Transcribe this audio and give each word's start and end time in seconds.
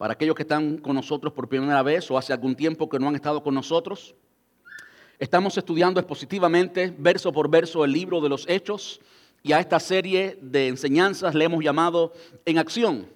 para 0.00 0.14
aquellos 0.14 0.34
que 0.34 0.44
están 0.44 0.78
con 0.78 0.94
nosotros 0.94 1.30
por 1.34 1.46
primera 1.46 1.82
vez 1.82 2.10
o 2.10 2.16
hace 2.16 2.32
algún 2.32 2.54
tiempo 2.54 2.88
que 2.88 2.98
no 2.98 3.08
han 3.08 3.16
estado 3.16 3.42
con 3.42 3.54
nosotros. 3.54 4.14
Estamos 5.18 5.58
estudiando 5.58 6.00
expositivamente, 6.00 6.94
verso 6.96 7.30
por 7.30 7.50
verso, 7.50 7.84
el 7.84 7.92
libro 7.92 8.22
de 8.22 8.30
los 8.30 8.48
Hechos 8.48 9.02
y 9.42 9.52
a 9.52 9.60
esta 9.60 9.78
serie 9.78 10.38
de 10.40 10.68
enseñanzas 10.68 11.34
le 11.34 11.44
hemos 11.44 11.62
llamado 11.62 12.14
En 12.46 12.56
Acción, 12.56 13.08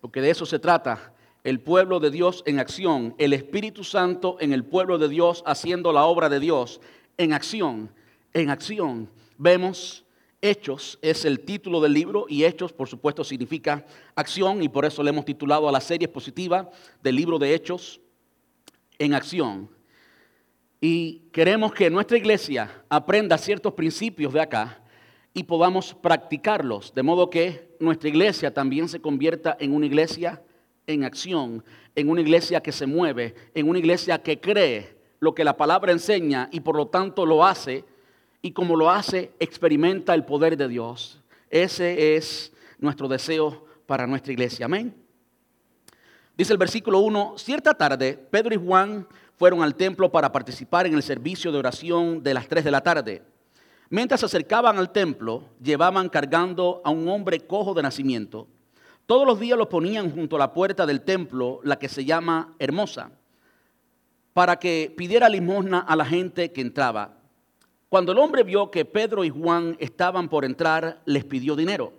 porque 0.00 0.20
de 0.20 0.30
eso 0.30 0.44
se 0.44 0.58
trata, 0.58 1.12
el 1.44 1.60
pueblo 1.60 2.00
de 2.00 2.10
Dios 2.10 2.42
en 2.46 2.58
acción, 2.58 3.14
el 3.18 3.32
Espíritu 3.32 3.84
Santo 3.84 4.36
en 4.40 4.52
el 4.52 4.64
pueblo 4.64 4.98
de 4.98 5.08
Dios 5.08 5.44
haciendo 5.46 5.92
la 5.92 6.04
obra 6.04 6.28
de 6.28 6.40
Dios 6.40 6.80
en 7.16 7.32
acción, 7.32 7.90
en 8.32 8.50
acción. 8.50 9.08
Vemos 9.38 10.03
Hechos 10.44 10.98
es 11.00 11.24
el 11.24 11.40
título 11.40 11.80
del 11.80 11.94
libro 11.94 12.26
y 12.28 12.44
Hechos, 12.44 12.70
por 12.70 12.86
supuesto, 12.86 13.24
significa 13.24 13.86
acción 14.14 14.62
y 14.62 14.68
por 14.68 14.84
eso 14.84 15.02
le 15.02 15.08
hemos 15.08 15.24
titulado 15.24 15.66
a 15.66 15.72
la 15.72 15.80
serie 15.80 16.04
expositiva 16.04 16.70
del 17.02 17.16
libro 17.16 17.38
de 17.38 17.54
Hechos 17.54 17.98
en 18.98 19.14
acción. 19.14 19.70
Y 20.82 21.22
queremos 21.32 21.72
que 21.72 21.88
nuestra 21.88 22.18
iglesia 22.18 22.84
aprenda 22.90 23.38
ciertos 23.38 23.72
principios 23.72 24.34
de 24.34 24.42
acá 24.42 24.82
y 25.32 25.44
podamos 25.44 25.94
practicarlos, 25.94 26.92
de 26.92 27.02
modo 27.02 27.30
que 27.30 27.74
nuestra 27.80 28.10
iglesia 28.10 28.52
también 28.52 28.90
se 28.90 29.00
convierta 29.00 29.56
en 29.58 29.74
una 29.74 29.86
iglesia 29.86 30.42
en 30.86 31.04
acción, 31.04 31.64
en 31.94 32.10
una 32.10 32.20
iglesia 32.20 32.60
que 32.60 32.70
se 32.70 32.86
mueve, 32.86 33.34
en 33.54 33.66
una 33.66 33.78
iglesia 33.78 34.22
que 34.22 34.38
cree 34.38 34.94
lo 35.20 35.34
que 35.34 35.42
la 35.42 35.56
palabra 35.56 35.90
enseña 35.90 36.50
y 36.52 36.60
por 36.60 36.76
lo 36.76 36.88
tanto 36.88 37.24
lo 37.24 37.46
hace 37.46 37.86
y 38.44 38.52
como 38.52 38.76
lo 38.76 38.90
hace, 38.90 39.32
experimenta 39.40 40.12
el 40.12 40.26
poder 40.26 40.58
de 40.58 40.68
Dios. 40.68 41.18
Ese 41.48 42.14
es 42.14 42.52
nuestro 42.78 43.08
deseo 43.08 43.64
para 43.86 44.06
nuestra 44.06 44.34
iglesia. 44.34 44.66
Amén. 44.66 44.94
Dice 46.36 46.52
el 46.52 46.58
versículo 46.58 46.98
1, 46.98 47.38
cierta 47.38 47.72
tarde 47.72 48.12
Pedro 48.30 48.54
y 48.54 48.58
Juan 48.58 49.08
fueron 49.38 49.62
al 49.62 49.74
templo 49.74 50.12
para 50.12 50.30
participar 50.30 50.86
en 50.86 50.92
el 50.92 51.02
servicio 51.02 51.52
de 51.52 51.58
oración 51.58 52.22
de 52.22 52.34
las 52.34 52.46
3 52.46 52.64
de 52.64 52.70
la 52.70 52.82
tarde. 52.82 53.22
Mientras 53.88 54.20
se 54.20 54.26
acercaban 54.26 54.76
al 54.76 54.92
templo, 54.92 55.44
llevaban 55.62 56.10
cargando 56.10 56.82
a 56.84 56.90
un 56.90 57.08
hombre 57.08 57.40
cojo 57.40 57.72
de 57.72 57.82
nacimiento. 57.82 58.46
Todos 59.06 59.26
los 59.26 59.40
días 59.40 59.56
lo 59.56 59.70
ponían 59.70 60.10
junto 60.10 60.36
a 60.36 60.40
la 60.40 60.52
puerta 60.52 60.84
del 60.84 61.00
templo, 61.00 61.60
la 61.64 61.78
que 61.78 61.88
se 61.88 62.04
llama 62.04 62.54
Hermosa, 62.58 63.10
para 64.34 64.58
que 64.58 64.92
pidiera 64.94 65.30
limosna 65.30 65.78
a 65.78 65.96
la 65.96 66.04
gente 66.04 66.52
que 66.52 66.60
entraba. 66.60 67.23
Cuando 67.94 68.10
el 68.10 68.18
hombre 68.18 68.42
vio 68.42 68.72
que 68.72 68.84
Pedro 68.84 69.22
y 69.22 69.30
Juan 69.30 69.76
estaban 69.78 70.28
por 70.28 70.44
entrar, 70.44 71.00
les 71.04 71.24
pidió 71.24 71.54
dinero. 71.54 71.92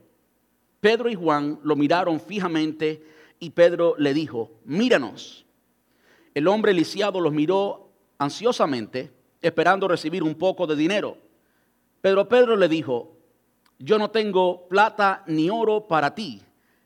Pedro 0.82 1.08
y 1.08 1.16
Juan 1.16 1.58
lo 1.64 1.78
miraron 1.78 2.20
fijamente 2.20 3.02
y 3.40 3.52
Pedro 3.52 3.96
le 3.98 4.14
dijo, 4.14 4.52
míranos. 4.66 5.46
El 6.34 6.50
hombre 6.50 6.74
lisiado 6.74 7.22
los 7.22 7.32
miró 7.32 7.94
ansiosamente, 8.18 9.10
esperando 9.42 9.88
recibir 9.88 10.22
un 10.22 10.36
poco 10.36 10.68
de 10.68 10.76
dinero. 10.76 11.18
Pero 12.02 12.28
Pedro 12.28 12.58
le 12.58 12.68
dijo, 12.68 13.16
yo 13.80 13.98
no 13.98 14.12
tengo 14.12 14.68
plata 14.68 15.24
ni 15.28 15.50
oro 15.50 15.88
para 15.88 16.14
ti, 16.14 16.42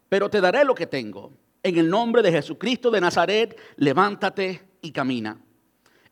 pero 0.08 0.30
te 0.30 0.40
daré 0.40 0.64
lo 0.64 0.76
que 0.76 0.86
tengo. 0.86 1.32
En 1.64 1.80
el 1.80 1.90
nombre 1.90 2.22
de 2.22 2.32
Jesucristo 2.32 2.92
de 2.92 3.02
Nazaret, 3.02 3.60
levántate 3.76 4.62
y 4.84 4.92
camina. 4.92 5.42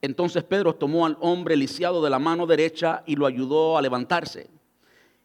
Entonces 0.02 0.44
Pedro 0.44 0.76
tomó 0.76 1.06
al 1.06 1.18
hombre 1.20 1.56
lisiado 1.56 2.04
de 2.04 2.10
la 2.10 2.20
mano 2.20 2.46
derecha 2.46 3.04
y 3.06 3.16
lo 3.16 3.26
ayudó 3.26 3.78
a 3.78 3.82
levantarse. 3.82 4.50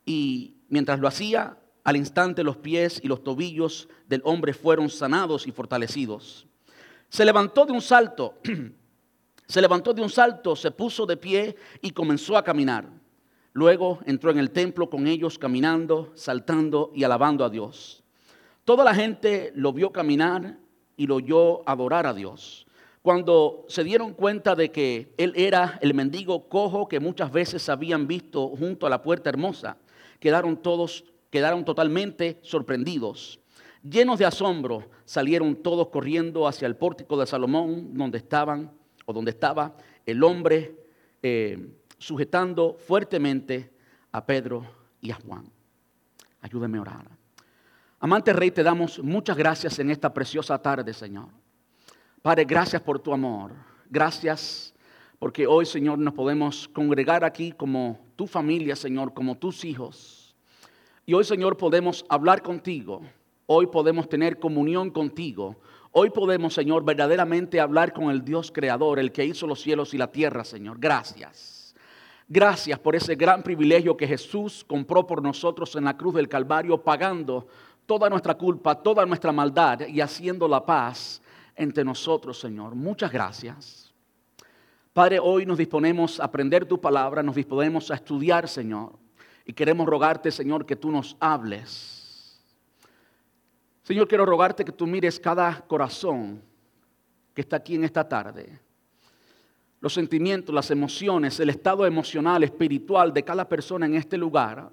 Y 0.05 0.55
mientras 0.69 0.99
lo 0.99 1.09
hacía, 1.09 1.59
al 1.85 1.97
instante 1.97 2.43
los 2.43 2.57
pies 2.57 3.01
y 3.03 3.09
los 3.09 3.23
tobillos 3.23 3.89
del 4.09 4.23
hombre 4.25 4.55
fueron 4.55 4.89
sanados 4.89 5.47
y 5.47 5.53
fortalecidos. 5.53 6.47
Se 7.09 7.25
levantó 7.25 7.67
de 7.67 7.73
un 7.73 7.83
salto, 7.83 8.39
se 9.47 9.61
levantó 9.61 9.93
de 9.93 10.03
un 10.03 10.09
salto, 10.09 10.57
se 10.57 10.71
puso 10.71 11.05
de 11.05 11.17
pie 11.17 11.57
y 11.83 11.91
comenzó 11.91 12.37
a 12.37 12.45
caminar. 12.45 12.89
Luego 13.53 13.99
entró 14.07 14.31
en 14.31 14.39
el 14.39 14.51
templo 14.51 14.89
con 14.89 15.07
ellos 15.07 15.39
caminando, 15.39 16.11
saltando 16.15 16.91
y 16.95 17.05
alabando 17.05 17.45
a 17.45 17.51
Dios. 17.51 18.03
Toda 18.65 18.85
la 18.85 18.95
gente 18.95 19.53
lo 19.55 19.73
vio 19.73 19.93
caminar 19.93 20.57
y 20.97 21.07
lo 21.07 21.17
oyó 21.17 21.69
adorar 21.69 22.07
a 22.07 22.15
Dios. 22.15 22.67
Cuando 23.03 23.65
se 23.69 23.83
dieron 23.83 24.15
cuenta 24.15 24.55
de 24.55 24.71
que 24.71 25.13
él 25.17 25.33
era 25.35 25.79
el 25.83 25.93
mendigo 25.93 26.49
cojo 26.49 26.89
que 26.89 27.01
muchas 27.01 27.33
veces 27.33 27.69
habían 27.69 28.07
visto 28.07 28.49
junto 28.51 28.87
a 28.87 28.91
la 28.91 29.03
puerta 29.03 29.29
hermosa, 29.29 29.77
quedaron 30.21 30.57
todos, 30.57 31.05
quedaron 31.29 31.65
totalmente 31.65 32.39
sorprendidos. 32.43 33.41
Llenos 33.83 34.21
de 34.21 34.25
asombro, 34.25 34.89
salieron 35.05 35.57
todos 35.57 35.89
corriendo 35.89 36.47
hacia 36.47 36.67
el 36.67 36.77
pórtico 36.77 37.19
de 37.19 37.27
Salomón, 37.27 37.93
donde 37.95 38.19
estaban 38.19 38.71
o 39.05 39.13
donde 39.13 39.33
estaba 39.33 39.75
el 40.07 40.23
hombre 40.23 40.77
eh, 41.21 41.73
sujetando 41.99 42.77
fuertemente 42.79 43.73
a 44.13 44.25
Pedro 44.25 44.65
y 45.01 45.11
a 45.11 45.17
Juan. 45.17 45.51
Ayúdeme 46.41 46.79
a 46.79 46.83
orar. 46.83 47.09
Amante 47.99 48.33
Rey, 48.33 48.53
te 48.53 48.63
damos 48.63 49.01
muchas 49.01 49.37
gracias 49.37 49.81
en 49.81 49.91
esta 49.91 50.15
preciosa 50.15 50.57
tarde, 50.59 50.93
Señor. 50.93 51.42
Padre, 52.23 52.45
gracias 52.45 52.81
por 52.81 53.01
tu 53.01 53.13
amor. 53.13 53.51
Gracias 53.91 54.73
porque 55.19 55.45
hoy, 55.45 55.67
Señor, 55.67 55.99
nos 55.99 56.15
podemos 56.15 56.69
congregar 56.69 57.25
aquí 57.25 57.51
como 57.51 57.99
tu 58.15 58.29
familia, 58.29 58.77
Señor, 58.77 59.13
como 59.13 59.37
tus 59.37 59.65
hijos. 59.65 60.37
Y 61.05 61.15
hoy, 61.15 61.25
Señor, 61.25 61.57
podemos 61.57 62.05
hablar 62.09 62.41
contigo. 62.41 63.03
Hoy 63.47 63.67
podemos 63.67 64.09
tener 64.09 64.39
comunión 64.39 64.91
contigo. 64.91 65.57
Hoy 65.91 66.11
podemos, 66.11 66.55
Señor, 66.55 66.85
verdaderamente 66.85 67.59
hablar 67.59 67.93
con 67.93 68.09
el 68.09 68.25
Dios 68.25 68.53
creador, 68.53 69.01
el 69.01 69.11
que 69.11 69.25
hizo 69.25 69.49
los 69.49 69.61
cielos 69.61 69.93
y 69.93 69.99
la 69.99 70.13
tierra, 70.13 70.45
Señor. 70.45 70.79
Gracias. 70.79 71.75
Gracias 72.29 72.79
por 72.79 72.95
ese 72.95 73.17
gran 73.17 73.43
privilegio 73.43 73.97
que 73.97 74.07
Jesús 74.07 74.65
compró 74.65 75.09
por 75.09 75.21
nosotros 75.23 75.75
en 75.75 75.85
la 75.85 75.97
cruz 75.97 76.15
del 76.15 76.29
Calvario, 76.29 76.81
pagando 76.81 77.49
toda 77.85 78.09
nuestra 78.09 78.35
culpa, 78.37 78.77
toda 78.77 79.05
nuestra 79.05 79.33
maldad 79.33 79.81
y 79.89 80.01
haciendo 80.01 80.47
la 80.47 80.65
paz 80.65 81.21
entre 81.63 81.85
nosotros, 81.85 82.39
Señor. 82.39 82.75
Muchas 82.75 83.11
gracias. 83.13 83.93
Padre, 84.93 85.19
hoy 85.19 85.47
nos 85.47 85.57
disponemos 85.57 86.21
a 86.21 86.25
aprender 86.25 86.67
tu 86.67 86.81
palabra, 86.81 87.23
nos 87.23 87.35
disponemos 87.35 87.91
a 87.91 87.95
estudiar, 87.95 88.49
Señor. 88.49 88.93
Y 89.47 89.53
queremos 89.53 89.87
rogarte, 89.87 90.31
Señor, 90.31 90.67
que 90.67 90.77
tú 90.77 90.91
nos 90.91 91.17
hables. 91.19 92.41
Señor, 93.83 94.07
quiero 94.07 94.27
rogarte 94.27 94.65
que 94.65 94.73
tú 94.73 94.87
mires 94.87 95.19
cada 95.19 95.61
corazón 95.63 96.43
que 97.35 97.41
está 97.41 97.57
aquí 97.57 97.75
en 97.75 97.85
esta 97.85 98.07
tarde. 98.07 98.61
Los 99.81 99.95
sentimientos, 99.95 100.55
las 100.55 100.71
emociones, 100.71 101.41
el 101.41 101.51
estado 101.51 101.87
emocional, 101.87 102.45
espiritual 102.45 103.13
de 103.13 103.25
cada 103.25 103.49
persona 103.49 103.87
en 103.87 103.95
este 103.95 104.17
lugar 104.17 104.71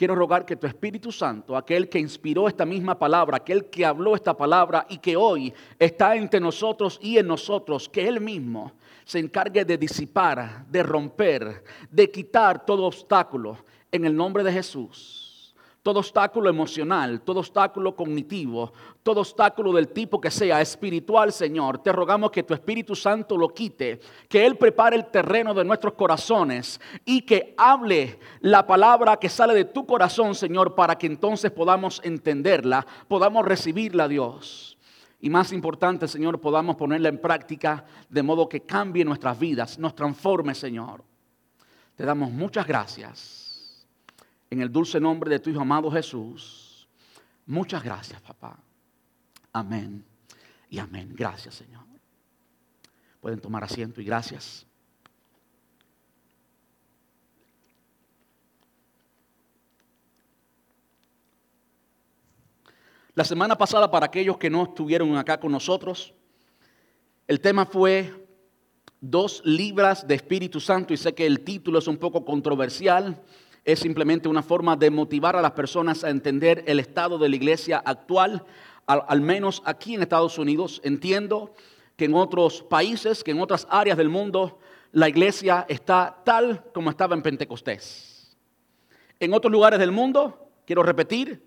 quiero 0.00 0.14
rogar 0.14 0.46
que 0.46 0.56
tu 0.56 0.66
Espíritu 0.66 1.12
Santo, 1.12 1.54
aquel 1.54 1.86
que 1.90 1.98
inspiró 1.98 2.48
esta 2.48 2.64
misma 2.64 2.98
palabra, 2.98 3.36
aquel 3.36 3.66
que 3.66 3.84
habló 3.84 4.14
esta 4.14 4.34
palabra 4.34 4.86
y 4.88 4.96
que 4.96 5.14
hoy 5.14 5.52
está 5.78 6.16
entre 6.16 6.40
nosotros 6.40 6.98
y 7.02 7.18
en 7.18 7.26
nosotros, 7.26 7.86
que 7.86 8.08
Él 8.08 8.18
mismo 8.18 8.72
se 9.04 9.18
encargue 9.18 9.62
de 9.62 9.76
disipar, 9.76 10.64
de 10.68 10.82
romper, 10.82 11.62
de 11.90 12.10
quitar 12.10 12.64
todo 12.64 12.84
obstáculo 12.84 13.58
en 13.92 14.06
el 14.06 14.16
nombre 14.16 14.42
de 14.42 14.52
Jesús 14.52 15.19
todo 15.82 16.00
obstáculo 16.00 16.50
emocional, 16.50 17.22
todo 17.22 17.40
obstáculo 17.40 17.96
cognitivo, 17.96 18.72
todo 19.02 19.20
obstáculo 19.20 19.72
del 19.72 19.88
tipo 19.88 20.20
que 20.20 20.30
sea 20.30 20.60
espiritual, 20.60 21.32
Señor. 21.32 21.78
Te 21.78 21.92
rogamos 21.92 22.30
que 22.30 22.42
tu 22.42 22.52
Espíritu 22.52 22.94
Santo 22.94 23.36
lo 23.36 23.48
quite, 23.48 24.00
que 24.28 24.44
Él 24.44 24.56
prepare 24.56 24.96
el 24.96 25.06
terreno 25.06 25.54
de 25.54 25.64
nuestros 25.64 25.94
corazones 25.94 26.80
y 27.04 27.22
que 27.22 27.54
hable 27.56 28.18
la 28.40 28.66
palabra 28.66 29.16
que 29.16 29.30
sale 29.30 29.54
de 29.54 29.64
tu 29.64 29.86
corazón, 29.86 30.34
Señor, 30.34 30.74
para 30.74 30.98
que 30.98 31.06
entonces 31.06 31.50
podamos 31.50 32.00
entenderla, 32.04 32.86
podamos 33.08 33.46
recibirla, 33.46 34.06
Dios. 34.06 34.76
Y 35.22 35.30
más 35.30 35.52
importante, 35.52 36.08
Señor, 36.08 36.40
podamos 36.40 36.76
ponerla 36.76 37.08
en 37.08 37.18
práctica 37.18 37.84
de 38.08 38.22
modo 38.22 38.48
que 38.48 38.62
cambie 38.62 39.04
nuestras 39.04 39.38
vidas, 39.38 39.78
nos 39.78 39.94
transforme, 39.94 40.54
Señor. 40.54 41.04
Te 41.94 42.04
damos 42.04 42.30
muchas 42.30 42.66
gracias 42.66 43.39
en 44.50 44.60
el 44.60 44.70
dulce 44.70 45.00
nombre 45.00 45.30
de 45.30 45.38
tu 45.38 45.48
Hijo 45.48 45.60
amado 45.60 45.90
Jesús. 45.90 46.88
Muchas 47.46 47.82
gracias, 47.82 48.20
papá. 48.20 48.58
Amén 49.52 50.04
y 50.68 50.78
amén. 50.78 51.14
Gracias, 51.16 51.54
Señor. 51.54 51.84
Pueden 53.20 53.40
tomar 53.40 53.62
asiento 53.62 54.00
y 54.00 54.04
gracias. 54.04 54.66
La 63.14 63.24
semana 63.24 63.56
pasada, 63.56 63.90
para 63.90 64.06
aquellos 64.06 64.38
que 64.38 64.48
no 64.48 64.62
estuvieron 64.62 65.16
acá 65.16 65.38
con 65.38 65.52
nosotros, 65.52 66.14
el 67.26 67.40
tema 67.40 67.66
fue 67.66 68.26
dos 69.00 69.42
libras 69.44 70.06
de 70.06 70.14
Espíritu 70.14 70.60
Santo 70.60 70.94
y 70.94 70.96
sé 70.96 71.14
que 71.14 71.26
el 71.26 71.40
título 71.40 71.80
es 71.80 71.86
un 71.86 71.98
poco 71.98 72.24
controversial 72.24 73.20
es 73.64 73.80
simplemente 73.80 74.28
una 74.28 74.42
forma 74.42 74.76
de 74.76 74.90
motivar 74.90 75.36
a 75.36 75.42
las 75.42 75.52
personas 75.52 76.04
a 76.04 76.10
entender 76.10 76.64
el 76.66 76.80
estado 76.80 77.18
de 77.18 77.28
la 77.28 77.36
iglesia 77.36 77.82
actual. 77.84 78.44
al, 78.86 79.20
menos 79.20 79.62
aquí 79.64 79.94
en 79.94 80.02
Estados 80.02 80.36
Unidos. 80.38 80.80
Entiendo 80.82 81.54
que 81.96 82.06
en 82.06 82.14
otros 82.14 82.62
países, 82.62 83.22
que 83.22 83.30
en 83.30 83.40
otras 83.40 83.66
áreas 83.70 83.96
del 83.96 84.08
mundo, 84.08 84.58
la 84.92 85.08
iglesia 85.08 85.64
está 85.68 86.22
tal 86.24 86.64
como 86.72 86.90
estaba 86.90 87.14
en 87.14 87.22
Pentecostés. 87.22 88.36
En 89.20 89.32
otros 89.34 89.52
lugares 89.52 89.78
del 89.78 89.92
mundo, 89.92 90.48
quiero 90.66 90.82
repetir, 90.82 91.42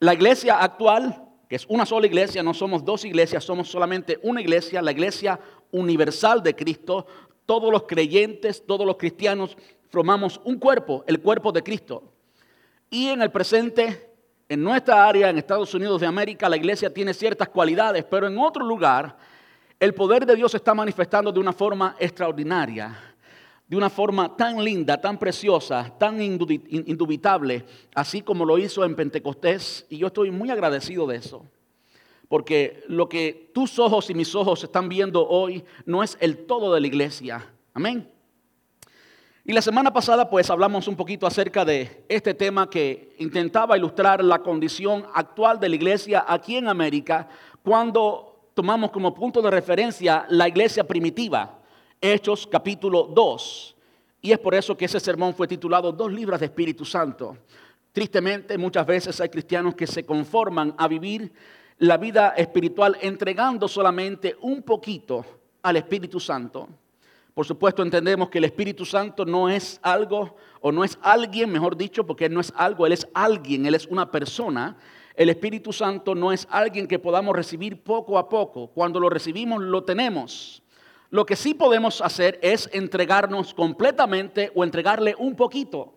la 0.00 0.12
iglesia 0.12 0.58
actual, 0.58 1.28
que 1.48 1.56
es 1.56 1.64
una 1.68 1.86
sola 1.86 2.06
iglesia, 2.06 2.42
no 2.42 2.52
somos 2.52 2.84
dos 2.84 3.04
iglesias, 3.04 3.44
somos 3.44 3.70
solamente 3.70 4.18
una 4.22 4.40
iglesia, 4.40 4.82
la 4.82 4.90
iglesia 4.90 5.38
universal 5.70 6.42
de 6.42 6.56
Cristo, 6.56 7.06
todos 7.46 7.70
los 7.70 7.84
creyentes, 7.84 8.66
todos 8.66 8.84
los 8.84 8.96
cristianos 8.96 9.56
formamos 9.92 10.40
un 10.44 10.58
cuerpo, 10.58 11.04
el 11.06 11.20
cuerpo 11.20 11.52
de 11.52 11.62
Cristo. 11.62 12.02
Y 12.88 13.08
en 13.08 13.20
el 13.20 13.30
presente, 13.30 14.10
en 14.48 14.62
nuestra 14.62 15.06
área, 15.06 15.28
en 15.28 15.36
Estados 15.36 15.74
Unidos 15.74 16.00
de 16.00 16.06
América, 16.06 16.48
la 16.48 16.56
iglesia 16.56 16.92
tiene 16.92 17.12
ciertas 17.12 17.50
cualidades, 17.50 18.02
pero 18.04 18.26
en 18.26 18.38
otro 18.38 18.64
lugar, 18.64 19.18
el 19.78 19.92
poder 19.92 20.24
de 20.24 20.34
Dios 20.34 20.52
se 20.52 20.56
está 20.56 20.72
manifestando 20.72 21.30
de 21.30 21.38
una 21.38 21.52
forma 21.52 21.94
extraordinaria, 21.98 22.98
de 23.68 23.76
una 23.76 23.90
forma 23.90 24.34
tan 24.34 24.64
linda, 24.64 24.98
tan 24.98 25.18
preciosa, 25.18 25.92
tan 25.98 26.22
indubitable, 26.22 27.66
así 27.94 28.22
como 28.22 28.46
lo 28.46 28.56
hizo 28.56 28.84
en 28.84 28.96
Pentecostés. 28.96 29.84
Y 29.90 29.98
yo 29.98 30.06
estoy 30.06 30.30
muy 30.30 30.50
agradecido 30.50 31.06
de 31.06 31.16
eso. 31.16 31.44
Porque 32.28 32.82
lo 32.88 33.10
que 33.10 33.50
tus 33.52 33.78
ojos 33.78 34.08
y 34.08 34.14
mis 34.14 34.34
ojos 34.34 34.64
están 34.64 34.88
viendo 34.88 35.28
hoy 35.28 35.62
no 35.84 36.02
es 36.02 36.16
el 36.18 36.46
todo 36.46 36.72
de 36.72 36.80
la 36.80 36.86
iglesia. 36.86 37.46
Amén. 37.74 38.11
Y 39.44 39.52
la 39.52 39.60
semana 39.60 39.92
pasada 39.92 40.30
pues 40.30 40.50
hablamos 40.50 40.86
un 40.86 40.94
poquito 40.94 41.26
acerca 41.26 41.64
de 41.64 42.04
este 42.08 42.32
tema 42.32 42.70
que 42.70 43.16
intentaba 43.18 43.76
ilustrar 43.76 44.22
la 44.22 44.38
condición 44.38 45.04
actual 45.12 45.58
de 45.58 45.68
la 45.68 45.74
iglesia 45.74 46.24
aquí 46.28 46.56
en 46.56 46.68
América 46.68 47.28
cuando 47.64 48.50
tomamos 48.54 48.92
como 48.92 49.12
punto 49.12 49.42
de 49.42 49.50
referencia 49.50 50.26
la 50.28 50.46
iglesia 50.46 50.86
primitiva, 50.86 51.58
Hechos 52.00 52.46
capítulo 52.46 53.02
2. 53.12 53.76
Y 54.20 54.30
es 54.30 54.38
por 54.38 54.54
eso 54.54 54.76
que 54.76 54.84
ese 54.84 55.00
sermón 55.00 55.34
fue 55.34 55.48
titulado 55.48 55.90
Dos 55.90 56.12
libras 56.12 56.38
de 56.38 56.46
Espíritu 56.46 56.84
Santo. 56.84 57.36
Tristemente 57.90 58.56
muchas 58.56 58.86
veces 58.86 59.20
hay 59.20 59.28
cristianos 59.28 59.74
que 59.74 59.88
se 59.88 60.06
conforman 60.06 60.72
a 60.78 60.86
vivir 60.86 61.32
la 61.78 61.96
vida 61.96 62.34
espiritual 62.36 62.96
entregando 63.00 63.66
solamente 63.66 64.36
un 64.40 64.62
poquito 64.62 65.24
al 65.62 65.78
Espíritu 65.78 66.20
Santo 66.20 66.68
por 67.34 67.46
supuesto 67.46 67.82
entendemos 67.82 68.28
que 68.28 68.38
el 68.38 68.44
Espíritu 68.44 68.84
Santo 68.84 69.24
no 69.24 69.48
es 69.48 69.80
algo, 69.82 70.36
o 70.60 70.70
no 70.70 70.84
es 70.84 70.98
alguien, 71.02 71.50
mejor 71.50 71.76
dicho, 71.76 72.06
porque 72.06 72.26
Él 72.26 72.34
no 72.34 72.40
es 72.40 72.52
algo, 72.56 72.86
Él 72.86 72.92
es 72.92 73.08
alguien, 73.14 73.64
Él 73.64 73.74
es 73.74 73.86
una 73.86 74.10
persona. 74.10 74.76
El 75.14 75.30
Espíritu 75.30 75.72
Santo 75.72 76.14
no 76.14 76.32
es 76.32 76.46
alguien 76.50 76.86
que 76.86 76.98
podamos 76.98 77.34
recibir 77.34 77.82
poco 77.82 78.18
a 78.18 78.28
poco. 78.28 78.68
Cuando 78.68 79.00
lo 79.00 79.08
recibimos, 79.08 79.62
lo 79.62 79.82
tenemos. 79.82 80.62
Lo 81.08 81.24
que 81.24 81.36
sí 81.36 81.54
podemos 81.54 82.00
hacer 82.00 82.38
es 82.42 82.68
entregarnos 82.72 83.54
completamente 83.54 84.50
o 84.54 84.64
entregarle 84.64 85.14
un 85.18 85.34
poquito. 85.34 85.94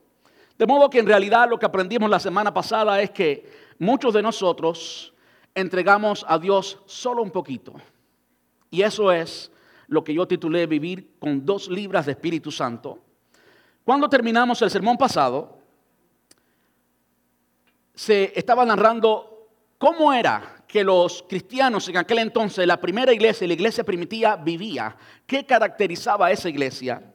De 0.57 0.65
modo 0.65 0.89
que 0.89 0.99
en 0.99 1.05
realidad 1.05 1.49
lo 1.49 1.59
que 1.59 1.65
aprendimos 1.65 2.09
la 2.09 2.19
semana 2.19 2.53
pasada 2.53 3.01
es 3.01 3.11
que 3.11 3.45
muchos 3.77 4.13
de 4.13 4.21
nosotros 4.21 5.13
entregamos 5.53 6.25
a 6.27 6.39
Dios 6.39 6.79
solo 6.85 7.21
un 7.21 7.31
poquito. 7.31 7.73
Y 8.69 8.81
eso 8.81 9.11
es 9.11 9.51
lo 9.87 10.03
que 10.03 10.13
yo 10.13 10.27
titulé 10.27 10.65
Vivir 10.67 11.15
con 11.19 11.45
dos 11.45 11.69
libras 11.69 12.05
de 12.05 12.13
Espíritu 12.13 12.51
Santo. 12.51 12.99
Cuando 13.83 14.09
terminamos 14.09 14.61
el 14.61 14.71
sermón 14.71 14.97
pasado, 14.97 15.59
se 17.93 18.33
estaba 18.35 18.65
narrando 18.65 19.49
cómo 19.77 20.11
era 20.11 20.63
que 20.67 20.83
los 20.83 21.23
cristianos 21.29 21.87
en 21.87 21.97
aquel 21.97 22.19
entonces, 22.19 22.65
la 22.67 22.81
primera 22.81 23.13
iglesia, 23.13 23.47
la 23.47 23.53
iglesia 23.53 23.83
primitiva, 23.83 24.35
vivía, 24.35 24.95
qué 25.25 25.45
caracterizaba 25.45 26.31
esa 26.31 26.49
iglesia. 26.49 27.13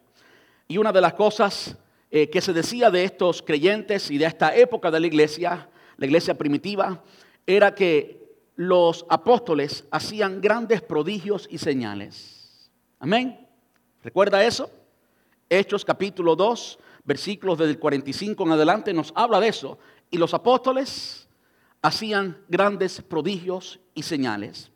Y 0.68 0.78
una 0.78 0.92
de 0.92 1.00
las 1.00 1.14
cosas 1.14 1.76
eh, 2.10 2.30
que 2.30 2.40
se 2.40 2.52
decía 2.52 2.90
de 2.90 3.04
estos 3.04 3.42
creyentes 3.42 4.10
y 4.10 4.18
de 4.18 4.26
esta 4.26 4.54
época 4.56 4.90
de 4.90 5.00
la 5.00 5.06
iglesia, 5.06 5.68
la 5.96 6.06
iglesia 6.06 6.38
primitiva, 6.38 7.02
era 7.46 7.74
que 7.74 8.20
los 8.56 9.04
apóstoles 9.08 9.84
hacían 9.90 10.40
grandes 10.40 10.82
prodigios 10.82 11.48
y 11.50 11.58
señales. 11.58 12.39
Amén. 13.02 13.48
¿Recuerda 14.04 14.44
eso? 14.44 14.70
Hechos 15.48 15.86
capítulo 15.86 16.36
2, 16.36 16.78
versículos 17.02 17.56
del 17.56 17.78
45 17.78 18.44
en 18.44 18.52
adelante 18.52 18.92
nos 18.92 19.10
habla 19.16 19.40
de 19.40 19.48
eso. 19.48 19.78
Y 20.10 20.18
los 20.18 20.34
apóstoles 20.34 21.26
hacían 21.80 22.36
grandes 22.46 23.00
prodigios 23.00 23.80
y 23.94 24.02
señales. 24.02 24.70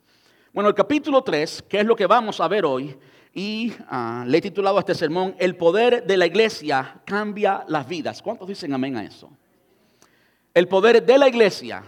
Bueno, 0.55 0.71
el 0.71 0.75
capítulo 0.75 1.23
3, 1.23 1.65
que 1.69 1.81
es 1.81 1.85
lo 1.85 1.95
que 1.95 2.07
vamos 2.07 2.41
a 2.41 2.49
ver 2.49 2.65
hoy, 2.65 2.97
y 3.35 3.75
ah, 3.89 4.25
le 4.27 4.39
he 4.39 4.41
titulado 4.41 4.79
a 4.79 4.81
este 4.81 4.95
sermón, 4.95 5.37
El 5.39 5.57
poder 5.57 6.07
de 6.07 6.17
la 6.17 6.25
iglesia 6.25 7.03
cambia 7.05 7.65
las 7.69 7.87
vidas. 7.87 8.23
¿Cuántos 8.23 8.49
dicen 8.49 8.73
amén 8.73 8.97
a 8.97 9.05
eso? 9.05 9.31
El 10.55 10.67
poder 10.67 11.05
de 11.05 11.19
la 11.19 11.29
iglesia 11.29 11.85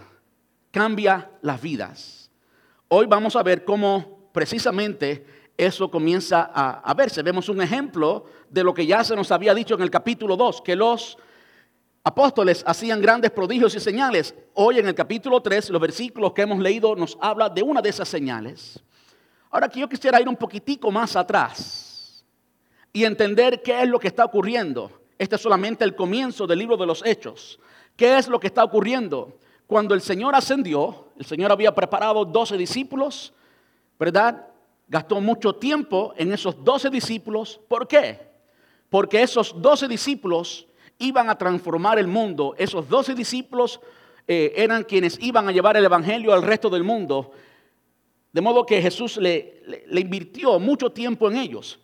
cambia 0.69 1.31
las 1.41 1.59
vidas. 1.59 2.29
Hoy 2.89 3.07
vamos 3.07 3.35
a 3.35 3.41
ver 3.41 3.65
cómo 3.65 4.29
precisamente 4.31 5.36
eso 5.57 5.89
comienza 5.89 6.51
a, 6.53 6.93
verse. 6.93 7.23
Vemos 7.23 7.49
un 7.49 7.61
ejemplo 7.61 8.25
de 8.49 8.63
lo 8.63 8.73
que 8.75 8.85
ya 8.85 9.03
se 9.03 9.15
nos 9.15 9.31
había 9.31 9.55
dicho 9.55 9.73
en 9.73 9.81
el 9.81 9.89
capítulo 9.89 10.37
2, 10.37 10.61
que 10.61 10.75
los 10.75 11.17
apóstoles 12.03 12.63
hacían 12.65 13.01
grandes 13.01 13.31
prodigios 13.31 13.73
y 13.73 13.79
señales. 13.79 14.35
Hoy 14.53 14.77
en 14.77 14.87
el 14.87 14.93
capítulo 14.93 15.41
3, 15.41 15.71
los 15.71 15.81
versículos 15.81 16.33
que 16.33 16.43
hemos 16.43 16.59
leído 16.59 16.95
nos 16.95 17.17
habla 17.19 17.49
de 17.49 17.63
una 17.63 17.81
de 17.81 17.89
esas 17.89 18.07
señales. 18.07 18.79
Ahora 19.49 19.67
que 19.67 19.79
yo 19.79 19.89
quisiera 19.89 20.21
ir 20.21 20.29
un 20.29 20.35
poquitico 20.35 20.91
más 20.91 21.15
atrás 21.15 22.23
y 22.93 23.03
entender 23.03 23.63
qué 23.63 23.81
es 23.81 23.89
lo 23.89 23.99
que 23.99 24.09
está 24.09 24.25
ocurriendo. 24.25 24.91
Este 25.17 25.35
es 25.35 25.41
solamente 25.41 25.83
el 25.83 25.95
comienzo 25.95 26.45
del 26.45 26.59
libro 26.59 26.77
de 26.77 26.85
los 26.85 27.03
Hechos. 27.03 27.59
¿Qué 27.95 28.17
es 28.17 28.27
lo 28.27 28.39
que 28.39 28.47
está 28.47 28.63
ocurriendo? 28.63 29.39
Cuando 29.65 29.95
el 29.95 30.01
Señor 30.01 30.35
ascendió, 30.35 31.07
el 31.17 31.25
Señor 31.25 31.51
había 31.51 31.73
preparado 31.73 32.23
12 32.23 32.57
discípulos, 32.57 33.33
¿verdad? 33.99 34.46
Gastó 34.87 35.19
mucho 35.21 35.53
tiempo 35.53 36.13
en 36.17 36.31
esos 36.31 36.63
doce 36.63 36.89
discípulos. 36.89 37.59
¿Por 37.67 37.87
qué? 37.87 38.19
Porque 38.89 39.21
esos 39.21 39.61
doce 39.61 39.87
discípulos 39.87 40.67
iban 40.97 41.29
a 41.29 41.37
transformar 41.37 41.99
el 41.99 42.07
mundo. 42.07 42.55
Esos 42.57 42.87
doce 42.87 43.13
discípulos 43.13 43.79
eh, 44.27 44.53
eran 44.55 44.83
quienes 44.83 45.21
iban 45.21 45.47
a 45.47 45.51
llevar 45.51 45.77
el 45.77 45.85
Evangelio 45.85 46.33
al 46.33 46.43
resto 46.43 46.69
del 46.69 46.83
mundo. 46.83 47.31
De 48.31 48.41
modo 48.41 48.65
que 48.65 48.81
Jesús 48.81 49.17
le, 49.17 49.61
le 49.87 50.01
invirtió 50.01 50.59
mucho 50.59 50.91
tiempo 50.91 51.29
en 51.29 51.37
ellos. 51.37 51.79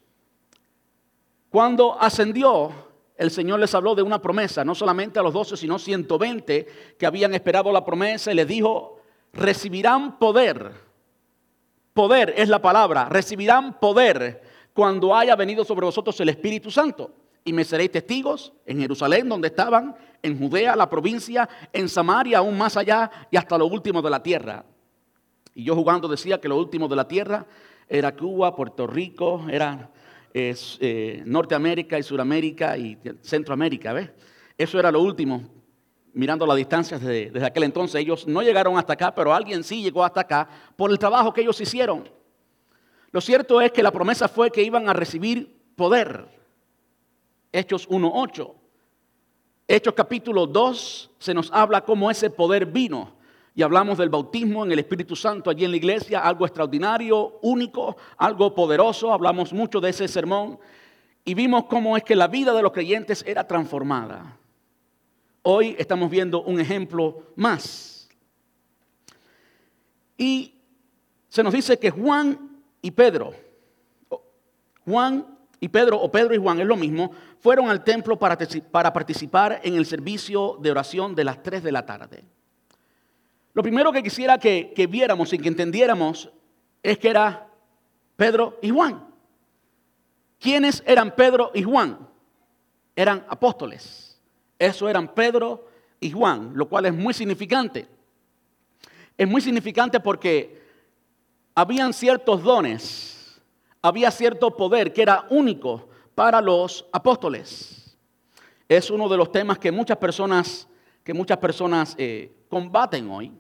Cuando 1.50 2.00
ascendió, 2.00 2.72
el 3.16 3.32
Señor 3.32 3.60
les 3.60 3.76
habló 3.76 3.96
de 3.96 4.02
una 4.02 4.22
promesa, 4.22 4.66
no 4.66 4.74
solamente 4.74 5.20
a 5.20 5.24
los 5.24 5.34
doce, 5.34 5.56
sino 5.56 5.78
120 5.78 6.96
que 6.98 7.06
habían 7.06 7.34
esperado 7.34 7.72
la 7.72 7.86
promesa 7.86 8.32
y 8.32 8.36
les 8.36 8.48
dijo, 8.48 9.00
recibirán 9.34 10.18
poder 10.18 10.93
Poder 11.94 12.34
es 12.36 12.50
la 12.50 12.62
palabra. 12.62 13.08
Recibirán 13.10 13.80
poder 13.80 14.42
cuando 14.74 15.16
haya 15.16 15.36
venido 15.36 15.64
sobre 15.64 15.86
vosotros 15.86 16.20
el 16.20 16.30
Espíritu 16.30 16.72
Santo. 16.72 17.12
Y 17.46 17.54
me 17.54 17.64
seréis 17.64 17.92
testigos 17.92 18.54
en 18.66 18.80
Jerusalén, 18.80 19.30
donde 19.30 19.50
estaban, 19.50 19.96
en 20.22 20.40
Judea, 20.40 20.76
la 20.76 20.90
provincia, 20.90 21.48
en 21.72 21.90
Samaria, 21.90 22.40
aún 22.40 22.58
más 22.58 22.78
allá 22.78 23.12
y 23.30 23.38
hasta 23.38 23.58
lo 23.58 23.68
último 23.68 24.02
de 24.02 24.10
la 24.10 24.24
tierra. 24.24 24.66
Y 25.54 25.66
yo 25.66 25.76
jugando 25.76 26.08
decía 26.08 26.40
que 26.40 26.48
lo 26.48 26.58
último 26.58 26.88
de 26.88 26.96
la 26.96 27.08
tierra 27.08 27.46
era 27.88 28.16
Cuba, 28.16 28.56
Puerto 28.56 28.88
Rico, 28.88 29.46
era 29.52 29.92
eh, 30.34 31.22
Norteamérica 31.26 32.00
y 32.00 32.04
Suramérica 32.04 32.78
y 32.78 32.98
Centroamérica. 33.22 33.94
¿ves? 33.94 34.10
Eso 34.58 34.80
era 34.80 34.90
lo 34.90 35.02
último 35.02 35.53
mirando 36.14 36.46
las 36.46 36.58
distancias 36.58 37.02
desde, 37.02 37.46
aquel 37.46 37.64
entonces, 37.64 37.96
ellos 38.02 38.28
no 38.28 38.42
llegaron 38.42 38.78
hasta 38.78 38.94
acá, 38.94 39.14
pero 39.14 39.34
alguien 39.34 39.64
sí 39.64 39.82
llegó 39.82 40.04
hasta 40.04 40.22
acá 40.22 40.48
por 40.76 40.92
el 40.92 41.00
trabajo 41.00 41.34
que 41.34 41.42
ellos 41.42 41.60
hicieron. 41.60 42.08
Lo 43.12 43.22
cierto 43.22 43.62
es 43.62 43.72
que 43.72 43.84
la 43.84 43.92
promesa 43.92 44.28
fue 44.28 44.52
que 44.52 44.64
iban 44.64 44.90
a 44.90 44.94
recibir 44.94 45.56
poder. 45.76 46.28
Hechos 47.52 47.88
1.8. 47.90 48.54
Hechos 49.68 49.94
capítulo 49.94 50.48
2 50.48 51.12
se 51.20 51.34
nos 51.34 51.52
habla 51.52 51.82
cómo 51.82 52.10
ese 52.10 52.30
poder 52.30 52.66
vino. 52.66 53.14
Y 53.56 53.62
hablamos 53.62 54.00
del 54.00 54.10
bautismo 54.10 54.66
en 54.66 54.72
el 54.72 54.80
Espíritu 54.80 55.16
Santo 55.16 55.52
allí 55.52 55.64
en 55.64 55.72
la 55.72 55.78
iglesia, 55.78 56.20
algo 56.22 56.46
extraordinario, 56.46 57.40
único, 57.44 57.98
algo 58.18 58.56
poderoso. 58.56 59.14
Hablamos 59.14 59.54
mucho 59.54 59.80
de 59.80 59.92
ese 59.92 60.08
sermón. 60.08 60.60
Y 61.24 61.36
vimos 61.36 61.66
cómo 61.66 61.96
es 61.96 62.04
que 62.04 62.16
la 62.16 62.28
vida 62.28 62.52
de 62.54 62.64
los 62.64 62.72
creyentes 62.72 63.24
era 63.28 63.48
transformada. 63.48 64.38
Hoy 65.46 65.76
estamos 65.78 66.10
viendo 66.10 66.42
un 66.42 66.60
ejemplo 66.60 67.22
más. 67.36 68.08
Y 70.18 70.56
se 71.28 71.44
nos 71.44 71.54
dice 71.54 71.78
que 71.78 71.92
Juan 71.92 72.62
y 72.82 72.92
Pedro, 72.92 73.34
Juan 74.86 75.28
y 75.60 75.68
Pedro, 75.68 76.00
o 76.00 76.10
Pedro 76.10 76.34
y 76.34 76.38
Juan 76.38 76.62
es 76.62 76.66
lo 76.66 76.78
mismo, 76.78 77.12
fueron 77.40 77.70
al 77.70 77.84
templo 77.84 78.18
para, 78.18 78.38
participar 78.94 79.60
en 79.64 79.76
el 79.76 79.86
servicio 79.86 80.58
de 80.62 80.72
oración 80.72 81.14
de 81.14 81.26
las 81.26 81.44
3 81.44 81.62
de 81.62 81.72
la 81.74 81.86
tarde. 81.86 82.24
Lo 83.54 83.64
primero 83.64 83.92
que 83.92 84.02
quisiera 84.02 84.38
que, 84.38 84.72
que 84.74 84.88
viéramos 84.88 85.34
y 85.34 85.40
que 85.40 85.50
entendiéramos 85.50 86.32
es 86.82 86.98
que 86.98 87.10
era 87.10 87.50
Pedro 88.16 88.60
y 88.62 88.70
Juan. 88.70 89.08
¿Quiénes 90.40 90.84
eran 90.86 91.16
Pedro 91.16 91.52
y 91.54 91.64
Juan? 91.64 92.08
Eran 92.96 93.26
apóstoles. 93.28 94.13
Eso 94.64 94.88
eran 94.88 95.14
Pedro 95.14 95.68
y 96.00 96.10
Juan, 96.10 96.54
lo 96.56 96.70
cual 96.70 96.86
es 96.86 96.94
muy 96.94 97.14
significante. 97.14 97.86
Es 99.18 99.28
muy 99.28 99.42
significante 99.42 100.00
porque 100.00 100.64
habían 101.54 101.92
ciertos 101.92 102.42
dones, 102.42 103.42
había 103.82 104.10
cierto 104.10 104.56
poder 104.56 104.94
que 104.94 105.02
era 105.02 105.28
único 105.30 105.90
para 106.16 106.40
los 106.40 106.86
apóstoles. 106.94 107.98
Es 108.70 108.90
uno 108.90 109.10
de 109.10 109.18
los 109.18 109.34
temas 109.34 109.60
que 109.60 109.70
muchas 109.70 109.98
personas, 109.98 110.66
que 111.04 111.14
muchas 111.14 111.40
personas 111.40 111.94
eh, 111.98 112.32
combaten 112.48 113.10
hoy. 113.10 113.34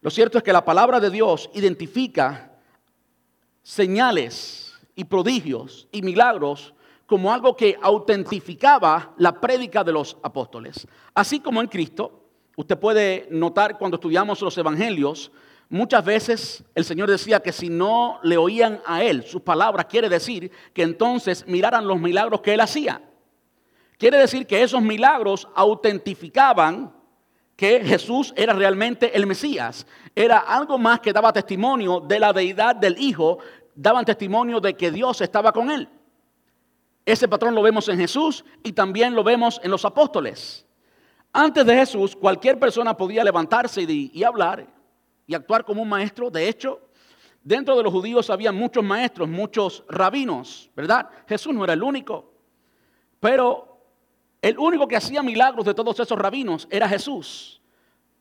Lo 0.00 0.08
cierto 0.08 0.38
es 0.38 0.44
que 0.44 0.54
la 0.54 0.64
palabra 0.64 1.00
de 1.00 1.10
Dios 1.10 1.50
identifica 1.52 2.50
señales 3.62 4.72
y 4.94 5.04
prodigios 5.04 5.86
y 5.92 6.00
milagros 6.00 6.72
como 7.08 7.32
algo 7.32 7.56
que 7.56 7.78
autentificaba 7.80 9.14
la 9.16 9.40
prédica 9.40 9.82
de 9.82 9.92
los 9.92 10.18
apóstoles. 10.22 10.86
Así 11.14 11.40
como 11.40 11.62
en 11.62 11.66
Cristo, 11.66 12.28
usted 12.54 12.78
puede 12.78 13.26
notar 13.30 13.78
cuando 13.78 13.94
estudiamos 13.94 14.42
los 14.42 14.58
evangelios, 14.58 15.32
muchas 15.70 16.04
veces 16.04 16.62
el 16.74 16.84
Señor 16.84 17.08
decía 17.08 17.40
que 17.40 17.50
si 17.50 17.70
no 17.70 18.20
le 18.22 18.36
oían 18.36 18.82
a 18.84 19.02
Él 19.02 19.24
sus 19.24 19.40
palabras, 19.40 19.86
quiere 19.86 20.10
decir 20.10 20.52
que 20.74 20.82
entonces 20.82 21.46
miraran 21.48 21.88
los 21.88 21.98
milagros 21.98 22.42
que 22.42 22.52
Él 22.52 22.60
hacía. 22.60 23.00
Quiere 23.96 24.18
decir 24.18 24.46
que 24.46 24.62
esos 24.62 24.82
milagros 24.82 25.48
autentificaban 25.54 26.92
que 27.56 27.82
Jesús 27.86 28.34
era 28.36 28.52
realmente 28.52 29.16
el 29.16 29.26
Mesías. 29.26 29.86
Era 30.14 30.40
algo 30.40 30.76
más 30.76 31.00
que 31.00 31.14
daba 31.14 31.32
testimonio 31.32 32.00
de 32.00 32.20
la 32.20 32.34
deidad 32.34 32.76
del 32.76 33.00
Hijo 33.00 33.38
daban 33.74 34.04
testimonio 34.04 34.60
de 34.60 34.74
que 34.74 34.90
Dios 34.90 35.20
estaba 35.20 35.52
con 35.52 35.70
él. 35.70 35.88
Ese 37.08 37.26
patrón 37.26 37.54
lo 37.54 37.62
vemos 37.62 37.88
en 37.88 37.96
Jesús 37.96 38.44
y 38.62 38.72
también 38.72 39.14
lo 39.14 39.24
vemos 39.24 39.58
en 39.64 39.70
los 39.70 39.82
apóstoles. 39.86 40.66
Antes 41.32 41.64
de 41.64 41.74
Jesús, 41.74 42.14
cualquier 42.14 42.58
persona 42.58 42.94
podía 42.94 43.24
levantarse 43.24 43.80
y, 43.80 44.22
hablar 44.22 44.66
y 45.26 45.34
actuar 45.34 45.64
como 45.64 45.80
un 45.80 45.88
maestro. 45.88 46.28
De 46.28 46.46
hecho, 46.46 46.82
dentro 47.42 47.78
de 47.78 47.82
los 47.82 47.90
judíos 47.90 48.28
había 48.28 48.52
muchos 48.52 48.84
maestros, 48.84 49.26
muchos 49.26 49.84
rabinos, 49.88 50.68
¿verdad? 50.76 51.08
Jesús 51.26 51.54
no 51.54 51.64
era 51.64 51.72
el 51.72 51.82
único. 51.82 52.30
Pero 53.20 53.80
el 54.42 54.58
único 54.58 54.86
que 54.86 54.96
hacía 54.96 55.22
milagros 55.22 55.64
de 55.64 55.72
todos 55.72 55.98
esos 55.98 56.18
rabinos 56.18 56.68
era 56.70 56.86
Jesús. 56.86 57.62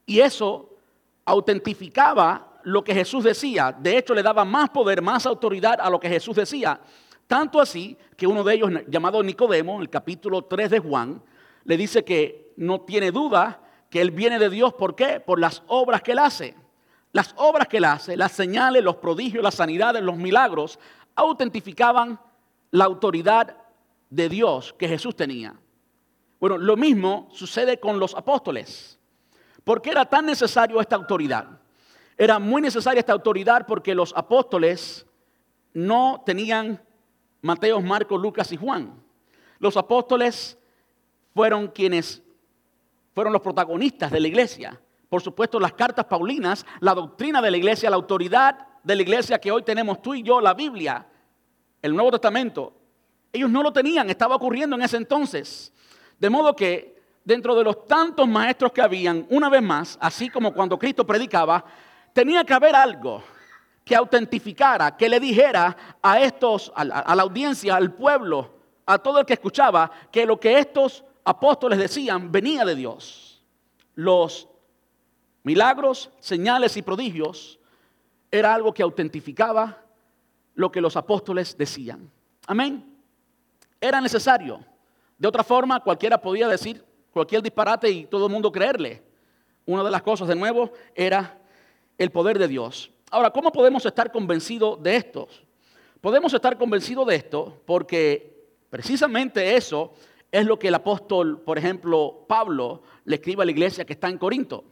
Y 0.06 0.22
eso 0.22 0.78
autentificaba 1.26 2.62
lo 2.64 2.86
que 2.86 2.94
Jesús 2.94 3.26
decía. 3.26 3.76
De 3.78 3.98
hecho, 3.98 4.14
le 4.14 4.24
daba 4.24 4.46
más 4.46 4.70
poder, 4.70 5.02
más 5.02 5.26
autoridad 5.26 5.78
a 5.82 5.90
lo 5.90 6.00
que 6.00 6.08
Jesús 6.08 6.38
decía. 6.38 6.80
Tanto 7.28 7.60
así 7.60 7.98
que 8.16 8.26
uno 8.26 8.44
de 8.44 8.56
ellos, 8.56 8.72
llamado 8.88 9.22
Nicodemo, 9.22 9.76
en 9.76 9.82
el 9.82 9.90
capítulo 9.90 10.44
3 10.44 10.72
de 10.72 10.80
Juan, 10.80 11.22
le 11.66 11.78
dice 11.78 12.06
que 12.06 12.54
no 12.56 12.82
tiene 12.82 13.12
duda 13.12 13.62
que 13.90 14.02
él 14.02 14.12
viene 14.12 14.40
de 14.40 14.50
Dios. 14.50 14.74
¿Por 14.74 14.96
qué? 14.96 15.20
Por 15.20 15.40
las 15.40 15.62
obras 15.68 16.02
que 16.02 16.14
él 16.14 16.20
hace. 16.20 16.56
Las 17.12 17.34
obras 17.38 17.68
que 17.68 17.78
él 17.78 17.86
hace, 17.86 18.16
las 18.16 18.32
señales, 18.32 18.84
los 18.84 18.98
prodigios, 18.98 19.44
las 19.44 19.56
sanidades, 19.56 20.02
los 20.02 20.18
milagros, 20.18 20.80
autentificaban 21.16 22.20
la 22.72 22.86
autoridad 22.86 23.58
de 24.10 24.30
Dios 24.30 24.74
que 24.78 24.88
Jesús 24.88 25.16
tenía. 25.16 25.56
Bueno, 26.40 26.58
lo 26.58 26.78
mismo 26.78 27.28
sucede 27.32 27.80
con 27.80 28.00
los 28.00 28.16
apóstoles. 28.16 29.00
¿Por 29.64 29.82
qué 29.82 29.90
era 29.90 30.06
tan 30.06 30.26
necesario 30.26 30.80
esta 30.80 30.96
autoridad? 30.96 31.60
Era 32.18 32.40
muy 32.40 32.62
necesaria 32.62 33.00
esta 33.00 33.14
autoridad 33.14 33.66
porque 33.68 33.94
los 33.94 34.14
apóstoles 34.16 35.06
no 35.74 36.24
tenían 36.26 36.82
Mateo, 37.42 37.82
Marcos, 37.82 38.22
Lucas 38.22 38.52
y 38.52 38.58
Juan. 38.58 38.94
Los 39.60 39.78
apóstoles 39.78 40.58
fueron 41.34 41.68
quienes 41.68 42.24
fueron 43.14 43.34
los 43.34 43.42
protagonistas 43.42 44.12
de 44.12 44.20
la 44.20 44.28
iglesia. 44.28 44.80
Por 45.10 45.22
supuesto, 45.22 45.60
las 45.60 45.74
cartas 45.74 46.06
paulinas, 46.06 46.66
la 46.82 46.94
doctrina 46.94 47.42
de 47.42 47.52
la 47.52 47.58
iglesia, 47.58 47.90
la 47.90 47.96
autoridad 47.96 48.68
de 48.84 48.96
la 48.96 49.02
iglesia 49.02 49.40
que 49.40 49.52
hoy 49.52 49.64
tenemos 49.64 50.02
tú 50.02 50.14
y 50.14 50.22
yo, 50.22 50.42
la 50.42 50.54
Biblia, 50.54 51.08
el 51.82 51.96
Nuevo 51.96 52.12
Testamento, 52.12 52.74
ellos 53.32 53.50
no 53.50 53.64
lo 53.64 53.72
tenían, 53.72 54.10
estaba 54.10 54.36
ocurriendo 54.36 54.76
en 54.76 54.82
ese 54.82 54.98
entonces. 54.98 55.74
De 56.20 56.30
modo 56.30 56.56
que 56.56 57.02
dentro 57.24 57.56
de 57.56 57.64
los 57.64 57.86
tantos 57.86 58.28
maestros 58.28 58.72
que 58.72 58.82
habían, 58.82 59.26
una 59.30 59.50
vez 59.50 59.62
más, 59.62 59.98
así 60.02 60.30
como 60.30 60.54
cuando 60.54 60.78
Cristo 60.78 61.06
predicaba, 61.06 61.64
tenía 62.14 62.44
que 62.44 62.54
haber 62.54 62.76
algo 62.76 63.24
que 63.88 63.96
autentificara, 63.96 64.98
que 64.98 65.08
le 65.08 65.18
dijera 65.18 65.98
a 66.02 66.20
estos, 66.20 66.74
a 66.76 66.84
la, 66.84 67.24
audiencia, 67.24 67.78
al 67.78 67.94
pueblo, 67.94 68.54
a 68.86 69.00
todo 69.00 69.22
el 69.22 69.26
que 69.26 69.34
escuchaba, 69.34 69.90
que 70.12 70.26
lo 70.26 70.38
que 70.38 70.60
estos 70.60 71.06
apóstoles 71.24 71.80
decían 71.80 72.30
venía 72.30 72.66
de 72.66 72.76
Dios. 72.76 73.42
Los 73.96 74.50
milagros, 75.44 76.12
señales 76.20 76.76
y 76.76 76.82
prodigios 76.82 77.60
era 78.30 78.54
algo 78.54 78.74
que 78.74 78.84
autentificaba 78.84 79.82
lo 80.54 80.70
que 80.70 80.82
los 80.82 80.98
apóstoles 80.98 81.58
decían. 81.58 82.12
Amén. 82.46 82.94
Era 83.80 84.02
necesario. 84.02 84.66
De 85.18 85.30
otra 85.30 85.46
forma, 85.46 85.80
cualquiera 85.80 86.20
podía 86.20 86.50
decir 86.50 86.84
cualquier 87.14 87.42
disparate 87.42 87.90
y 87.90 88.06
todo 88.06 88.26
el 88.26 88.34
mundo 88.34 88.52
creerle. 88.52 89.02
Una 89.66 89.82
de 89.82 89.92
las 89.92 90.02
cosas, 90.02 90.28
de 90.28 90.36
nuevo, 90.36 90.74
era 90.94 91.40
el 91.98 92.12
poder 92.12 92.38
de 92.38 92.50
Dios. 92.50 92.92
Ahora, 93.10 93.30
¿cómo 93.30 93.52
podemos 93.52 93.86
estar 93.86 94.12
convencidos 94.12 94.84
de 94.84 94.98
esto? 94.98 95.30
Podemos 96.02 96.34
estar 96.34 96.58
convencidos 96.58 97.08
de 97.08 97.16
esto 97.16 97.62
porque 97.66 98.50
precisamente 98.70 99.56
eso 99.56 99.94
es 100.30 100.46
lo 100.46 100.60
que 100.60 100.68
el 100.68 100.76
apóstol, 100.76 101.40
por 101.40 101.58
ejemplo, 101.58 102.26
Pablo, 102.28 102.82
le 103.06 103.16
escribe 103.16 103.44
a 103.44 103.46
la 103.46 103.52
iglesia 103.52 103.86
que 103.86 103.94
está 103.94 104.10
en 104.10 104.18
Corinto. 104.18 104.66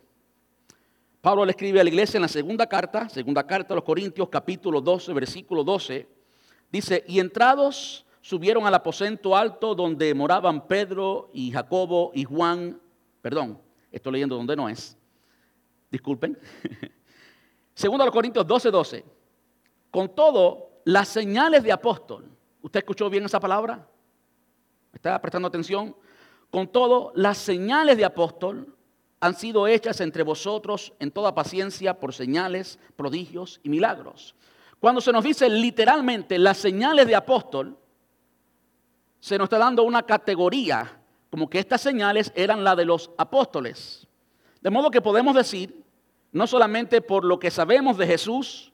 Pablo 1.22 1.46
le 1.46 1.52
escribe 1.52 1.80
a 1.80 1.84
la 1.84 1.90
iglesia 1.90 2.18
en 2.18 2.24
la 2.24 2.28
segunda 2.28 2.68
carta, 2.68 3.08
segunda 3.08 3.48
carta 3.48 3.74
a 3.74 3.76
los 3.76 3.86
Corintios, 3.86 4.28
capítulo 4.28 4.82
12, 4.82 5.14
versículo 5.14 5.64
12, 5.64 6.06
dice, 6.70 7.06
y 7.08 7.20
entrados 7.20 8.06
subieron 8.20 8.68
al 8.68 8.76
aposento 8.76 9.36
alto 9.36 9.74
donde 9.76 10.14
moraban 10.14 10.68
Pedro 10.68 11.30
y 11.34 11.52
Jacobo 11.52 12.12
y 12.14 12.26
Juan, 12.26 12.80
perdón, 13.22 13.60
estoy 13.92 14.12
leyendo 14.12 14.36
donde 14.36 14.56
no 14.56 14.68
es, 14.68 14.98
disculpen, 15.90 16.38
Segundo 17.76 18.04
a 18.04 18.06
los 18.08 18.14
Corintios 18.14 18.48
12, 18.48 18.72
12. 18.72 19.06
Con 19.92 20.16
todo, 20.16 20.80
las 20.86 21.10
señales 21.10 21.62
de 21.62 21.74
apóstol. 21.74 22.26
¿Usted 22.62 22.80
escuchó 22.80 23.10
bien 23.10 23.26
esa 23.26 23.40
palabra? 23.40 23.88
¿Está 24.94 25.22
prestando 25.22 25.50
atención? 25.50 25.96
Con 26.50 26.70
todo, 26.70 27.12
las 27.16 27.38
señales 27.38 27.98
de 27.98 28.06
apóstol 28.06 28.74
han 29.20 29.36
sido 29.36 29.68
hechas 29.68 30.00
entre 30.00 30.24
vosotros 30.24 30.94
en 31.00 31.12
toda 31.12 31.36
paciencia 31.36 32.00
por 32.00 32.14
señales, 32.14 32.80
prodigios 32.96 33.60
y 33.62 33.70
milagros. 33.70 34.36
Cuando 34.80 35.02
se 35.02 35.12
nos 35.12 35.24
dice 35.24 35.50
literalmente 35.50 36.40
las 36.40 36.58
señales 36.58 37.08
de 37.08 37.16
apóstol, 37.16 37.78
se 39.20 39.38
nos 39.38 39.46
está 39.46 39.58
dando 39.58 39.84
una 39.84 40.04
categoría, 40.04 41.02
como 41.30 41.50
que 41.50 41.60
estas 41.60 41.82
señales 41.82 42.32
eran 42.36 42.64
las 42.64 42.78
de 42.78 42.86
los 42.86 43.12
apóstoles. 43.18 44.08
De 44.62 44.70
modo 44.70 44.92
que 44.92 45.02
podemos 45.02 45.36
decir 45.36 45.85
no 46.36 46.48
solamente 46.48 47.02
por 47.02 47.24
lo 47.24 47.40
que 47.40 47.50
sabemos 47.50 47.98
de 47.98 48.06
Jesús 48.06 48.74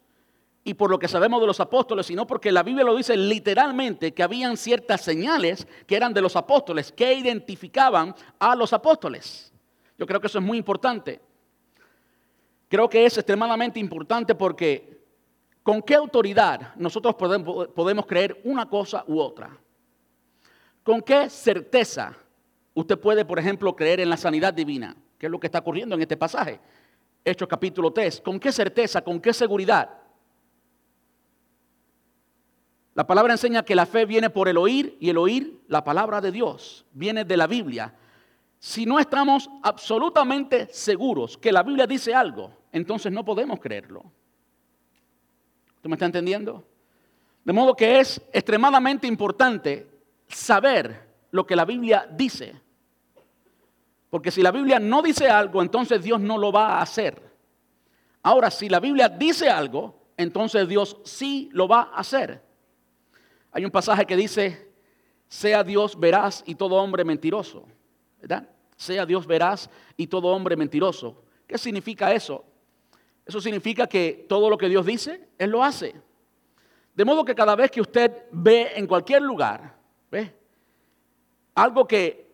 y 0.63 0.73
por 0.73 0.89
lo 0.89 0.97
que 0.97 1.07
sabemos 1.07 1.39
de 1.41 1.45
los 1.45 1.59
apóstoles, 1.59 2.07
sino 2.07 2.25
porque 2.25 2.51
la 2.51 2.63
Biblia 2.63 2.83
lo 2.83 2.95
dice 2.95 3.15
literalmente 3.15 4.15
que 4.15 4.23
habían 4.23 4.57
ciertas 4.57 5.01
señales 5.01 5.67
que 5.85 5.95
eran 5.95 6.11
de 6.11 6.21
los 6.21 6.35
apóstoles, 6.35 6.91
que 6.91 7.13
identificaban 7.13 8.15
a 8.39 8.55
los 8.55 8.73
apóstoles. 8.73 9.53
Yo 9.95 10.07
creo 10.07 10.19
que 10.19 10.25
eso 10.25 10.39
es 10.39 10.43
muy 10.43 10.57
importante. 10.57 11.21
Creo 12.67 12.89
que 12.89 13.05
es 13.05 13.15
extremadamente 13.19 13.79
importante 13.79 14.33
porque 14.33 14.99
con 15.61 15.83
qué 15.83 15.93
autoridad 15.93 16.73
nosotros 16.77 17.13
podemos, 17.13 18.05
creer 18.07 18.41
una 18.43 18.67
cosa 18.67 19.03
u 19.05 19.19
otra. 19.19 19.55
¿Con 20.81 20.99
qué 21.03 21.29
certeza 21.29 22.17
usted 22.73 22.97
puede, 22.97 23.23
por 23.23 23.37
ejemplo, 23.37 23.75
creer 23.75 23.99
en 23.99 24.09
la 24.09 24.17
sanidad 24.17 24.51
divina? 24.51 24.95
¿Qué 25.19 25.27
es 25.27 25.31
lo 25.31 25.39
que 25.39 25.45
está 25.45 25.59
ocurriendo 25.59 25.93
en 25.93 26.01
este 26.01 26.17
pasaje? 26.17 26.59
Hechos 27.23 27.47
capítulo 27.47 27.91
3. 27.91 28.21
¿Con 28.21 28.39
qué 28.39 28.51
certeza, 28.51 29.01
con 29.01 29.19
qué 29.19 29.33
seguridad? 29.33 29.89
La 32.93 33.07
palabra 33.07 33.33
enseña 33.33 33.63
que 33.63 33.75
la 33.75 33.85
fe 33.85 34.05
viene 34.05 34.29
por 34.29 34.47
el 34.49 34.57
oír 34.57 34.97
y 34.99 35.09
el 35.09 35.17
oír 35.17 35.61
la 35.67 35.83
palabra 35.83 36.19
de 36.19 36.31
Dios, 36.31 36.85
viene 36.91 37.23
de 37.23 37.37
la 37.37 37.47
Biblia. 37.47 37.93
Si 38.59 38.85
no 38.85 38.99
estamos 38.99 39.49
absolutamente 39.63 40.67
seguros 40.71 41.37
que 41.37 41.51
la 41.51 41.63
Biblia 41.63 41.87
dice 41.87 42.13
algo, 42.13 42.51
entonces 42.71 43.11
no 43.11 43.23
podemos 43.23 43.59
creerlo. 43.59 44.03
¿Tú 45.81 45.89
me 45.89 45.95
estás 45.95 46.07
entendiendo? 46.07 46.63
De 47.43 47.53
modo 47.53 47.75
que 47.75 47.99
es 47.99 48.21
extremadamente 48.33 49.07
importante 49.07 49.87
saber 50.27 51.09
lo 51.31 51.45
que 51.47 51.55
la 51.55 51.65
Biblia 51.65 52.07
dice. 52.11 52.53
Porque 54.11 54.29
si 54.29 54.43
la 54.43 54.51
Biblia 54.51 54.77
no 54.77 55.01
dice 55.01 55.27
algo, 55.27 55.63
entonces 55.63 56.03
Dios 56.03 56.19
no 56.19 56.37
lo 56.37 56.51
va 56.51 56.73
a 56.73 56.81
hacer. 56.81 57.31
Ahora, 58.21 58.51
si 58.51 58.69
la 58.69 58.79
Biblia 58.79 59.09
dice 59.09 59.49
algo, 59.49 59.95
entonces 60.17 60.67
Dios 60.67 60.97
sí 61.03 61.49
lo 61.53 61.67
va 61.67 61.89
a 61.93 62.01
hacer. 62.01 62.43
Hay 63.53 63.65
un 63.65 63.71
pasaje 63.71 64.05
que 64.05 64.15
dice, 64.15 64.69
sea 65.27 65.63
Dios 65.63 65.99
veraz 65.99 66.43
y 66.45 66.55
todo 66.55 66.75
hombre 66.75 67.03
mentiroso. 67.03 67.65
¿Verdad? 68.19 68.47
Sea 68.75 69.05
Dios 69.05 69.25
veraz 69.25 69.69
y 69.97 70.07
todo 70.07 70.27
hombre 70.27 70.55
mentiroso. 70.55 71.23
¿Qué 71.47 71.57
significa 71.57 72.13
eso? 72.13 72.43
Eso 73.25 73.39
significa 73.39 73.87
que 73.87 74.25
todo 74.27 74.49
lo 74.49 74.57
que 74.57 74.67
Dios 74.67 74.85
dice, 74.85 75.29
Él 75.37 75.51
lo 75.51 75.63
hace. 75.63 75.95
De 76.93 77.05
modo 77.05 77.23
que 77.23 77.33
cada 77.33 77.55
vez 77.55 77.71
que 77.71 77.81
usted 77.81 78.25
ve 78.31 78.73
en 78.75 78.85
cualquier 78.85 79.21
lugar, 79.21 79.73
¿ve? 80.11 80.35
algo 81.55 81.87
que 81.87 82.30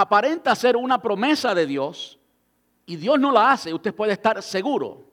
aparenta 0.00 0.54
ser 0.54 0.76
una 0.76 1.02
promesa 1.02 1.54
de 1.56 1.66
Dios 1.66 2.20
y 2.86 2.94
Dios 2.94 3.18
no 3.18 3.32
la 3.32 3.50
hace, 3.50 3.74
usted 3.74 3.92
puede 3.92 4.12
estar 4.12 4.40
seguro, 4.44 5.10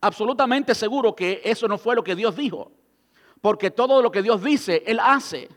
absolutamente 0.00 0.74
seguro 0.74 1.14
que 1.14 1.40
eso 1.44 1.68
no 1.68 1.78
fue 1.78 1.94
lo 1.94 2.02
que 2.02 2.16
Dios 2.16 2.34
dijo. 2.34 2.72
Porque 3.40 3.70
todo 3.70 4.02
lo 4.02 4.10
que 4.10 4.22
Dios 4.22 4.42
dice, 4.42 4.82
Él 4.86 4.98
hace. 5.00 5.48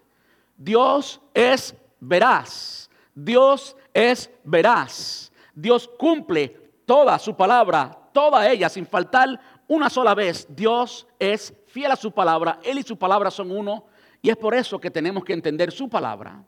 Dios 0.55 1.19
es 1.33 1.73
veraz. 1.99 2.89
Dios 3.15 3.75
es 3.93 4.29
veraz. 4.43 5.31
Dios 5.55 5.89
cumple 5.97 6.71
toda 6.85 7.17
su 7.17 7.35
palabra, 7.35 7.97
toda 8.13 8.47
ella, 8.51 8.69
sin 8.69 8.85
faltar 8.85 9.39
una 9.67 9.89
sola 9.89 10.13
vez. 10.13 10.45
Dios 10.49 11.07
es 11.17 11.53
fiel 11.65 11.91
a 11.91 11.95
su 11.95 12.11
palabra. 12.11 12.59
Él 12.63 12.77
y 12.77 12.83
su 12.83 12.95
palabra 12.95 13.31
son 13.31 13.49
uno. 13.49 13.85
Y 14.21 14.29
es 14.29 14.37
por 14.37 14.53
eso 14.53 14.79
que 14.79 14.91
tenemos 14.91 15.23
que 15.23 15.33
entender 15.33 15.71
su 15.71 15.89
palabra. 15.89 16.43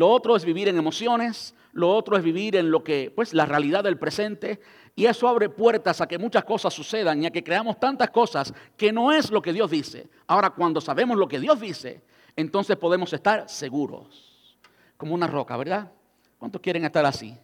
Lo 0.00 0.08
otro 0.08 0.34
es 0.34 0.46
vivir 0.46 0.66
en 0.66 0.78
emociones, 0.78 1.54
lo 1.72 1.94
otro 1.94 2.16
es 2.16 2.24
vivir 2.24 2.56
en 2.56 2.70
lo 2.70 2.82
que, 2.82 3.12
pues, 3.14 3.34
la 3.34 3.44
realidad 3.44 3.84
del 3.84 3.98
presente. 3.98 4.58
Y 4.96 5.04
eso 5.04 5.28
abre 5.28 5.50
puertas 5.50 6.00
a 6.00 6.08
que 6.08 6.16
muchas 6.16 6.42
cosas 6.42 6.72
sucedan 6.72 7.22
y 7.22 7.26
a 7.26 7.30
que 7.30 7.44
creamos 7.44 7.78
tantas 7.78 8.08
cosas 8.08 8.54
que 8.78 8.92
no 8.92 9.12
es 9.12 9.30
lo 9.30 9.42
que 9.42 9.52
Dios 9.52 9.70
dice. 9.70 10.08
Ahora, 10.26 10.48
cuando 10.48 10.80
sabemos 10.80 11.18
lo 11.18 11.28
que 11.28 11.38
Dios 11.38 11.60
dice, 11.60 12.02
entonces 12.34 12.78
podemos 12.78 13.12
estar 13.12 13.46
seguros, 13.50 14.56
como 14.96 15.14
una 15.14 15.26
roca, 15.26 15.54
¿verdad? 15.58 15.92
¿Cuántos 16.38 16.62
quieren 16.62 16.86
estar 16.86 17.04
así? 17.04 17.36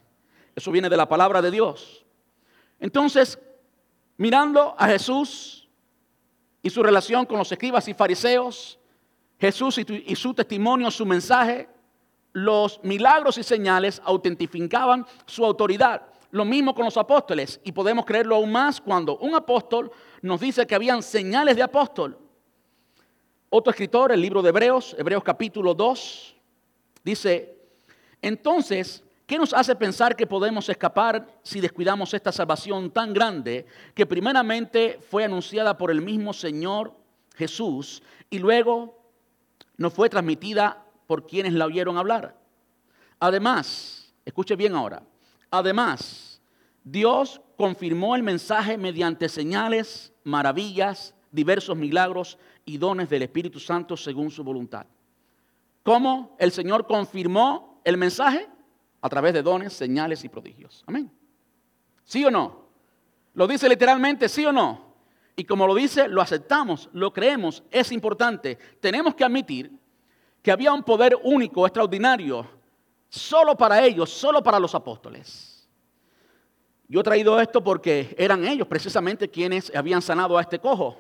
Eso 0.54 0.70
viene 0.70 0.88
de 0.88 0.96
la 0.96 1.06
palabra 1.06 1.42
de 1.42 1.50
Dios. 1.50 2.06
Entonces, 2.80 3.38
mirando 4.16 4.75
a 4.78 4.86
Jesús 4.86 5.68
y 6.62 6.70
su 6.70 6.82
relación 6.82 7.26
con 7.26 7.36
los 7.36 7.52
escribas 7.52 7.86
y 7.86 7.92
fariseos, 7.92 8.78
Jesús 9.38 9.76
y, 9.76 10.16
su 10.16 10.32
testimonio, 10.32 10.90
su 10.90 11.04
mensaje, 11.04 11.75
los 12.36 12.80
milagros 12.82 13.38
y 13.38 13.42
señales 13.42 14.02
autentificaban 14.04 15.06
su 15.24 15.42
autoridad. 15.42 16.02
Lo 16.32 16.44
mismo 16.44 16.74
con 16.74 16.84
los 16.84 16.98
apóstoles 16.98 17.58
y 17.64 17.72
podemos 17.72 18.04
creerlo 18.04 18.34
aún 18.34 18.52
más 18.52 18.78
cuando 18.78 19.16
un 19.16 19.34
apóstol 19.34 19.90
nos 20.20 20.38
dice 20.38 20.66
que 20.66 20.74
habían 20.74 21.02
señales 21.02 21.56
de 21.56 21.62
apóstol. 21.62 22.18
Otro 23.48 23.70
escritor, 23.70 24.12
el 24.12 24.20
libro 24.20 24.42
de 24.42 24.50
Hebreos, 24.50 24.94
Hebreos 24.98 25.24
capítulo 25.24 25.72
2, 25.72 26.36
dice, 27.02 27.56
entonces, 28.20 29.02
¿qué 29.26 29.38
nos 29.38 29.54
hace 29.54 29.74
pensar 29.74 30.14
que 30.14 30.26
podemos 30.26 30.68
escapar 30.68 31.26
si 31.42 31.60
descuidamos 31.60 32.12
esta 32.12 32.32
salvación 32.32 32.90
tan 32.90 33.14
grande 33.14 33.64
que 33.94 34.04
primeramente 34.04 34.98
fue 35.08 35.24
anunciada 35.24 35.78
por 35.78 35.90
el 35.90 36.02
mismo 36.02 36.34
Señor 36.34 36.92
Jesús 37.34 38.02
y 38.28 38.38
luego 38.40 38.94
nos 39.78 39.94
fue 39.94 40.10
transmitida 40.10 40.85
por 41.06 41.26
quienes 41.26 41.52
la 41.52 41.66
oyeron 41.66 41.98
hablar. 41.98 42.38
Además, 43.18 44.14
escuche 44.25 44.56
bien 44.56 44.75
ahora, 44.75 45.02
además, 45.50 46.40
Dios 46.84 47.40
confirmó 47.56 48.14
el 48.14 48.22
mensaje 48.22 48.78
mediante 48.78 49.28
señales, 49.28 50.12
maravillas, 50.25 51.14
diversos 51.30 51.76
milagros 51.76 52.38
y 52.64 52.78
dones 52.78 53.08
del 53.08 53.22
Espíritu 53.22 53.58
Santo 53.58 53.96
según 53.96 54.30
su 54.30 54.45
voluntad. 54.45 54.86
¿Cómo 55.82 56.36
el 56.38 56.52
Señor 56.52 56.86
confirmó 56.86 57.80
el 57.84 57.97
mensaje? 57.97 58.49
A 59.00 59.08
través 59.08 59.34
de 59.34 59.42
dones, 59.42 59.73
señales 59.73 60.25
y 60.25 60.28
prodigios. 60.28 60.82
Amén. 60.86 61.10
¿Sí 62.04 62.25
o 62.25 62.30
no? 62.30 62.66
Lo 63.34 63.47
dice 63.47 63.69
literalmente, 63.69 64.28
sí 64.28 64.45
o 64.47 64.52
no. 64.52 64.95
Y 65.36 65.45
como 65.45 65.66
lo 65.66 65.75
dice, 65.75 66.08
lo 66.08 66.23
aceptamos, 66.23 66.88
lo 66.92 67.12
creemos, 67.12 67.62
es 67.71 67.92
importante. 67.92 68.58
Tenemos 68.80 69.14
que 69.14 69.25
admitir 69.25 69.71
que 70.47 70.52
había 70.52 70.73
un 70.73 70.85
poder 70.85 71.19
único, 71.25 71.67
extraordinario, 71.67 72.47
solo 73.09 73.56
para 73.56 73.85
ellos, 73.85 74.09
solo 74.09 74.45
para 74.45 74.61
los 74.61 74.76
apóstoles. 74.76 75.69
Yo 76.87 77.00
he 77.00 77.02
traído 77.02 77.41
esto 77.41 77.65
porque 77.65 78.15
eran 78.17 78.47
ellos 78.47 78.69
precisamente 78.69 79.28
quienes 79.28 79.75
habían 79.75 80.00
sanado 80.00 80.39
a 80.39 80.43
este 80.43 80.61
cojo, 80.61 80.99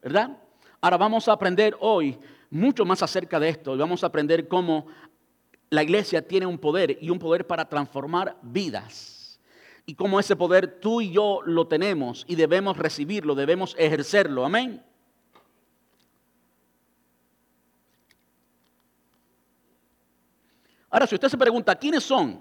¿verdad? 0.00 0.38
Ahora 0.80 0.96
vamos 0.96 1.26
a 1.26 1.32
aprender 1.32 1.76
hoy 1.80 2.16
mucho 2.50 2.84
más 2.84 3.02
acerca 3.02 3.40
de 3.40 3.48
esto 3.48 3.74
y 3.74 3.78
vamos 3.78 4.04
a 4.04 4.06
aprender 4.06 4.46
cómo 4.46 4.86
la 5.70 5.82
iglesia 5.82 6.24
tiene 6.24 6.46
un 6.46 6.58
poder 6.58 6.96
y 7.00 7.10
un 7.10 7.18
poder 7.18 7.48
para 7.48 7.68
transformar 7.68 8.36
vidas. 8.42 9.40
Y 9.86 9.96
cómo 9.96 10.20
ese 10.20 10.36
poder 10.36 10.78
tú 10.78 11.00
y 11.00 11.10
yo 11.10 11.40
lo 11.44 11.66
tenemos 11.66 12.24
y 12.28 12.36
debemos 12.36 12.76
recibirlo, 12.76 13.34
debemos 13.34 13.74
ejercerlo. 13.76 14.44
Amén. 14.44 14.84
Ahora, 20.94 21.08
si 21.08 21.16
usted 21.16 21.26
se 21.26 21.36
pregunta, 21.36 21.74
¿quiénes 21.74 22.04
son 22.04 22.38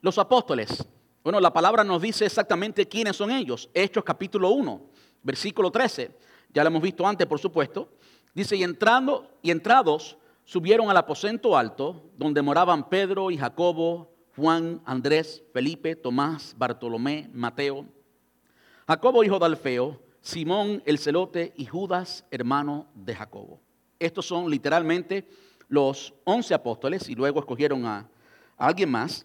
los 0.00 0.18
apóstoles? 0.18 0.84
Bueno, 1.22 1.38
la 1.38 1.52
palabra 1.52 1.84
nos 1.84 2.02
dice 2.02 2.26
exactamente 2.26 2.88
quiénes 2.88 3.14
son 3.14 3.30
ellos. 3.30 3.70
Hechos 3.72 4.02
capítulo 4.02 4.50
1, 4.50 4.82
versículo 5.22 5.70
13. 5.70 6.10
Ya 6.52 6.64
lo 6.64 6.70
hemos 6.70 6.82
visto 6.82 7.06
antes, 7.06 7.24
por 7.28 7.38
supuesto. 7.38 7.92
Dice, 8.34 8.56
y, 8.56 8.64
entrando, 8.64 9.30
y 9.42 9.52
entrados 9.52 10.18
subieron 10.44 10.90
al 10.90 10.96
aposento 10.96 11.56
alto, 11.56 12.10
donde 12.16 12.42
moraban 12.42 12.88
Pedro 12.88 13.30
y 13.30 13.38
Jacobo, 13.38 14.12
Juan, 14.34 14.82
Andrés, 14.84 15.44
Felipe, 15.52 15.94
Tomás, 15.94 16.56
Bartolomé, 16.58 17.30
Mateo, 17.32 17.86
Jacobo 18.88 19.22
hijo 19.22 19.38
de 19.38 19.46
Alfeo, 19.46 20.02
Simón 20.20 20.82
el 20.84 20.98
celote 20.98 21.52
y 21.56 21.66
Judas 21.66 22.24
hermano 22.32 22.88
de 22.96 23.14
Jacobo. 23.14 23.60
Estos 24.00 24.26
son 24.26 24.50
literalmente 24.50 25.28
los 25.68 26.14
once 26.24 26.54
apóstoles 26.54 27.08
y 27.08 27.14
luego 27.14 27.40
escogieron 27.40 27.84
a, 27.86 28.08
alguien 28.56 28.90
más. 28.90 29.24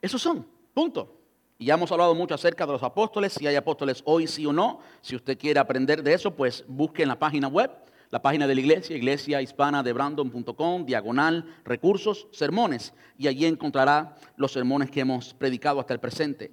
Esos 0.00 0.22
son, 0.22 0.46
punto. 0.72 1.14
Y 1.58 1.66
ya 1.66 1.74
hemos 1.74 1.90
hablado 1.90 2.14
mucho 2.14 2.34
acerca 2.34 2.64
de 2.64 2.72
los 2.72 2.82
apóstoles, 2.82 3.32
si 3.32 3.46
hay 3.46 3.56
apóstoles 3.56 4.02
hoy, 4.04 4.26
sí 4.26 4.46
o 4.46 4.52
no. 4.52 4.80
Si 5.00 5.16
usted 5.16 5.36
quiere 5.36 5.58
aprender 5.58 6.02
de 6.02 6.14
eso, 6.14 6.34
pues 6.34 6.64
busque 6.68 7.02
en 7.02 7.08
la 7.08 7.18
página 7.18 7.48
web, 7.48 7.70
la 8.10 8.22
página 8.22 8.46
de 8.46 8.54
la 8.54 8.60
iglesia, 8.60 8.96
iglesia 8.96 9.42
hispana 9.42 9.82
de 9.82 9.92
Brandon.com, 9.92 10.86
diagonal, 10.86 11.56
recursos, 11.64 12.28
sermones. 12.30 12.94
Y 13.18 13.26
allí 13.26 13.44
encontrará 13.44 14.16
los 14.36 14.52
sermones 14.52 14.90
que 14.90 15.00
hemos 15.00 15.34
predicado 15.34 15.80
hasta 15.80 15.94
el 15.94 16.00
presente. 16.00 16.52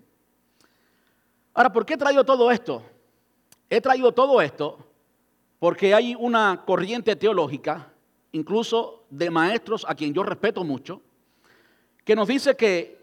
Ahora, 1.54 1.72
¿por 1.72 1.86
qué 1.86 1.94
he 1.94 1.98
traído 1.98 2.26
todo 2.26 2.52
esto? 2.52 2.84
He 3.70 3.80
traído 3.80 4.12
todo 4.12 4.42
esto 4.42 4.80
porque 5.60 5.94
hay 5.94 6.16
una 6.16 6.64
corriente 6.66 7.16
teológica 7.16 7.92
incluso 8.36 9.06
de 9.10 9.30
maestros 9.30 9.86
a 9.88 9.96
quien 9.96 10.14
yo 10.14 10.22
respeto 10.22 10.66
mucho, 10.66 11.02
que 12.04 12.16
nos 12.16 12.28
dice 12.28 12.58
que 12.58 13.00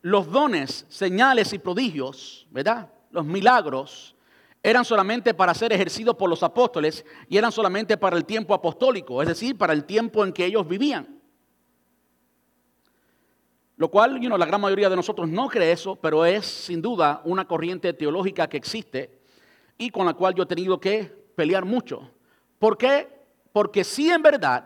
los 0.00 0.30
dones, 0.30 0.86
señales 0.88 1.52
y 1.52 1.58
prodigios, 1.58 2.46
¿verdad? 2.52 2.88
Los 3.10 3.24
milagros 3.24 4.14
eran 4.62 4.84
solamente 4.84 5.34
para 5.34 5.54
ser 5.54 5.72
ejercidos 5.72 6.14
por 6.14 6.30
los 6.30 6.44
apóstoles 6.44 7.04
y 7.28 7.36
eran 7.36 7.50
solamente 7.50 7.96
para 7.96 8.16
el 8.16 8.24
tiempo 8.24 8.54
apostólico, 8.54 9.20
es 9.20 9.28
decir, 9.28 9.58
para 9.58 9.72
el 9.72 9.84
tiempo 9.84 10.24
en 10.24 10.32
que 10.32 10.46
ellos 10.46 10.68
vivían. 10.68 11.20
Lo 13.76 13.90
cual, 13.90 14.20
you 14.20 14.28
la 14.38 14.46
gran 14.46 14.60
mayoría 14.60 14.88
de 14.88 14.94
nosotros 14.94 15.28
no 15.28 15.48
cree 15.48 15.72
eso, 15.72 15.96
pero 15.96 16.24
es 16.24 16.46
sin 16.46 16.80
duda 16.80 17.20
una 17.24 17.44
corriente 17.48 17.92
teológica 17.92 18.48
que 18.48 18.56
existe 18.56 19.18
y 19.76 19.90
con 19.90 20.06
la 20.06 20.14
cual 20.14 20.32
yo 20.36 20.44
he 20.44 20.46
tenido 20.46 20.78
que 20.78 21.06
pelear 21.34 21.64
mucho. 21.64 22.08
¿Por 22.60 22.78
qué? 22.78 23.13
Porque 23.54 23.84
si 23.84 24.10
en 24.10 24.20
verdad, 24.20 24.64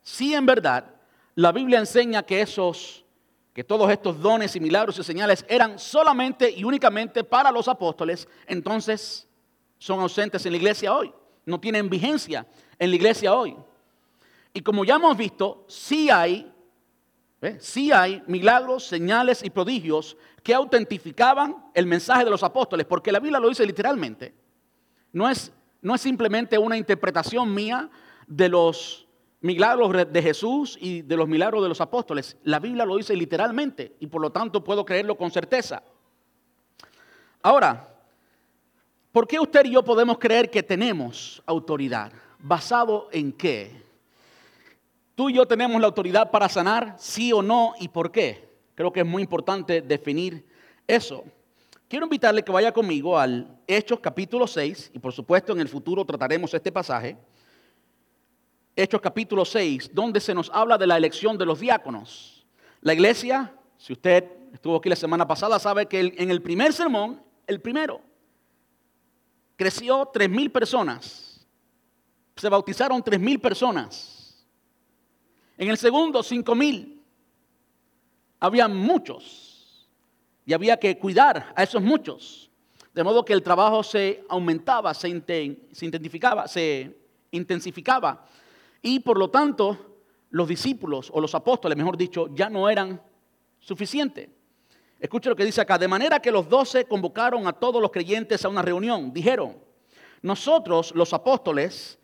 si 0.00 0.32
en 0.32 0.46
verdad, 0.46 0.94
la 1.34 1.50
Biblia 1.50 1.80
enseña 1.80 2.22
que 2.22 2.40
esos, 2.40 3.04
que 3.52 3.64
todos 3.64 3.90
estos 3.90 4.20
dones 4.20 4.54
y 4.54 4.60
milagros 4.60 4.96
y 4.96 5.02
señales 5.02 5.44
eran 5.48 5.76
solamente 5.76 6.48
y 6.48 6.62
únicamente 6.62 7.24
para 7.24 7.50
los 7.50 7.66
apóstoles, 7.66 8.28
entonces 8.46 9.26
son 9.76 9.98
ausentes 9.98 10.46
en 10.46 10.52
la 10.52 10.56
iglesia 10.56 10.94
hoy, 10.94 11.12
no 11.46 11.58
tienen 11.58 11.90
vigencia 11.90 12.46
en 12.78 12.90
la 12.90 12.94
iglesia 12.94 13.34
hoy. 13.34 13.56
Y 14.54 14.60
como 14.60 14.84
ya 14.84 14.94
hemos 14.94 15.16
visto, 15.16 15.64
sí 15.66 16.08
hay, 16.08 16.48
sí 17.58 17.90
hay 17.90 18.22
milagros, 18.28 18.84
señales 18.84 19.42
y 19.42 19.50
prodigios 19.50 20.16
que 20.44 20.54
autentificaban 20.54 21.56
el 21.74 21.86
mensaje 21.86 22.24
de 22.24 22.30
los 22.30 22.44
apóstoles, 22.44 22.86
porque 22.86 23.10
la 23.10 23.18
Biblia 23.18 23.40
lo 23.40 23.48
dice 23.48 23.66
literalmente. 23.66 24.32
No 25.12 25.28
es, 25.28 25.50
no 25.82 25.96
es 25.96 26.00
simplemente 26.00 26.56
una 26.56 26.76
interpretación 26.76 27.52
mía 27.52 27.90
de 28.28 28.48
los 28.48 29.08
milagros 29.40 30.12
de 30.12 30.22
Jesús 30.22 30.78
y 30.80 31.02
de 31.02 31.16
los 31.16 31.28
milagros 31.28 31.62
de 31.62 31.68
los 31.68 31.80
apóstoles. 31.80 32.36
La 32.44 32.60
Biblia 32.60 32.84
lo 32.84 32.96
dice 32.96 33.16
literalmente 33.16 33.96
y 34.00 34.06
por 34.06 34.20
lo 34.20 34.30
tanto 34.30 34.62
puedo 34.62 34.84
creerlo 34.84 35.16
con 35.16 35.30
certeza. 35.30 35.82
Ahora, 37.42 37.88
¿por 39.12 39.26
qué 39.26 39.40
usted 39.40 39.64
y 39.64 39.72
yo 39.72 39.84
podemos 39.84 40.18
creer 40.18 40.50
que 40.50 40.62
tenemos 40.62 41.42
autoridad? 41.46 42.12
¿Basado 42.38 43.08
en 43.12 43.32
qué? 43.32 43.82
¿Tú 45.14 45.30
y 45.30 45.34
yo 45.34 45.46
tenemos 45.46 45.80
la 45.80 45.88
autoridad 45.88 46.30
para 46.30 46.48
sanar? 46.48 46.94
¿Sí 46.98 47.32
o 47.32 47.42
no? 47.42 47.74
¿Y 47.80 47.88
por 47.88 48.12
qué? 48.12 48.48
Creo 48.74 48.92
que 48.92 49.00
es 49.00 49.06
muy 49.06 49.22
importante 49.22 49.82
definir 49.82 50.46
eso. 50.86 51.24
Quiero 51.88 52.06
invitarle 52.06 52.44
que 52.44 52.52
vaya 52.52 52.70
conmigo 52.70 53.18
al 53.18 53.58
Hechos 53.66 53.98
capítulo 53.98 54.46
6 54.46 54.90
y 54.94 54.98
por 54.98 55.12
supuesto 55.12 55.52
en 55.52 55.60
el 55.60 55.68
futuro 55.68 56.04
trataremos 56.04 56.52
este 56.52 56.70
pasaje. 56.70 57.16
Hechos 58.80 59.00
capítulo 59.00 59.44
6, 59.44 59.90
donde 59.92 60.20
se 60.20 60.32
nos 60.32 60.52
habla 60.54 60.78
de 60.78 60.86
la 60.86 60.96
elección 60.96 61.36
de 61.36 61.44
los 61.44 61.58
diáconos. 61.58 62.46
La 62.80 62.94
iglesia, 62.94 63.52
si 63.76 63.92
usted 63.92 64.24
estuvo 64.52 64.76
aquí 64.76 64.88
la 64.88 64.94
semana 64.94 65.26
pasada, 65.26 65.58
sabe 65.58 65.86
que 65.86 66.14
en 66.16 66.30
el 66.30 66.40
primer 66.40 66.72
sermón, 66.72 67.20
el 67.48 67.60
primero, 67.60 68.00
creció 69.56 70.08
tres 70.12 70.30
mil 70.30 70.52
personas. 70.52 71.44
Se 72.36 72.48
bautizaron 72.48 73.02
tres 73.02 73.18
mil 73.18 73.40
personas. 73.40 74.46
En 75.56 75.68
el 75.70 75.76
segundo, 75.76 76.22
cinco 76.22 76.54
mil. 76.54 77.02
Había 78.38 78.68
muchos. 78.68 79.88
Y 80.46 80.52
había 80.52 80.78
que 80.78 80.96
cuidar 81.00 81.52
a 81.56 81.64
esos 81.64 81.82
muchos. 81.82 82.48
De 82.94 83.02
modo 83.02 83.24
que 83.24 83.32
el 83.32 83.42
trabajo 83.42 83.82
se 83.82 84.24
aumentaba, 84.28 84.94
se, 84.94 85.08
intensificaba, 85.08 86.46
se 86.46 86.96
intensificaba 87.32 88.24
y 88.82 89.00
por 89.00 89.18
lo 89.18 89.30
tanto, 89.30 89.88
los 90.30 90.48
discípulos 90.48 91.10
o 91.12 91.20
los 91.20 91.34
apóstoles, 91.34 91.76
mejor 91.76 91.96
dicho, 91.96 92.28
ya 92.34 92.48
no 92.48 92.68
eran 92.68 93.00
suficientes. 93.58 94.28
Escucha 94.98 95.30
lo 95.30 95.36
que 95.36 95.44
dice 95.44 95.60
acá. 95.60 95.78
De 95.78 95.88
manera 95.88 96.20
que 96.20 96.30
los 96.30 96.48
doce 96.48 96.84
convocaron 96.84 97.46
a 97.46 97.52
todos 97.52 97.80
los 97.80 97.90
creyentes 97.90 98.44
a 98.44 98.48
una 98.48 98.62
reunión. 98.62 99.12
Dijeron, 99.12 99.56
nosotros, 100.22 100.92
los 100.94 101.12
apóstoles, 101.12 101.98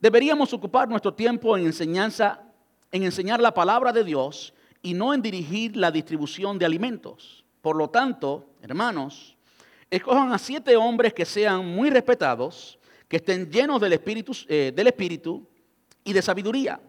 deberíamos 0.00 0.52
ocupar 0.52 0.88
nuestro 0.88 1.12
tiempo 1.12 1.56
en 1.56 1.66
enseñanza, 1.66 2.42
en 2.90 3.02
enseñar 3.02 3.40
la 3.40 3.52
palabra 3.52 3.92
de 3.92 4.04
Dios 4.04 4.54
y 4.80 4.94
no 4.94 5.12
en 5.14 5.22
dirigir 5.22 5.76
la 5.76 5.90
distribución 5.90 6.58
de 6.58 6.66
alimentos. 6.66 7.44
Por 7.60 7.76
lo 7.76 7.88
tanto, 7.90 8.46
hermanos, 8.62 9.36
escojan 9.90 10.32
a 10.32 10.38
siete 10.38 10.76
hombres 10.76 11.12
que 11.12 11.24
sean 11.24 11.66
muy 11.66 11.90
respetados, 11.90 12.78
que 13.08 13.18
estén 13.18 13.50
llenos 13.50 13.80
del 13.80 13.92
Espíritu, 13.92 14.32
eh, 14.48 14.72
del 14.74 14.86
espíritu 14.86 15.46
y 16.04 16.12
de 16.12 16.22
sabiduría. 16.22 16.80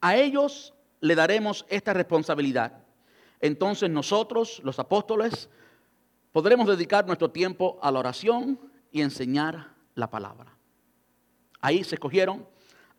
A 0.00 0.16
ellos 0.16 0.74
le 1.00 1.14
daremos 1.14 1.66
esta 1.68 1.92
responsabilidad. 1.92 2.84
Entonces 3.40 3.90
nosotros, 3.90 4.60
los 4.64 4.78
apóstoles, 4.78 5.48
podremos 6.32 6.66
dedicar 6.66 7.06
nuestro 7.06 7.30
tiempo 7.30 7.78
a 7.82 7.90
la 7.90 8.00
oración 8.00 8.58
y 8.90 9.02
enseñar 9.02 9.74
la 9.94 10.10
palabra. 10.10 10.56
Ahí 11.60 11.84
se 11.84 11.96
escogieron 11.96 12.46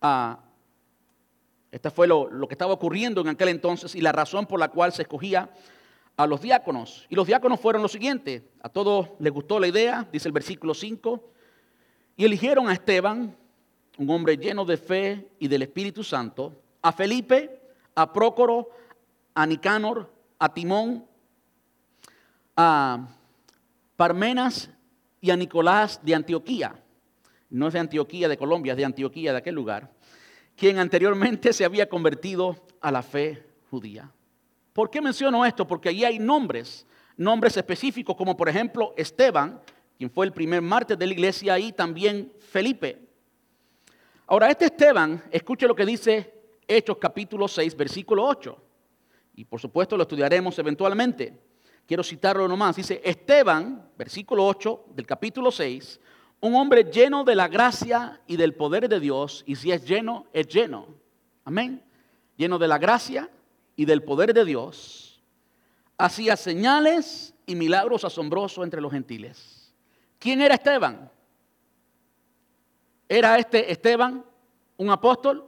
a... 0.02 0.40
Este 1.72 1.92
fue 1.92 2.08
lo, 2.08 2.32
lo, 2.32 2.48
que 2.48 2.56
estaba 2.56 2.74
ocurriendo 2.74 3.22
en 3.22 3.28
aquel 3.28 3.50
entonces 3.50 3.94
y 3.94 4.02
la 4.02 4.12
razón 4.12 4.48
por 4.48 4.60
la 4.60 4.70
cual 4.70 4.92
se 4.92 5.04
escogía 5.04 5.52
a 6.18 6.26
los 6.26 6.42
diáconos. 6.42 7.06
Y 7.10 7.16
los 7.16 7.28
diáconos 7.28 7.60
fueron 7.60 7.84
los 7.84 7.92
siguientes. 7.92 8.42
A 8.62 8.70
todos 8.70 9.10
les 9.20 9.32
gustó 9.32 9.60
la 9.60 9.68
idea, 9.68 10.08
dice 10.12 10.28
el 10.28 10.34
versículo 10.34 10.74
5, 10.74 11.32
y 12.18 12.26
eligieron 12.26 12.68
a 12.68 12.74
Esteban, 12.74 13.38
un 14.00 14.10
hombre 14.12 14.38
lleno 14.38 14.64
de 14.64 14.78
fe 14.78 15.30
y 15.40 15.50
del 15.50 15.62
Espíritu 15.62 16.06
Santo, 16.06 16.62
a 16.82 16.94
Felipe, 16.94 17.60
a 17.96 18.12
Prócoro, 18.14 18.70
a 19.34 19.46
Nicanor, 19.46 20.10
a 20.40 20.54
Timón, 20.54 21.06
a 22.56 23.10
Parmenas 23.98 24.70
y 25.20 25.32
a 25.32 25.36
Nicolás 25.36 26.00
de 26.02 26.16
Antioquía. 26.16 26.82
No 27.50 27.68
es 27.68 27.74
de 27.74 27.80
Antioquía 27.80 28.30
de 28.30 28.38
Colombia, 28.38 28.72
es 28.72 28.78
de 28.78 28.86
Antioquía 28.86 29.34
de 29.34 29.40
aquel 29.40 29.56
lugar, 29.56 29.92
quien 30.56 30.80
anteriormente 30.80 31.52
se 31.52 31.66
había 31.66 31.90
convertido 31.90 32.56
a 32.80 32.92
la 32.92 33.04
fe 33.04 33.46
judía. 33.70 34.10
¿Por 34.72 34.90
qué 34.90 35.02
menciono 35.02 35.46
esto? 35.46 35.68
Porque 35.68 35.90
allí 35.90 36.06
hay 36.06 36.20
nombres, 36.20 36.86
nombres 37.18 37.58
específicos 37.58 38.16
como 38.16 38.38
por 38.38 38.48
ejemplo 38.48 38.94
Esteban, 38.96 39.60
quien 39.98 40.10
fue 40.10 40.26
el 40.26 40.32
primer 40.32 40.62
mártir 40.62 40.98
de 40.98 41.06
la 41.06 41.12
iglesia, 41.12 41.60
y 41.60 41.74
también 41.74 42.32
Felipe, 42.40 43.09
Ahora, 44.32 44.52
este 44.52 44.66
Esteban, 44.66 45.24
escuche 45.32 45.68
lo 45.68 45.76
que 45.76 45.88
dice 45.88 46.32
Hechos 46.68 46.98
capítulo 47.00 47.48
6, 47.48 47.76
versículo 47.76 48.28
8. 48.28 48.56
Y 49.34 49.44
por 49.44 49.60
supuesto 49.60 49.98
lo 49.98 50.04
estudiaremos 50.04 50.60
eventualmente. 50.60 51.36
Quiero 51.88 52.04
citarlo 52.04 52.48
nomás. 52.48 52.76
Dice, 52.76 53.02
Esteban, 53.04 53.90
versículo 53.98 54.46
8 54.46 54.86
del 54.94 55.08
capítulo 55.08 55.50
6, 55.50 56.00
un 56.42 56.54
hombre 56.54 56.84
lleno 56.84 57.24
de 57.24 57.34
la 57.34 57.48
gracia 57.48 58.22
y 58.28 58.38
del 58.38 58.54
poder 58.54 58.88
de 58.88 59.00
Dios, 59.00 59.44
y 59.48 59.56
si 59.56 59.72
es 59.72 59.84
lleno, 59.84 60.28
es 60.32 60.48
lleno. 60.48 60.86
Amén. 61.44 61.84
Lleno 62.38 62.60
de 62.60 62.68
la 62.68 62.78
gracia 62.78 63.32
y 63.76 63.86
del 63.86 64.04
poder 64.04 64.36
de 64.36 64.46
Dios, 64.46 65.24
hacía 65.98 66.38
señales 66.38 67.34
y 67.48 67.56
milagros 67.56 68.06
asombrosos 68.06 68.64
entre 68.64 68.80
los 68.80 68.92
gentiles. 68.92 69.74
¿Quién 70.20 70.40
era 70.40 70.54
Esteban? 70.54 71.10
¿Era 73.10 73.40
este 73.40 73.72
Esteban 73.72 74.24
un 74.78 74.90
apóstol? 74.92 75.48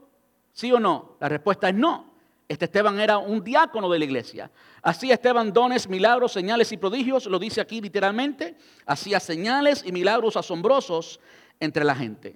¿Sí 0.51 0.71
o 0.71 0.79
no? 0.79 1.15
La 1.19 1.29
respuesta 1.29 1.69
es 1.69 1.75
no. 1.75 2.11
Este 2.47 2.65
Esteban 2.65 2.99
era 2.99 3.19
un 3.19 3.43
diácono 3.43 3.89
de 3.89 3.99
la 3.99 4.05
iglesia. 4.05 4.51
Hacía 4.81 5.13
Esteban 5.13 5.53
dones, 5.53 5.87
milagros, 5.87 6.33
señales 6.33 6.71
y 6.71 6.77
prodigios, 6.77 7.27
lo 7.27 7.39
dice 7.39 7.61
aquí 7.61 7.79
literalmente. 7.79 8.57
Hacía 8.85 9.19
señales 9.19 9.83
y 9.85 9.91
milagros 9.91 10.35
asombrosos 10.35 11.21
entre 11.59 11.85
la 11.85 11.95
gente. 11.95 12.35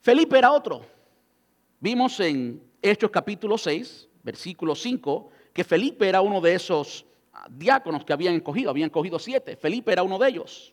Felipe 0.00 0.38
era 0.38 0.52
otro. 0.52 0.86
Vimos 1.80 2.18
en 2.20 2.62
Hechos 2.80 3.10
capítulo 3.10 3.58
6, 3.58 4.08
versículo 4.22 4.74
5, 4.74 5.30
que 5.52 5.64
Felipe 5.64 6.08
era 6.08 6.20
uno 6.20 6.40
de 6.40 6.54
esos 6.54 7.04
diáconos 7.50 8.04
que 8.04 8.12
habían 8.12 8.34
escogido. 8.34 8.70
Habían 8.70 8.86
escogido 8.86 9.18
siete. 9.18 9.56
Felipe 9.56 9.92
era 9.92 10.04
uno 10.04 10.18
de 10.18 10.28
ellos. 10.28 10.72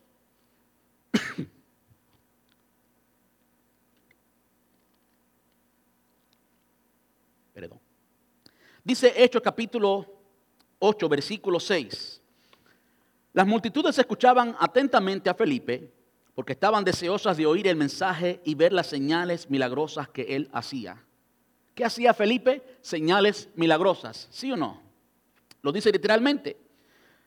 Dice 8.84 9.14
Hechos 9.16 9.40
capítulo 9.40 10.04
8, 10.78 11.08
versículo 11.08 11.58
6. 11.58 12.20
Las 13.32 13.46
multitudes 13.46 13.98
escuchaban 13.98 14.54
atentamente 14.60 15.30
a 15.30 15.34
Felipe 15.34 15.90
porque 16.34 16.52
estaban 16.52 16.84
deseosas 16.84 17.38
de 17.38 17.46
oír 17.46 17.66
el 17.66 17.76
mensaje 17.76 18.42
y 18.44 18.54
ver 18.54 18.74
las 18.74 18.88
señales 18.88 19.48
milagrosas 19.48 20.10
que 20.10 20.36
él 20.36 20.50
hacía. 20.52 21.02
¿Qué 21.74 21.82
hacía 21.82 22.12
Felipe? 22.12 22.62
Señales 22.82 23.48
milagrosas, 23.54 24.28
¿sí 24.30 24.52
o 24.52 24.56
no? 24.56 24.82
Lo 25.62 25.72
dice 25.72 25.90
literalmente. 25.90 26.58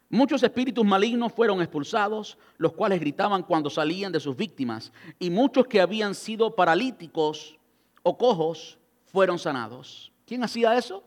Muchos 0.09 0.43
espíritus 0.43 0.85
malignos 0.85 1.33
fueron 1.33 1.59
expulsados, 1.59 2.37
los 2.59 2.73
cuales 2.73 2.99
gritaban 2.99 3.41
cuando 3.41 3.71
salían 3.71 4.11
de 4.11 4.19
sus 4.19 4.37
víctimas, 4.37 4.93
y 5.17 5.31
muchos 5.31 5.65
que 5.65 5.81
habían 5.81 6.13
sido 6.13 6.55
paralíticos 6.55 7.57
o 8.03 8.15
cojos 8.15 8.77
fueron 9.05 9.39
sanados. 9.39 10.13
¿Quién 10.23 10.43
hacía 10.43 10.77
eso? 10.77 11.03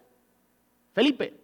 Felipe. 0.93 1.35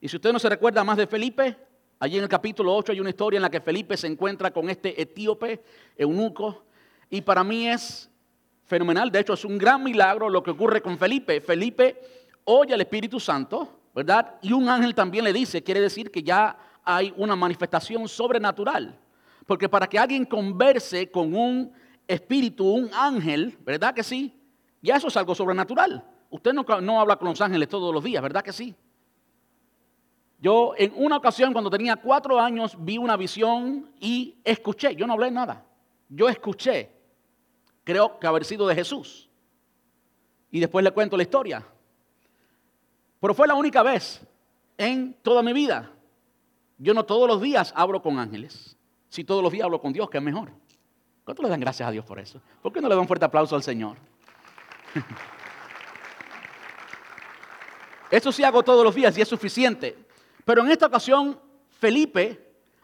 Y 0.00 0.08
si 0.08 0.16
usted 0.16 0.32
no 0.32 0.38
se 0.38 0.48
recuerda 0.48 0.82
más 0.84 0.96
de 0.96 1.06
Felipe, 1.06 1.56
allí 1.98 2.16
en 2.16 2.24
el 2.24 2.28
capítulo 2.28 2.74
8 2.74 2.92
hay 2.92 3.00
una 3.00 3.10
historia 3.10 3.38
en 3.38 3.42
la 3.42 3.50
que 3.50 3.60
Felipe 3.60 3.96
se 3.96 4.08
encuentra 4.08 4.50
con 4.50 4.68
este 4.68 5.00
etíope, 5.00 5.62
eunuco, 5.96 6.64
y 7.08 7.20
para 7.20 7.44
mí 7.44 7.68
es 7.68 8.10
fenomenal, 8.64 9.10
de 9.10 9.20
hecho 9.20 9.34
es 9.34 9.44
un 9.44 9.58
gran 9.58 9.82
milagro 9.82 10.28
lo 10.28 10.42
que 10.42 10.50
ocurre 10.50 10.80
con 10.80 10.98
Felipe. 10.98 11.40
Felipe 11.40 12.00
oye 12.44 12.74
al 12.74 12.80
Espíritu 12.80 13.20
Santo, 13.20 13.80
¿verdad? 13.94 14.36
Y 14.42 14.52
un 14.52 14.68
ángel 14.68 14.94
también 14.94 15.24
le 15.24 15.32
dice, 15.32 15.62
quiere 15.62 15.80
decir 15.80 16.10
que 16.10 16.22
ya 16.22 16.56
hay 16.84 17.12
una 17.16 17.36
manifestación 17.36 18.08
sobrenatural. 18.08 18.98
Porque 19.46 19.68
para 19.68 19.86
que 19.86 19.98
alguien 19.98 20.24
converse 20.24 21.10
con 21.10 21.34
un 21.34 21.72
espíritu, 22.08 22.64
un 22.64 22.90
ángel, 22.92 23.58
¿verdad 23.60 23.94
que 23.94 24.02
sí? 24.02 24.34
Ya 24.80 24.96
eso 24.96 25.08
es 25.08 25.16
algo 25.16 25.34
sobrenatural. 25.34 26.04
Usted 26.32 26.54
no, 26.54 26.98
habla 26.98 27.16
con 27.16 27.28
los 27.28 27.42
ángeles 27.42 27.68
todos 27.68 27.92
los 27.92 28.02
días, 28.02 28.22
¿verdad 28.22 28.42
que 28.42 28.54
sí? 28.54 28.74
Yo 30.38 30.72
en 30.78 30.90
una 30.96 31.18
ocasión 31.18 31.52
cuando 31.52 31.68
tenía 31.68 31.96
cuatro 31.96 32.40
años 32.40 32.74
vi 32.78 32.96
una 32.96 33.18
visión 33.18 33.92
y 34.00 34.38
escuché, 34.42 34.96
yo 34.96 35.06
no 35.06 35.12
hablé 35.12 35.30
nada, 35.30 35.62
yo 36.08 36.30
escuché, 36.30 36.90
creo 37.84 38.18
que 38.18 38.26
haber 38.26 38.46
sido 38.46 38.66
de 38.66 38.74
Jesús. 38.74 39.28
Y 40.50 40.58
después 40.58 40.82
le 40.82 40.90
cuento 40.90 41.18
la 41.18 41.22
historia. 41.22 41.62
Pero 43.20 43.34
fue 43.34 43.46
la 43.46 43.54
única 43.54 43.82
vez 43.82 44.26
en 44.78 45.12
toda 45.22 45.42
mi 45.42 45.52
vida. 45.52 45.90
Yo 46.78 46.94
no 46.94 47.04
todos 47.04 47.28
los 47.28 47.42
días 47.42 47.74
hablo 47.76 48.00
con 48.00 48.18
ángeles. 48.18 48.74
Si 49.10 49.22
todos 49.22 49.42
los 49.42 49.52
días 49.52 49.66
hablo 49.66 49.82
con 49.82 49.92
Dios, 49.92 50.08
que 50.08 50.16
es 50.16 50.24
mejor. 50.24 50.50
¿Cuánto 51.24 51.42
le 51.42 51.50
dan 51.50 51.60
gracias 51.60 51.86
a 51.86 51.92
Dios 51.92 52.06
por 52.06 52.18
eso? 52.18 52.40
¿Por 52.62 52.72
qué 52.72 52.80
no 52.80 52.88
le 52.88 52.96
dan 52.96 53.06
fuerte 53.06 53.26
aplauso 53.26 53.54
al 53.54 53.62
Señor? 53.62 53.98
Eso 58.12 58.30
sí 58.30 58.44
hago 58.44 58.62
todos 58.62 58.84
los 58.84 58.94
días 58.94 59.16
y 59.16 59.22
es 59.22 59.28
suficiente. 59.28 59.96
Pero 60.44 60.60
en 60.60 60.70
esta 60.70 60.84
ocasión, 60.84 61.40
Felipe 61.80 62.38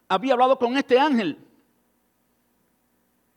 había 0.09 0.33
hablado 0.33 0.59
con 0.59 0.75
este 0.79 0.99
ángel. 0.99 1.37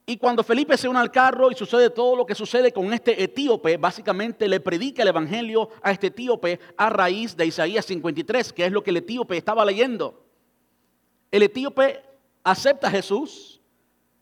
Y 0.06 0.16
cuando 0.16 0.42
Felipe 0.42 0.78
se 0.78 0.88
une 0.88 1.00
al 1.00 1.12
carro 1.12 1.52
y 1.52 1.56
sucede 1.56 1.90
todo 1.90 2.16
lo 2.16 2.26
que 2.26 2.34
sucede 2.34 2.72
con 2.72 2.94
este 2.94 3.22
etíope, 3.22 3.76
básicamente 3.76 4.48
le 4.48 4.62
predica 4.62 5.02
el 5.02 5.10
evangelio 5.10 5.68
a 5.84 5.92
este 5.92 6.08
etíope 6.08 6.62
a 6.78 6.90
raíz 6.90 7.36
de 7.36 7.48
Isaías 7.48 7.86
53, 7.86 8.54
que 8.54 8.66
es 8.66 8.72
lo 8.72 8.82
que 8.82 8.92
el 8.92 8.98
etíope 8.98 9.36
estaba 9.36 9.66
leyendo. 9.66 10.24
El 11.30 11.44
etíope 11.44 12.02
acepta 12.42 12.88
a 12.88 12.92
Jesús 12.92 13.60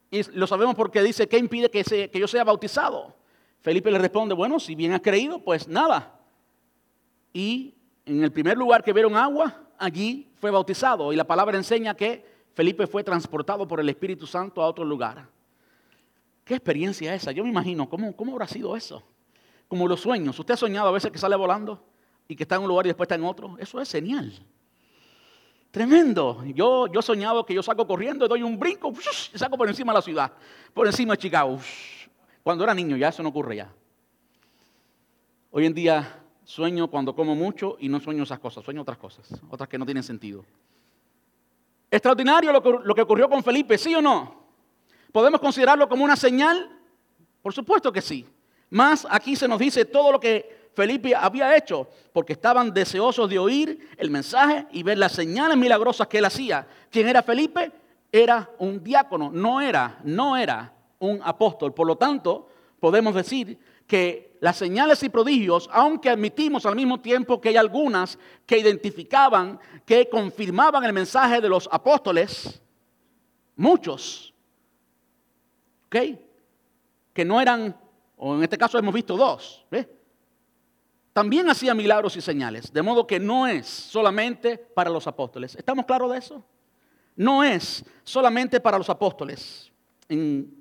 y 0.09 0.23
lo 0.31 0.47
sabemos 0.47 0.73
porque 0.73 1.03
dice, 1.03 1.27
¿qué 1.27 1.37
impide 1.37 1.69
que, 1.69 1.83
que 1.83 2.19
yo 2.19 2.27
sea 2.27 2.43
bautizado? 2.43 3.15
Felipe 3.61 3.91
le 3.91 3.99
responde, 3.99 4.33
bueno, 4.33 4.59
si 4.59 4.73
bien 4.73 4.93
has 4.93 5.01
creído, 5.01 5.43
pues 5.43 5.67
nada, 5.67 6.18
y 7.33 7.75
en 8.05 8.23
el 8.23 8.31
primer 8.31 8.57
lugar 8.57 8.83
que 8.83 8.93
vieron 8.93 9.15
agua, 9.15 9.61
allí 9.77 10.27
fue 10.39 10.51
bautizado. 10.51 11.13
Y 11.13 11.15
la 11.15 11.25
palabra 11.25 11.57
enseña 11.57 11.93
que 11.93 12.25
Felipe 12.53 12.87
fue 12.87 13.03
transportado 13.03 13.67
por 13.67 13.79
el 13.79 13.89
Espíritu 13.89 14.25
Santo 14.25 14.61
a 14.61 14.67
otro 14.67 14.83
lugar. 14.83 15.27
¿Qué 16.43 16.55
experiencia 16.55 17.13
esa? 17.13 17.31
Yo 17.31 17.43
me 17.43 17.49
imagino, 17.49 17.87
¿cómo, 17.87 18.15
cómo 18.15 18.33
habrá 18.33 18.47
sido 18.47 18.75
eso? 18.75 19.03
Como 19.67 19.87
los 19.87 20.01
sueños. 20.01 20.37
¿Usted 20.39 20.55
ha 20.55 20.57
soñado 20.57 20.89
a 20.89 20.91
veces 20.91 21.11
que 21.11 21.19
sale 21.19 21.35
volando 21.35 21.83
y 22.27 22.35
que 22.35 22.43
está 22.43 22.55
en 22.55 22.63
un 22.63 22.67
lugar 22.67 22.85
y 22.87 22.89
después 22.89 23.05
está 23.05 23.15
en 23.15 23.23
otro? 23.23 23.55
Eso 23.59 23.79
es 23.79 23.91
genial. 23.91 24.33
Tremendo. 25.71 26.43
Yo, 26.55 26.87
yo 26.87 26.99
he 26.99 27.03
soñado 27.03 27.45
que 27.45 27.53
yo 27.53 27.61
salgo 27.61 27.85
corriendo, 27.85 28.27
doy 28.27 28.41
un 28.41 28.57
brinco 28.57 28.91
y 29.33 29.37
saco 29.37 29.57
por 29.57 29.69
encima 29.69 29.93
de 29.93 29.97
la 29.97 30.01
ciudad, 30.01 30.31
por 30.73 30.87
encima 30.87 31.13
de 31.13 31.19
Chicago. 31.19 31.59
Cuando 32.41 32.63
era 32.63 32.73
niño, 32.73 32.97
ya 32.97 33.09
eso 33.09 33.21
no 33.21 33.29
ocurre 33.29 33.57
ya. 33.57 33.71
Hoy 35.51 35.67
en 35.67 35.73
día 35.73 36.18
Sueño 36.49 36.87
cuando 36.87 37.13
como 37.13 37.35
mucho 37.35 37.77
y 37.79 37.87
no 37.89 37.99
sueño 37.99 38.23
esas 38.23 38.39
cosas, 38.39 38.65
sueño 38.65 38.81
otras 38.81 38.97
cosas, 38.97 39.29
otras 39.51 39.69
que 39.69 39.77
no 39.77 39.85
tienen 39.85 40.01
sentido. 40.01 40.43
Extraordinario 41.91 42.51
lo 42.51 42.95
que, 42.95 43.01
ocurrió 43.03 43.29
con 43.29 43.43
Felipe, 43.43 43.77
¿sí 43.77 43.93
o 43.93 44.01
no? 44.01 44.33
¿Podemos 45.11 45.39
considerarlo 45.39 45.87
como 45.87 46.03
una 46.03 46.15
señal? 46.15 46.67
Por 47.43 47.53
supuesto 47.53 47.91
que 47.91 48.01
sí. 48.01 48.25
Más 48.71 49.05
aquí 49.11 49.35
se 49.35 49.47
nos 49.47 49.59
dice 49.59 49.85
todo 49.85 50.11
lo 50.11 50.19
que 50.19 50.71
Felipe 50.73 51.13
había 51.13 51.55
hecho, 51.55 51.87
porque 52.11 52.33
estaban 52.33 52.73
deseosos 52.73 53.29
de 53.29 53.37
oír 53.37 53.87
el 53.95 54.09
mensaje 54.09 54.65
y 54.71 54.81
ver 54.81 54.97
las 54.97 55.11
señales 55.11 55.55
milagrosas 55.55 56.07
que 56.07 56.17
él 56.17 56.25
hacía. 56.25 56.67
¿Quién 56.89 57.07
era 57.07 57.21
Felipe? 57.21 57.71
Era 58.11 58.49
un 58.57 58.83
diácono, 58.83 59.29
no 59.31 59.61
era, 59.61 59.99
no 60.03 60.35
era 60.35 60.73
un 60.97 61.21
apóstol. 61.23 61.75
Por 61.75 61.85
lo 61.85 61.95
tanto, 61.95 62.49
podemos 62.79 63.13
decir 63.13 63.59
que 63.89 64.37
las 64.39 64.55
señales 64.55 65.01
y 65.01 65.09
prodigios, 65.09 65.67
aunque 65.73 66.11
admitimos 66.11 66.63
al 66.67 66.75
mismo 66.75 67.01
tiempo 67.01 67.41
que 67.41 67.49
hay 67.49 67.57
algunas 67.57 68.19
que 68.45 68.59
identificaban, 68.59 69.59
que 69.83 70.07
confirmaban 70.07 70.83
el 70.85 70.93
mensaje 70.93 71.41
de 71.41 71.49
los 71.49 71.67
apóstoles, 71.71 72.61
muchos, 73.55 74.31
¿ok? 75.87 75.95
Que 77.11 77.25
no 77.25 77.41
eran, 77.41 77.75
o 78.15 78.35
en 78.35 78.43
este 78.43 78.59
caso 78.59 78.77
hemos 78.77 78.93
visto 78.93 79.17
dos, 79.17 79.65
También 81.11 81.49
hacían 81.49 81.75
milagros 81.75 82.15
y 82.15 82.21
señales, 82.21 82.71
de 82.71 82.83
modo 82.83 83.07
que 83.07 83.19
no 83.19 83.47
es 83.47 83.65
solamente 83.65 84.59
para 84.59 84.91
los 84.91 85.07
apóstoles. 85.07 85.55
¿Estamos 85.55 85.85
claros 85.85 86.11
de 86.11 86.19
eso? 86.19 86.45
No 87.15 87.43
es 87.43 87.83
solamente 88.03 88.59
para 88.59 88.77
los 88.77 88.89
apóstoles. 88.89 89.71
En 90.07 90.58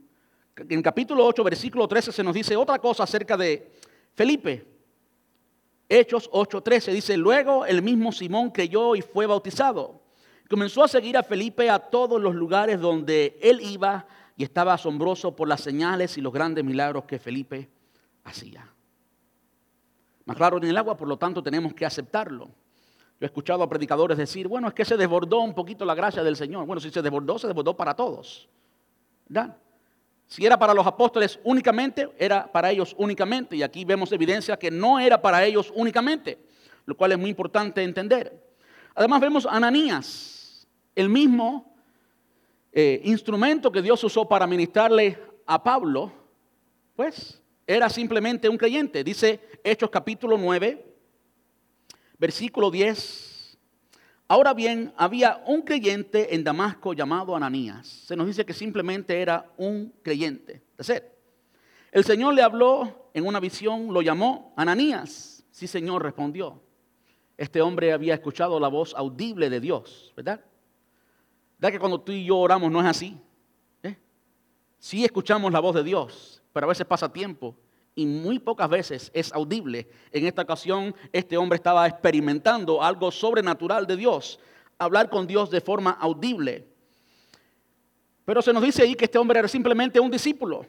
en 0.68 0.83
capítulo 0.83 1.25
8, 1.27 1.44
versículo 1.44 1.87
13 1.87 2.12
se 2.12 2.23
nos 2.23 2.35
dice 2.35 2.57
otra 2.57 2.79
cosa 2.79 3.05
acerca 3.05 3.37
de 3.37 3.73
Felipe. 4.14 4.66
Hechos 5.88 6.31
8:13 6.31 6.92
dice, 6.92 7.16
luego 7.16 7.64
el 7.64 7.83
mismo 7.83 8.12
Simón 8.12 8.51
creyó 8.51 8.94
y 8.94 9.03
fue 9.03 9.27
bautizado. 9.27 10.03
Comenzó 10.49 10.85
a 10.85 10.88
seguir 10.88 11.16
a 11.16 11.23
Felipe 11.23 11.71
a 11.71 11.79
todos 11.79 12.21
los 12.21 12.35
lugares 12.35 12.81
donde 12.81 13.38
él 13.42 13.61
iba 13.61 14.07
y 14.37 14.44
estaba 14.44 14.75
asombroso 14.75 15.35
por 15.35 15.49
las 15.49 15.61
señales 15.61 16.16
y 16.16 16.21
los 16.21 16.33
grandes 16.33 16.64
milagros 16.64 17.05
que 17.05 17.18
Felipe 17.18 17.68
hacía. 18.25 18.71
Más 20.25 20.37
claro 20.37 20.59
en 20.59 20.64
el 20.64 20.77
agua, 20.77 20.97
por 20.97 21.09
lo 21.09 21.16
tanto 21.16 21.42
tenemos 21.42 21.75
que 21.75 21.87
aceptarlo. 21.87 22.47
Yo 23.21 23.25
he 23.25 23.27
escuchado 23.27 23.62
a 23.62 23.68
predicadores 23.68 24.16
decir, 24.16 24.47
bueno, 24.47 24.68
es 24.68 24.75
que 24.75 24.85
se 24.85 24.97
desbordó 24.97 25.40
un 25.40 25.55
poquito 25.55 25.85
la 25.85 25.94
gracia 25.94 26.23
del 26.23 26.37
Señor. 26.37 26.66
Bueno, 26.66 26.81
si 26.81 26.90
se 26.90 27.03
desbordó, 27.03 27.38
se 27.38 27.47
desbordó 27.47 27.77
para 27.77 27.94
todos. 27.94 28.49
¿Verdad? 29.27 29.57
Si 30.28 30.44
era 30.44 30.58
para 30.58 30.74
los 30.74 30.86
apóstoles 30.86 31.40
únicamente, 31.42 32.10
era 32.18 32.52
para 32.52 32.70
ellos 32.70 32.94
únicamente. 32.98 33.56
Y 33.56 33.62
aquí 33.62 33.86
vemos 33.86 34.12
evidencia 34.12 34.58
que 34.58 34.70
no 34.70 35.00
era 35.00 35.20
para 35.20 35.42
ellos 35.44 35.72
únicamente, 35.74 36.38
lo 36.84 36.94
cual 36.94 37.12
es 37.12 37.18
muy 37.18 37.30
importante 37.30 37.82
entender. 37.82 38.46
Además 38.94 39.22
vemos 39.22 39.46
a 39.46 39.52
Ananías, 39.52 40.68
el 40.94 41.08
mismo 41.08 41.74
eh, 42.72 43.00
instrumento 43.04 43.72
que 43.72 43.80
Dios 43.80 44.04
usó 44.04 44.28
para 44.28 44.46
ministrarle 44.46 45.18
a 45.46 45.62
Pablo, 45.62 46.12
pues 46.94 47.40
era 47.66 47.88
simplemente 47.88 48.50
un 48.50 48.58
creyente. 48.58 49.02
Dice 49.02 49.40
Hechos 49.64 49.88
capítulo 49.88 50.36
9, 50.36 50.84
versículo 52.18 52.70
10 52.70 53.38
Ahora 54.30 54.52
bien, 54.52 54.92
había 54.98 55.42
un 55.46 55.62
creyente 55.62 56.34
en 56.34 56.44
Damasco 56.44 56.92
llamado 56.92 57.34
Ananías. 57.34 57.86
Se 57.86 58.14
nos 58.14 58.26
dice 58.26 58.44
que 58.44 58.52
simplemente 58.52 59.22
era 59.22 59.50
un 59.56 59.94
creyente. 60.02 60.62
El 61.90 62.04
Señor 62.04 62.34
le 62.34 62.42
habló 62.42 63.10
en 63.14 63.26
una 63.26 63.40
visión, 63.40 63.92
lo 63.92 64.02
llamó 64.02 64.52
Ananías. 64.54 65.42
Sí, 65.50 65.66
Señor, 65.66 66.02
respondió. 66.02 66.60
Este 67.38 67.62
hombre 67.62 67.90
había 67.90 68.12
escuchado 68.12 68.60
la 68.60 68.68
voz 68.68 68.94
audible 68.94 69.48
de 69.48 69.60
Dios, 69.60 70.12
¿verdad? 70.14 70.44
¿Verdad 71.58 71.72
que 71.72 71.80
cuando 71.80 72.00
tú 72.00 72.12
y 72.12 72.26
yo 72.26 72.36
oramos 72.36 72.70
no 72.70 72.80
es 72.80 72.86
así? 72.86 73.18
¿Eh? 73.82 73.96
Sí 74.78 75.06
escuchamos 75.06 75.50
la 75.50 75.60
voz 75.60 75.74
de 75.74 75.84
Dios, 75.84 76.42
pero 76.52 76.66
a 76.66 76.68
veces 76.68 76.86
pasa 76.86 77.10
tiempo 77.10 77.56
y 77.98 78.06
muy 78.06 78.38
pocas 78.38 78.70
veces 78.70 79.11
es 79.12 79.32
audible. 79.32 79.88
En 80.12 80.24
esta 80.24 80.42
ocasión 80.42 80.94
este 81.12 81.37
hombre 81.37 81.56
estaba 81.56 81.84
experimentando 81.84 82.80
algo 82.80 83.11
sobrenatural 83.11 83.88
de 83.88 83.96
Dios, 83.96 84.38
hablar 84.78 85.11
con 85.11 85.26
Dios 85.26 85.50
de 85.50 85.61
forma 85.61 85.90
audible. 85.90 86.64
Pero 88.24 88.40
se 88.40 88.52
nos 88.52 88.62
dice 88.62 88.84
ahí 88.84 88.94
que 88.94 89.06
este 89.06 89.18
hombre 89.18 89.40
era 89.40 89.48
simplemente 89.48 89.98
un 89.98 90.12
discípulo. 90.12 90.64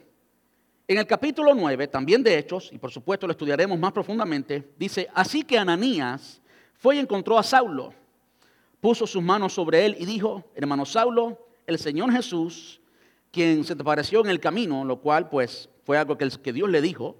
En 0.87 0.97
el 0.97 1.05
capítulo 1.05 1.53
9, 1.53 1.87
también 1.89 2.23
de 2.23 2.35
Hechos, 2.35 2.71
y 2.73 2.79
por 2.79 2.89
supuesto 2.89 3.27
lo 3.27 3.31
estudiaremos 3.33 3.77
más 3.77 3.91
profundamente, 3.91 4.73
dice, 4.75 5.07
así 5.13 5.43
que 5.43 5.59
Ananías 5.59 6.41
fue 6.73 6.95
y 6.95 6.99
encontró 6.99 7.37
a 7.37 7.43
Saulo, 7.43 7.93
puso 8.81 9.05
sus 9.05 9.21
manos 9.21 9.53
sobre 9.53 9.85
él 9.85 9.95
y 9.99 10.05
dijo, 10.07 10.45
hermano 10.55 10.83
Saulo, 10.83 11.37
el 11.67 11.77
Señor 11.77 12.11
Jesús, 12.11 12.81
quien 13.31 13.63
se 13.63 13.75
te 13.75 13.83
apareció 13.83 14.21
en 14.21 14.31
el 14.31 14.39
camino, 14.39 14.83
lo 14.83 14.99
cual 14.99 15.29
pues 15.29 15.69
fue 15.89 15.97
algo 15.97 16.19
que, 16.19 16.53
Dios 16.53 16.69
le 16.69 16.83
dijo, 16.83 17.15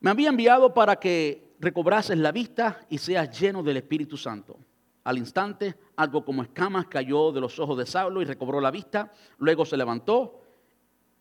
me 0.00 0.10
había 0.10 0.28
enviado 0.28 0.74
para 0.74 0.96
que 0.96 1.54
recobrases 1.58 2.18
la 2.18 2.30
vista 2.30 2.82
y 2.90 2.98
seas 2.98 3.40
lleno 3.40 3.62
del 3.62 3.78
Espíritu 3.78 4.18
Santo. 4.18 4.58
Al 5.04 5.16
instante, 5.16 5.74
algo 5.96 6.22
como 6.22 6.42
escamas 6.42 6.84
cayó 6.88 7.32
de 7.32 7.40
los 7.40 7.58
ojos 7.58 7.78
de 7.78 7.86
Saulo 7.86 8.20
y 8.20 8.26
recobró 8.26 8.60
la 8.60 8.70
vista. 8.70 9.10
Luego 9.38 9.64
se 9.64 9.78
levantó 9.78 10.42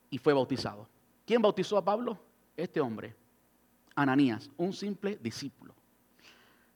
y 0.10 0.18
fue 0.18 0.34
bautizado. 0.34 0.90
¿Quién 1.26 1.42
bautizó 1.42 1.78
a 1.78 1.86
Pablo? 1.86 2.20
Este 2.58 2.82
hombre, 2.82 3.16
Ananías, 3.96 4.50
un 4.58 4.74
simple 4.74 5.20
discípulo. 5.22 5.74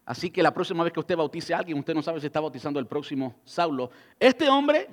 Así 0.06 0.32
que 0.32 0.42
la 0.42 0.54
próxima 0.54 0.86
vez 0.86 0.94
que 0.94 1.02
usted 1.02 1.18
bautice 1.18 1.54
a 1.54 1.58
alguien, 1.58 1.78
usted 1.78 1.94
no 1.94 2.02
sabe 2.02 2.22
si 2.22 2.28
está 2.28 2.40
bautizando 2.40 2.80
el 2.80 2.88
próximo 2.88 3.42
Saulo. 3.44 3.92
Este 4.18 4.48
hombre 4.48 4.88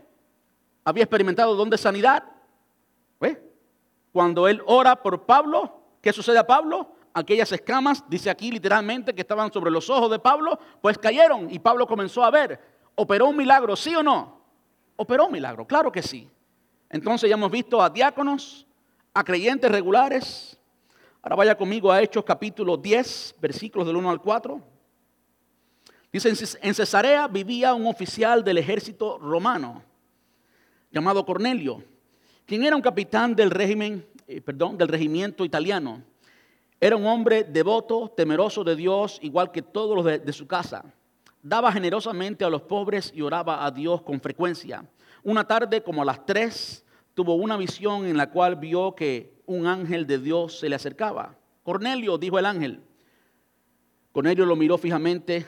había 0.83 1.05
experimentado 1.05 1.55
don 1.55 1.71
de 1.71 1.79
sanidad. 1.79 2.25
Cuando 4.13 4.47
él 4.47 4.63
ora 4.67 4.97
por 4.97 5.25
Pablo, 5.25 5.81
¿qué 6.03 6.13
sucede 6.13 6.39
a 6.39 6.47
Pablo? 6.47 6.93
Aquellas 7.15 7.51
escamas, 7.51 8.05
dice 8.09 8.31
aquí 8.31 8.51
literalmente, 8.51 9.15
que 9.15 9.23
estaban 9.23 9.53
sobre 9.53 9.71
los 9.71 9.89
ojos 9.89 10.11
de 10.11 10.19
Pablo, 10.19 10.59
pues 10.81 10.99
cayeron 10.99 11.51
y 11.51 11.59
Pablo 11.59 11.87
comenzó 11.87 12.23
a 12.23 12.31
ver. 12.31 12.61
¿Operó 12.95 13.29
un 13.29 13.37
milagro, 13.37 13.75
sí 13.75 13.95
o 13.95 14.03
no? 14.03 14.43
Operó 14.97 15.27
un 15.27 15.33
milagro, 15.33 15.67
claro 15.67 15.91
que 15.91 16.03
sí. 16.03 16.29
Entonces 16.91 17.29
ya 17.29 17.35
hemos 17.35 17.51
visto 17.51 17.83
a 17.83 17.89
diáconos, 17.89 18.67
a 19.15 19.25
creyentes 19.25 19.71
regulares. 19.71 20.59
Ahora 21.23 21.37
vaya 21.37 21.57
conmigo 21.57 21.91
a 21.91 22.03
Hechos 22.03 22.25
capítulo 22.25 22.77
10, 22.77 23.37
versículos 23.41 23.87
del 23.87 23.97
1 23.97 24.11
al 24.11 24.21
4. 24.21 24.61
Dice, 26.13 26.59
en 26.61 26.75
Cesarea 26.75 27.27
vivía 27.29 27.73
un 27.73 27.87
oficial 27.87 28.45
del 28.45 28.59
ejército 28.59 29.19
romano 29.19 29.83
llamado 30.91 31.25
Cornelio 31.25 31.83
quien 32.47 32.65
era 32.65 32.77
un 32.77 32.83
capitán 32.83 33.35
del 33.35 33.51
régimen, 33.51 34.07
eh, 34.27 34.41
perdón, 34.41 34.77
del 34.77 34.89
regimiento 34.89 35.45
italiano. 35.45 36.03
Era 36.81 36.97
un 36.97 37.07
hombre 37.07 37.45
devoto, 37.45 38.13
temeroso 38.17 38.65
de 38.65 38.75
Dios, 38.75 39.19
igual 39.23 39.53
que 39.53 39.63
todos 39.63 39.95
los 39.95 40.05
de, 40.05 40.19
de 40.19 40.33
su 40.33 40.47
casa. 40.47 40.85
Daba 41.43 41.73
generosamente 41.73 42.45
a 42.45 42.51
los 42.51 42.63
pobres 42.63 43.13
y 43.15 43.23
oraba 43.23 43.65
a 43.65 43.71
Dios 43.71 44.03
con 44.03 44.21
frecuencia. 44.21 44.85
Una 45.23 45.47
tarde, 45.47 45.83
como 45.83 46.03
a 46.03 46.05
las 46.05 46.27
tres, 46.27 46.85
tuvo 47.15 47.35
una 47.35 47.57
visión 47.57 48.07
en 48.07 48.17
la 48.17 48.31
cual 48.31 48.57
vio 48.57 48.95
que 48.95 49.43
un 49.47 49.67
ángel 49.67 50.07
de 50.07 50.19
Dios 50.19 50.59
se 50.59 50.69
le 50.69 50.77
acercaba. 50.77 51.37
Cornelio, 51.63 52.19
dijo 52.19 52.39
el 52.39 52.47
ángel. 52.47 52.81
Cornelio 54.13 54.45
lo 54.45 54.57
miró 54.57 54.79
fijamente, 54.79 55.47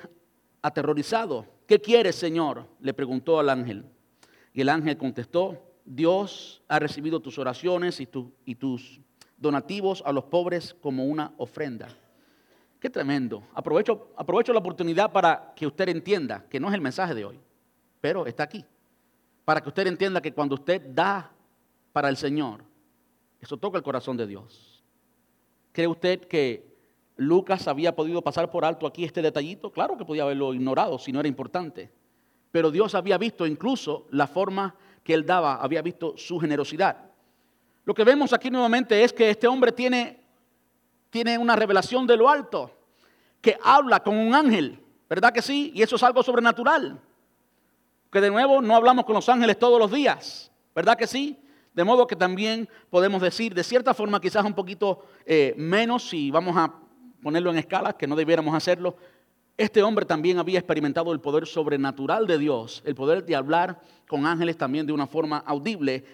aterrorizado. 0.62 1.46
¿Qué 1.66 1.80
quieres, 1.80 2.14
Señor? 2.14 2.66
le 2.80 2.94
preguntó 2.94 3.38
al 3.38 3.50
ángel. 3.50 3.84
Y 4.52 4.60
el 4.60 4.68
ángel 4.68 4.96
contestó, 4.96 5.73
Dios 5.84 6.62
ha 6.68 6.78
recibido 6.78 7.20
tus 7.20 7.38
oraciones 7.38 8.00
y, 8.00 8.08
y 8.44 8.54
tus 8.54 9.00
donativos 9.36 10.02
a 10.06 10.12
los 10.12 10.24
pobres 10.24 10.74
como 10.80 11.04
una 11.04 11.32
ofrenda. 11.36 11.88
Qué 12.80 12.90
tremendo. 12.90 13.42
Aprovecho, 13.54 14.08
aprovecho 14.16 14.52
la 14.52 14.58
oportunidad 14.58 15.12
para 15.12 15.52
que 15.54 15.66
usted 15.66 15.88
entienda 15.88 16.44
que 16.48 16.60
no 16.60 16.68
es 16.68 16.74
el 16.74 16.80
mensaje 16.80 17.14
de 17.14 17.24
hoy, 17.24 17.40
pero 18.00 18.26
está 18.26 18.42
aquí. 18.42 18.64
Para 19.44 19.60
que 19.60 19.68
usted 19.68 19.86
entienda 19.86 20.20
que 20.20 20.32
cuando 20.32 20.54
usted 20.54 20.82
da 20.94 21.30
para 21.92 22.08
el 22.08 22.16
Señor, 22.16 22.64
eso 23.40 23.56
toca 23.56 23.78
el 23.78 23.84
corazón 23.84 24.16
de 24.16 24.26
Dios. 24.26 24.82
¿Cree 25.72 25.86
usted 25.86 26.20
que 26.26 26.74
Lucas 27.16 27.68
había 27.68 27.94
podido 27.94 28.22
pasar 28.22 28.50
por 28.50 28.64
alto 28.64 28.86
aquí 28.86 29.04
este 29.04 29.22
detallito? 29.22 29.70
Claro 29.70 29.96
que 29.96 30.04
podía 30.04 30.22
haberlo 30.22 30.54
ignorado 30.54 30.98
si 30.98 31.12
no 31.12 31.20
era 31.20 31.28
importante. 31.28 31.90
Pero 32.52 32.70
Dios 32.70 32.94
había 32.94 33.18
visto 33.18 33.46
incluso 33.46 34.06
la 34.10 34.26
forma 34.26 34.76
que 35.04 35.14
él 35.14 35.24
daba, 35.24 35.56
había 35.56 35.82
visto 35.82 36.16
su 36.16 36.40
generosidad. 36.40 36.96
Lo 37.84 37.94
que 37.94 38.02
vemos 38.02 38.32
aquí 38.32 38.50
nuevamente 38.50 39.04
es 39.04 39.12
que 39.12 39.30
este 39.30 39.46
hombre 39.46 39.70
tiene, 39.70 40.18
tiene 41.10 41.36
una 41.36 41.54
revelación 41.54 42.06
de 42.06 42.16
lo 42.16 42.28
alto, 42.28 42.70
que 43.40 43.58
habla 43.62 44.02
con 44.02 44.16
un 44.16 44.34
ángel, 44.34 44.82
¿verdad 45.08 45.32
que 45.32 45.42
sí? 45.42 45.70
Y 45.74 45.82
eso 45.82 45.96
es 45.96 46.02
algo 46.02 46.22
sobrenatural. 46.22 46.98
Que 48.10 48.20
de 48.22 48.30
nuevo 48.30 48.62
no 48.62 48.74
hablamos 48.74 49.04
con 49.04 49.14
los 49.14 49.28
ángeles 49.28 49.58
todos 49.58 49.78
los 49.78 49.92
días, 49.92 50.50
¿verdad 50.74 50.96
que 50.96 51.06
sí? 51.06 51.38
De 51.74 51.84
modo 51.84 52.06
que 52.06 52.16
también 52.16 52.68
podemos 52.88 53.20
decir, 53.20 53.52
de 53.52 53.64
cierta 53.64 53.92
forma, 53.92 54.20
quizás 54.20 54.44
un 54.44 54.54
poquito 54.54 55.04
eh, 55.26 55.52
menos, 55.58 56.08
si 56.08 56.30
vamos 56.30 56.56
a 56.56 56.72
ponerlo 57.22 57.50
en 57.50 57.58
escala, 57.58 57.92
que 57.92 58.06
no 58.06 58.16
debiéramos 58.16 58.54
hacerlo, 58.54 58.96
este 59.56 59.82
hombre 59.82 60.04
también 60.04 60.38
había 60.38 60.58
experimentado 60.58 61.12
el 61.12 61.20
poder 61.20 61.46
sobrenatural 61.46 62.26
de 62.26 62.38
Dios, 62.38 62.82
el 62.84 62.94
poder 62.94 63.24
de 63.24 63.36
hablar 63.36 63.80
con 64.08 64.26
ángeles 64.26 64.58
también 64.58 64.86
de 64.86 64.92
una 64.92 65.06
forma 65.06 65.38
audible. 65.38 66.04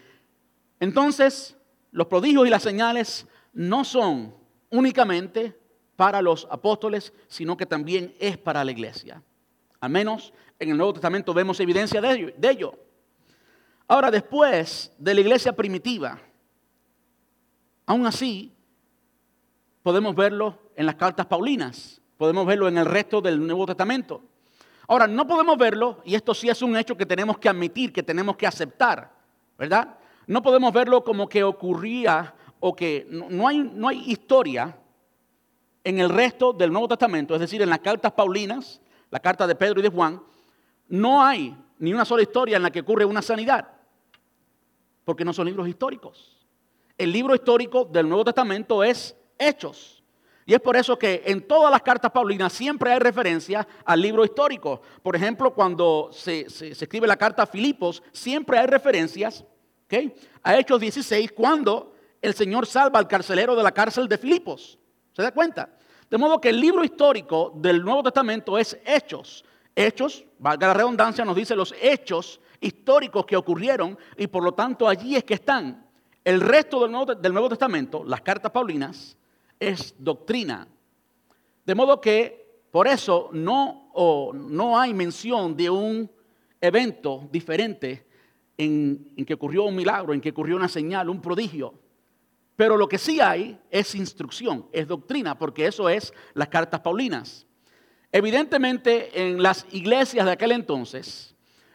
Entonces, 0.79 1.57
los 1.91 2.07
prodigios 2.07 2.47
y 2.47 2.51
las 2.51 2.63
señales 2.63 3.27
no 3.53 3.85
son 3.85 4.35
únicamente 4.71 5.59
para 5.97 6.23
los 6.23 6.47
apóstoles, 6.51 7.13
sino 7.29 7.57
que 7.57 7.67
también 7.67 8.15
es 8.19 8.37
para 8.37 8.65
la 8.65 8.73
iglesia. 8.73 9.23
Al 9.81 9.91
menos 9.91 10.33
en 10.59 10.71
el 10.71 10.77
Nuevo 10.77 10.93
Testamento 10.93 11.33
vemos 11.33 11.59
evidencia 11.61 12.01
de 12.01 12.35
ello. 12.43 12.79
Ahora, 13.89 14.11
después 14.11 14.93
de 14.99 15.15
la 15.15 15.21
iglesia 15.21 15.53
primitiva, 15.53 16.21
aún 17.87 18.07
así, 18.07 18.55
podemos 19.83 20.15
verlo 20.15 20.59
en 20.77 20.87
las 20.87 20.95
cartas 20.95 21.27
paulinas, 21.27 22.00
podemos 22.21 22.45
verlo 22.45 22.69
en 22.69 22.77
el 22.77 22.85
resto 22.85 23.23
del 23.23 23.47
Nuevo 23.47 23.65
Testamento. 23.65 24.21
Ahora, 24.89 25.07
no 25.07 25.27
podemos 25.27 25.57
verlo, 25.57 26.03
y 26.05 26.15
esto 26.15 26.35
sí 26.35 26.51
es 26.51 26.61
un 26.61 26.77
hecho 26.77 26.95
que 26.95 27.07
tenemos 27.07 27.39
que 27.39 27.49
admitir, 27.49 27.95
que 27.95 28.03
tenemos 28.03 28.37
que 28.37 28.47
aceptar, 28.47 29.11
¿verdad? 29.57 29.97
No 30.27 30.43
podemos 30.43 30.71
verlo 30.71 31.03
como 31.03 31.27
que 31.27 31.43
ocurría 31.43 32.35
o 32.61 32.77
que 32.77 33.07
no 33.09 33.49
hay, 33.49 33.61
no 33.61 33.89
hay 33.89 34.03
historia 34.11 34.77
en 35.83 35.99
el 35.99 36.11
resto 36.11 36.53
del 36.53 36.71
Nuevo 36.71 36.89
Testamento, 36.89 37.33
es 37.33 37.41
decir, 37.41 37.63
en 37.63 37.71
las 37.71 37.79
cartas 37.79 38.13
paulinas, 38.13 38.83
la 39.11 39.21
carta 39.21 39.47
de 39.47 39.55
Pedro 39.55 39.81
y 39.81 39.85
de 39.85 39.89
Juan, 39.89 40.21
no 40.89 41.23
hay 41.23 41.57
ni 41.79 41.95
una 41.95 42.05
sola 42.05 42.21
historia 42.21 42.59
en 42.59 42.65
la 42.65 42.71
que 42.71 42.81
ocurre 42.81 43.07
una 43.07 43.23
sanidad 43.23 43.67
porque 45.07 45.25
no 45.25 45.33
son 45.33 45.47
libros 45.47 45.67
históricos. 45.67 46.47
El 46.99 47.13
libro 47.13 47.35
histórico 47.35 47.87
del 47.87 48.07
Nuevo 48.07 48.25
Testamento 48.25 48.85
es 48.85 49.17
Hechos. 49.39 50.00
Y 50.51 50.55
es 50.55 50.61
por 50.61 50.77
eso 50.77 50.99
que 50.99 51.23
en 51.27 51.47
todas 51.47 51.71
las 51.71 51.81
cartas 51.81 52.11
paulinas 52.11 52.53
siempre 52.53 52.91
hay 52.91 52.99
referencia 52.99 53.65
al 53.85 54.03
libro 54.03 54.25
histórico. 54.25 54.83
Por 55.01 55.15
ejemplo, 55.15 55.55
cuando 55.55 56.11
se, 56.13 56.41
escribe 56.41 57.07
la 57.07 57.15
carta 57.15 57.45
a 57.45 57.47
Filipos, 57.47 58.03
siempre 58.11 58.59
hay 58.59 58.67
referencias 58.67 59.45
a 60.43 60.59
Hechos 60.59 60.81
16, 60.81 61.31
cuando 61.31 61.95
el 62.21 62.35
Señor 62.35 62.67
salva 62.67 62.99
al 62.99 63.07
carcelero 63.07 63.55
de 63.55 63.63
la 63.63 63.71
cárcel 63.71 64.09
de 64.09 64.19
Filipos. 64.19 64.77
¿Se 65.13 65.23
da 65.23 65.31
cuenta? 65.31 65.71
De 66.11 66.19
modo 66.19 66.41
que 66.41 66.49
el 66.49 66.61
libro 66.61 66.83
histórico 66.83 67.53
del 67.55 67.85
Nuevo 67.85 68.03
Testamento 68.03 68.59
es 68.59 68.77
Hechos. 68.85 69.45
Hechos, 69.77 70.25
valga 70.41 70.67
la 70.67 70.75
redundancia, 70.75 71.25
nos 71.25 71.37
dice 71.37 71.55
los 71.55 71.73
hechos 71.81 72.41
históricos 72.61 73.25
que 73.25 73.37
ocurrieron 73.37 73.97
y 74.17 74.27
por 74.27 74.43
lo 74.43 74.51
tanto 74.51 74.89
allí 74.89 75.15
es 75.15 75.23
que 75.23 75.35
están. 75.35 75.87
El 76.25 76.41
resto 76.41 76.81
del 76.81 76.91
Nuevo, 77.33 77.49
Testamento, 77.49 78.03
las 78.05 78.21
cartas 78.23 78.51
paulinas, 78.51 79.17
es 79.61 79.95
doctrina. 79.99 80.67
De 81.65 81.75
modo 81.75 82.01
que 82.01 82.65
por 82.73 82.89
eso 82.89 83.29
no, 83.33 83.93
no 84.35 84.79
hay 84.79 84.95
mención 84.95 85.57
de 85.57 85.69
un 85.69 86.11
evento 86.61 87.29
diferente 87.31 88.07
en, 88.57 89.13
en 89.17 89.25
que 89.25 89.35
ocurrió 89.35 89.65
un 89.65 89.77
milagro, 89.77 90.15
en 90.15 90.21
que 90.21 90.31
ocurrió 90.31 90.57
una 90.57 90.69
señal, 90.69 91.11
un 91.11 91.21
prodigio. 91.21 91.75
Pero 92.57 92.77
lo 92.77 92.89
que 92.89 92.99
sí 92.99 93.21
hay 93.21 93.59
es 93.71 93.95
instrucción, 93.95 94.67
es 94.73 94.87
doctrina, 94.87 95.39
porque 95.39 95.67
eso 95.67 95.89
es 95.89 96.13
las 96.35 96.49
cartas 96.49 96.81
paulinas. 96.81 97.47
Evidentemente 98.13 99.29
en 99.29 99.43
las 99.43 99.67
iglesias 99.73 100.27
de 100.27 100.33
aquel 100.33 100.53
entonces, 100.53 101.35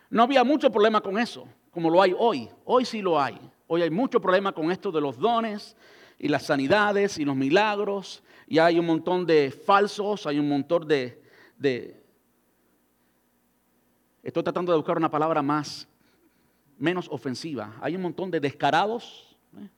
no 0.09 0.23
había 0.23 0.43
mucho 0.43 0.71
problema 0.71 1.01
con 1.01 1.17
eso, 1.17 1.47
como 1.71 1.89
lo 1.89 2.01
hay 2.01 2.13
hoy. 2.17 2.49
Hoy 2.65 2.85
sí 2.85 3.01
lo 3.01 3.19
hay. 3.19 3.39
Hoy 3.67 3.81
hay 3.81 3.89
mucho 3.89 4.21
problema 4.21 4.51
con 4.51 4.71
esto 4.71 4.91
de 4.91 5.01
los 5.01 5.17
dones 5.17 5.75
y 6.19 6.27
las 6.27 6.43
sanidades 6.43 7.17
y 7.17 7.25
los 7.25 7.35
milagros. 7.35 8.23
Y 8.47 8.59
hay 8.59 8.79
un 8.79 8.85
montón 8.85 9.25
de 9.25 9.51
falsos, 9.51 10.25
hay 10.27 10.39
un 10.39 10.47
montón 10.47 10.87
de... 10.87 11.21
Estoy 14.23 14.41
tratando 14.41 14.71
de 14.71 14.77
buscar 14.77 14.97
una 14.97 15.09
palabra 15.09 15.41
más, 15.41 15.87
menos 16.79 17.07
ofensiva. 17.11 17.75
Hay 17.79 17.95
un 17.95 18.01
montón 18.01 18.31
de 18.31 18.39
descarados, 18.39 19.37
¿eh? 19.55 19.69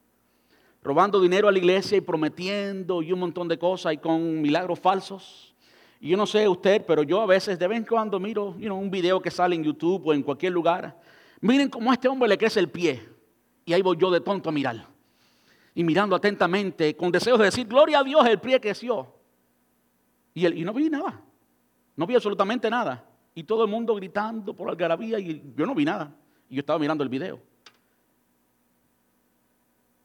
robando 0.82 1.20
dinero 1.20 1.50
a 1.50 1.52
la 1.52 1.58
iglesia 1.58 1.98
y 1.98 2.02
prometiendo 2.02 3.02
y 3.02 3.12
un 3.12 3.20
montón 3.20 3.50
de 3.50 3.60
cosas 3.60 3.94
y 3.94 3.98
con 3.98 4.42
milagros 4.42 4.80
falsos. 4.80 5.54
Y 6.00 6.10
yo 6.10 6.18
no 6.18 6.26
sé 6.26 6.48
usted, 6.48 6.86
pero 6.86 7.04
yo 7.04 7.22
a 7.22 7.26
veces 7.26 7.60
de 7.60 7.68
vez 7.68 7.80
en 7.80 7.86
cuando 7.86 8.20
miro 8.20 8.52
un 8.52 8.90
video 8.90 9.20
que 9.20 9.32
sale 9.32 9.56
en 9.56 9.64
YouTube 9.64 10.08
o 10.08 10.14
en 10.14 10.24
cualquier 10.24 10.54
lugar. 10.54 10.98
Miren 11.42 11.70
cómo 11.70 11.92
a 11.92 11.96
este 11.96 12.08
hombre 12.08 12.30
le 12.30 12.38
crece 12.38 12.60
el 12.60 12.70
pie. 12.70 13.04
Y 13.66 13.74
ahí 13.74 13.82
voy 13.82 13.98
yo 13.98 14.10
de 14.10 14.22
tonto 14.22 14.48
a 14.50 14.52
mirar. 14.52 14.88
Y 15.78 15.84
mirando 15.84 16.16
atentamente, 16.16 16.96
con 16.96 17.12
deseos 17.12 17.38
de 17.38 17.46
decir, 17.46 17.68
gloria 17.68 18.00
a 18.00 18.04
Dios, 18.04 18.26
el 18.26 18.40
pie 18.40 18.60
creció. 18.60 19.14
Y, 20.34 20.48
y 20.48 20.66
no 20.66 20.74
vi 20.74 20.90
nada. 20.90 21.22
No 21.96 22.08
vi 22.08 22.16
absolutamente 22.16 22.68
nada. 22.68 23.08
Y 23.36 23.44
todo 23.44 23.64
el 23.64 23.70
mundo 23.70 23.94
gritando 23.94 24.56
por 24.56 24.70
algarabía 24.70 25.20
y 25.20 25.54
yo 25.56 25.68
no 25.68 25.76
vi 25.76 25.86
nada. 25.86 26.12
Y 26.50 26.56
yo 26.56 26.62
estaba 26.62 26.80
mirando 26.80 27.04
el 27.04 27.10
video. 27.12 27.40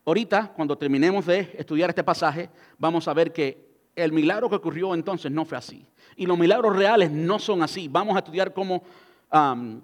Ahorita, 0.05 0.53
cuando 0.53 0.77
terminemos 0.77 1.25
de 1.25 1.55
estudiar 1.57 1.89
este 1.89 2.05
pasaje, 2.05 2.51
vamos 2.77 3.09
a 3.09 3.15
ver 3.15 3.33
que 3.33 3.73
el 3.97 4.13
milagro 4.13 4.51
que 4.51 4.57
ocurrió 4.57 4.93
entonces 4.93 5.33
no 5.33 5.47
fue 5.47 5.57
así. 5.57 5.87
Y 6.17 6.27
los 6.27 6.39
milagros 6.39 6.77
reales 6.77 7.11
no 7.11 7.39
son 7.39 7.63
así. 7.63 7.89
Vamos 7.89 8.15
a 8.15 8.19
estudiar 8.19 8.53
cómo 8.53 8.83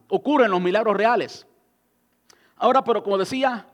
ocurren 0.09 0.51
los 0.51 0.61
milagros 0.61 0.95
reales. 0.95 1.47
Ahora, 2.57 2.85
pero 2.85 3.03
como 3.03 3.17
decía, 3.17 3.67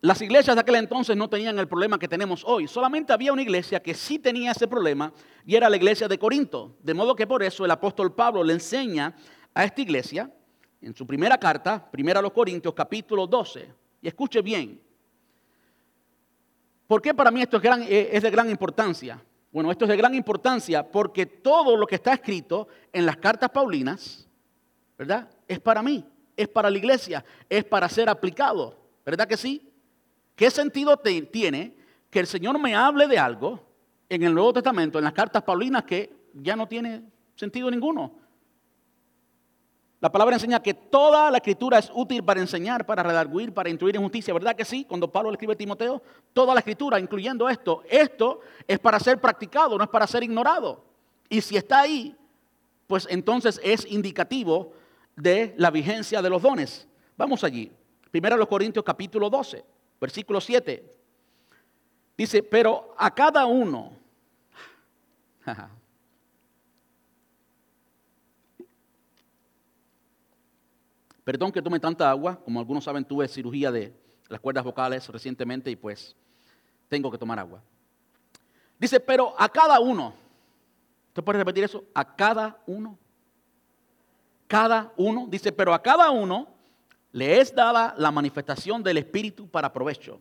las 0.00 0.22
iglesias 0.22 0.54
de 0.54 0.60
aquel 0.60 0.76
entonces 0.76 1.16
no 1.16 1.28
tenían 1.28 1.58
el 1.58 1.66
problema 1.66 1.98
que 1.98 2.06
tenemos 2.06 2.44
hoy. 2.46 2.68
Solamente 2.68 3.12
había 3.12 3.32
una 3.32 3.42
iglesia 3.42 3.80
que 3.80 3.94
sí 3.94 4.20
tenía 4.20 4.52
ese 4.52 4.68
problema 4.68 5.12
y 5.44 5.56
era 5.56 5.68
la 5.68 5.76
iglesia 5.76 6.06
de 6.06 6.18
Corinto. 6.18 6.76
De 6.80 6.94
modo 6.94 7.16
que 7.16 7.26
por 7.26 7.42
eso 7.42 7.64
el 7.64 7.70
apóstol 7.72 8.14
Pablo 8.14 8.44
le 8.44 8.52
enseña 8.52 9.16
a 9.52 9.64
esta 9.64 9.80
iglesia 9.80 10.32
en 10.80 10.94
su 10.94 11.04
primera 11.04 11.36
carta, 11.36 11.90
primera 11.90 12.20
a 12.20 12.22
los 12.22 12.32
Corintios, 12.32 12.74
capítulo 12.74 13.26
12. 13.26 13.72
Y 14.00 14.06
escuche 14.06 14.40
bien. 14.40 14.80
¿Por 16.86 17.02
qué 17.02 17.12
para 17.12 17.32
mí 17.32 17.42
esto 17.42 17.56
es, 17.56 17.64
eh, 17.64 18.10
es 18.12 18.22
de 18.22 18.30
gran 18.30 18.48
importancia? 18.48 19.20
Bueno, 19.50 19.72
esto 19.72 19.84
es 19.84 19.88
de 19.88 19.96
gran 19.96 20.14
importancia 20.14 20.88
porque 20.88 21.26
todo 21.26 21.76
lo 21.76 21.88
que 21.88 21.96
está 21.96 22.12
escrito 22.12 22.68
en 22.92 23.04
las 23.04 23.16
cartas 23.16 23.50
paulinas, 23.50 24.28
¿verdad? 24.96 25.28
Es 25.48 25.58
para 25.58 25.82
mí, 25.82 26.04
es 26.36 26.46
para 26.46 26.70
la 26.70 26.78
iglesia, 26.78 27.24
es 27.48 27.64
para 27.64 27.88
ser 27.88 28.08
aplicado, 28.08 28.78
¿verdad 29.04 29.26
que 29.26 29.36
sí? 29.36 29.67
¿Qué 30.38 30.52
sentido 30.52 30.96
tiene 30.96 31.74
que 32.10 32.20
el 32.20 32.28
Señor 32.28 32.60
me 32.60 32.72
hable 32.72 33.08
de 33.08 33.18
algo 33.18 33.58
en 34.08 34.22
el 34.22 34.32
Nuevo 34.32 34.52
Testamento, 34.52 34.96
en 34.96 35.04
las 35.04 35.12
cartas 35.12 35.42
paulinas, 35.42 35.82
que 35.82 36.14
ya 36.32 36.54
no 36.54 36.68
tiene 36.68 37.02
sentido 37.34 37.68
ninguno? 37.68 38.12
La 39.98 40.12
palabra 40.12 40.36
enseña 40.36 40.62
que 40.62 40.74
toda 40.74 41.28
la 41.32 41.38
escritura 41.38 41.80
es 41.80 41.90
útil 41.92 42.22
para 42.22 42.38
enseñar, 42.38 42.86
para 42.86 43.02
redarguir, 43.02 43.52
para 43.52 43.68
instruir 43.68 43.96
en 43.96 44.02
justicia. 44.02 44.32
¿Verdad 44.32 44.54
que 44.54 44.64
sí? 44.64 44.84
Cuando 44.84 45.10
Pablo 45.10 45.30
le 45.30 45.34
escribe 45.34 45.54
a 45.54 45.56
Timoteo, 45.56 46.00
toda 46.32 46.54
la 46.54 46.60
escritura, 46.60 47.00
incluyendo 47.00 47.48
esto, 47.48 47.82
esto 47.90 48.38
es 48.68 48.78
para 48.78 49.00
ser 49.00 49.20
practicado, 49.20 49.76
no 49.76 49.82
es 49.82 49.90
para 49.90 50.06
ser 50.06 50.22
ignorado. 50.22 50.84
Y 51.28 51.40
si 51.40 51.56
está 51.56 51.80
ahí, 51.80 52.14
pues 52.86 53.08
entonces 53.10 53.60
es 53.64 53.84
indicativo 53.90 54.72
de 55.16 55.52
la 55.56 55.72
vigencia 55.72 56.22
de 56.22 56.30
los 56.30 56.40
dones. 56.40 56.86
Vamos 57.16 57.42
allí. 57.42 57.72
Primero 58.12 58.36
los 58.36 58.46
Corintios 58.46 58.84
capítulo 58.84 59.28
12. 59.28 59.77
Versículo 60.00 60.40
7. 60.40 60.96
Dice, 62.16 62.42
pero 62.42 62.94
a 62.98 63.14
cada 63.14 63.46
uno, 63.46 63.92
perdón 71.24 71.52
que 71.52 71.62
tome 71.62 71.78
tanta 71.78 72.10
agua, 72.10 72.40
como 72.44 72.58
algunos 72.58 72.82
saben, 72.84 73.04
tuve 73.04 73.28
cirugía 73.28 73.70
de 73.70 73.94
las 74.28 74.40
cuerdas 74.40 74.64
vocales 74.64 75.08
recientemente 75.08 75.70
y 75.70 75.76
pues 75.76 76.16
tengo 76.88 77.10
que 77.10 77.18
tomar 77.18 77.38
agua. 77.38 77.62
Dice, 78.78 78.98
pero 79.00 79.34
a 79.38 79.48
cada 79.48 79.78
uno, 79.80 80.14
¿usted 81.08 81.22
puede 81.22 81.38
repetir 81.38 81.64
eso? 81.64 81.84
A 81.94 82.16
cada 82.16 82.60
uno. 82.66 82.98
Cada 84.46 84.92
uno, 84.96 85.26
dice, 85.28 85.52
pero 85.52 85.74
a 85.74 85.82
cada 85.82 86.10
uno 86.10 86.57
le 87.18 87.40
es 87.40 87.52
dada 87.52 87.94
la 87.98 88.12
manifestación 88.12 88.80
del 88.82 88.98
Espíritu 88.98 89.48
para 89.48 89.72
provecho. 89.72 90.20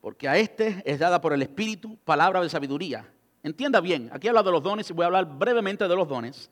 Porque 0.00 0.28
a 0.28 0.36
este 0.36 0.80
es 0.86 1.00
dada 1.00 1.20
por 1.20 1.32
el 1.32 1.42
Espíritu 1.42 1.96
palabra 2.04 2.40
de 2.40 2.48
sabiduría. 2.48 3.04
Entienda 3.42 3.80
bien, 3.80 4.08
aquí 4.12 4.28
habla 4.28 4.44
de 4.44 4.52
los 4.52 4.62
dones 4.62 4.88
y 4.88 4.92
voy 4.92 5.02
a 5.02 5.06
hablar 5.06 5.26
brevemente 5.26 5.88
de 5.88 5.96
los 5.96 6.08
dones. 6.08 6.50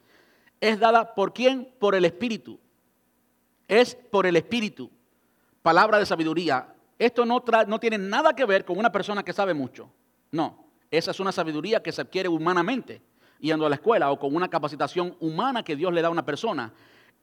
Es 0.60 0.80
dada 0.80 1.14
por 1.14 1.32
quién? 1.32 1.72
Por 1.78 1.94
el 1.94 2.04
Espíritu. 2.04 2.58
Es 3.68 3.94
por 3.94 4.26
el 4.26 4.34
Espíritu. 4.36 4.90
Palabra 5.62 6.00
de 6.00 6.06
sabiduría. 6.06 6.74
Esto 6.98 7.24
no, 7.24 7.44
no 7.68 7.78
tiene 7.78 7.98
nada 7.98 8.34
que 8.34 8.44
ver 8.44 8.64
con 8.64 8.76
una 8.76 8.90
persona 8.90 9.22
que 9.22 9.32
sabe 9.32 9.54
mucho. 9.54 9.88
No, 10.32 10.66
esa 10.90 11.12
es 11.12 11.20
una 11.20 11.30
sabiduría 11.30 11.80
que 11.80 11.92
se 11.92 12.00
adquiere 12.00 12.28
humanamente, 12.28 13.00
yendo 13.38 13.64
a 13.64 13.68
la 13.68 13.76
escuela 13.76 14.10
o 14.10 14.18
con 14.18 14.34
una 14.34 14.48
capacitación 14.48 15.16
humana 15.20 15.62
que 15.62 15.76
Dios 15.76 15.92
le 15.92 16.02
da 16.02 16.08
a 16.08 16.10
una 16.10 16.24
persona. 16.24 16.72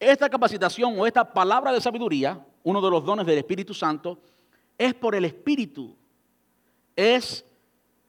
Esta 0.04 0.30
capacitación 0.30 0.99
o 0.99 1.08
esta 1.08 1.24
palabra 1.24 1.72
de 1.72 1.80
sabiduría, 1.80 2.45
uno 2.64 2.82
de 2.82 2.89
los 2.89 3.06
dones 3.06 3.26
del 3.26 3.38
Espíritu 3.38 3.74
Santo, 3.74 4.20
es 4.78 4.93
por 4.93 5.16
el 5.16 5.24
Espíritu. 5.24 5.95
Es 6.95 7.45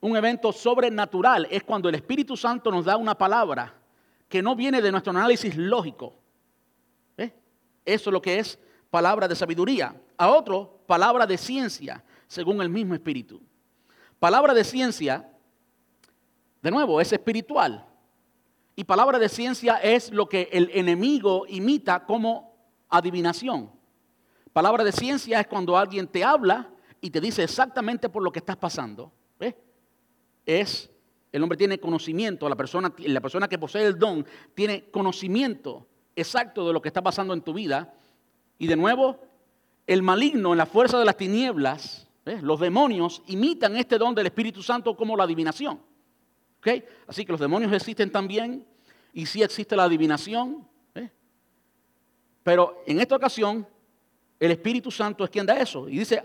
un 0.01 0.17
evento 0.17 0.53
sobrenatural. 0.53 1.47
Es 1.51 1.63
cuando 1.63 1.89
el 1.89 1.95
Espíritu 1.95 2.37
Santo 2.37 2.71
nos 2.73 2.85
da 2.85 2.97
una 2.97 3.17
palabra 3.17 3.73
que 4.29 4.43
no 4.43 4.57
viene 4.57 4.83
de 4.83 4.91
nuestro 4.91 5.11
análisis 5.11 5.57
lógico. 5.57 6.15
Eso 7.85 8.11
es 8.11 8.13
lo 8.13 8.23
que 8.23 8.39
es 8.39 8.59
palabra 8.91 9.29
de 9.29 9.37
sabiduría. 9.37 9.95
A 10.17 10.31
otro, 10.31 10.81
palabra 10.87 11.27
de 11.27 11.37
ciencia, 11.37 12.03
según 12.27 12.61
el 12.61 12.71
mismo 12.71 12.95
Espíritu. 12.95 13.41
Palabra 14.19 14.55
de 14.55 14.65
ciencia, 14.65 15.31
de 16.63 16.71
nuevo, 16.71 17.01
es 17.01 17.13
espiritual. 17.13 17.87
Y 18.77 18.85
palabra 18.85 19.19
de 19.19 19.29
ciencia 19.29 19.77
es 19.77 20.11
lo 20.11 20.29
que 20.29 20.49
el 20.53 20.71
enemigo 20.73 21.45
imita 21.49 22.05
como 22.05 22.57
adivinación. 22.89 23.71
Palabra 24.53 24.85
de 24.85 24.93
ciencia 24.93 25.41
es 25.41 25.47
cuando 25.47 25.77
alguien 25.77 26.07
te 26.09 26.25
habla 26.25 26.71
y 27.01 27.11
te 27.11 27.21
dice 27.21 27.43
exactamente 27.45 28.09
por 28.09 28.23
lo 28.23 28.33
que 28.33 28.39
estás 28.39 28.57
pasando. 28.57 29.13
Es, 30.47 30.91
el 31.33 31.43
hombre 31.43 31.57
tiene 31.57 31.81
conocimiento, 31.81 32.49
la 32.49 32.57
persona, 32.57 32.93
la 32.99 33.21
persona 33.21 33.49
que 33.49 33.59
posee 33.59 33.87
el 33.87 33.99
don 33.99 34.27
tiene 34.55 34.91
conocimiento 34.91 35.87
exacto 36.15 36.67
de 36.67 36.73
lo 36.73 36.83
que 36.83 36.89
está 36.89 37.03
pasando 37.03 37.33
en 37.33 37.41
tu 37.41 37.55
vida. 37.55 37.95
Y 38.59 38.67
de 38.67 38.77
nuevo, 38.77 39.19
el 39.87 40.03
maligno 40.03 40.53
en 40.53 40.59
la 40.59 40.67
fuerza 40.67 40.99
de 40.99 41.05
las 41.05 41.17
tinieblas, 41.17 42.09
los 42.43 42.61
demonios 42.61 43.23
imitan 43.27 43.77
este 43.77 43.99
don 43.99 44.15
del 44.15 44.27
Espíritu 44.27 44.63
Santo 44.63 44.97
como 44.97 45.17
la 45.17 45.25
adivinación. 45.25 45.81
Así 47.07 47.25
que 47.25 47.33
los 47.33 47.41
demonios 47.41 47.73
existen 47.73 48.11
también 48.11 48.67
y 49.13 49.27
sí 49.27 49.43
existe 49.43 49.77
la 49.77 49.85
adivinación. 49.85 50.67
¿eh? 50.95 51.11
Pero 52.43 52.83
en 52.87 53.01
esta 53.01 53.17
ocasión, 53.17 53.67
el 54.41 54.51
Espíritu 54.51 54.91
Santo 54.91 55.25
es 55.25 55.31
quien 55.31 55.47
da 55.47 55.59
eso. 55.59 55.89
Y 55.89 55.99
dice, 55.99 56.23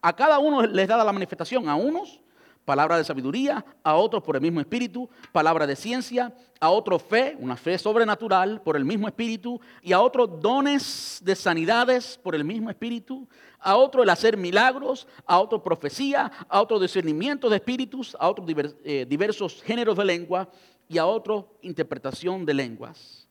a 0.00 0.14
cada 0.14 0.38
uno 0.38 0.62
les 0.66 0.86
da 0.86 1.02
la 1.02 1.12
manifestación, 1.12 1.68
a 1.68 1.76
unos 1.76 2.20
palabra 2.64 2.96
de 2.96 3.04
sabiduría, 3.04 3.64
a 3.82 3.94
otros 3.94 4.22
por 4.22 4.36
el 4.36 4.42
mismo 4.42 4.60
espíritu, 4.60 5.08
palabra 5.32 5.66
de 5.66 5.76
ciencia, 5.76 6.34
a 6.60 6.70
otros 6.70 7.02
fe, 7.02 7.36
una 7.38 7.56
fe 7.56 7.78
sobrenatural 7.78 8.62
por 8.62 8.76
el 8.76 8.84
mismo 8.84 9.06
espíritu, 9.06 9.60
y 9.82 9.92
a 9.92 10.00
otros 10.00 10.40
dones 10.40 11.20
de 11.22 11.36
sanidades 11.36 12.18
por 12.22 12.34
el 12.34 12.44
mismo 12.44 12.70
espíritu, 12.70 13.28
a 13.58 13.76
otro 13.76 14.02
el 14.02 14.10
hacer 14.10 14.36
milagros, 14.36 15.06
a 15.26 15.38
otro 15.40 15.62
profecía, 15.62 16.30
a 16.48 16.60
otro 16.60 16.78
discernimiento 16.78 17.48
de 17.48 17.56
espíritus, 17.56 18.16
a 18.18 18.28
otros 18.28 18.48
eh, 18.84 19.06
diversos 19.08 19.62
géneros 19.62 19.96
de 19.96 20.04
lengua 20.04 20.48
y 20.88 20.98
a 20.98 21.06
otro 21.06 21.58
interpretación 21.62 22.44
de 22.44 22.54
lenguas. 22.54 23.28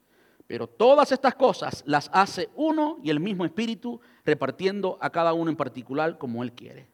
Pero 0.48 0.68
todas 0.68 1.12
estas 1.12 1.36
cosas 1.36 1.84
las 1.86 2.10
hace 2.14 2.50
uno 2.56 3.00
y 3.04 3.10
el 3.10 3.20
mismo 3.20 3.46
espíritu, 3.46 4.02
repartiendo 4.26 4.98
a 5.02 5.10
cada 5.10 5.34
uno 5.34 5.50
en 5.50 5.58
particular 5.58 6.18
como 6.18 6.44
él 6.44 6.52
quiere. 6.52 6.88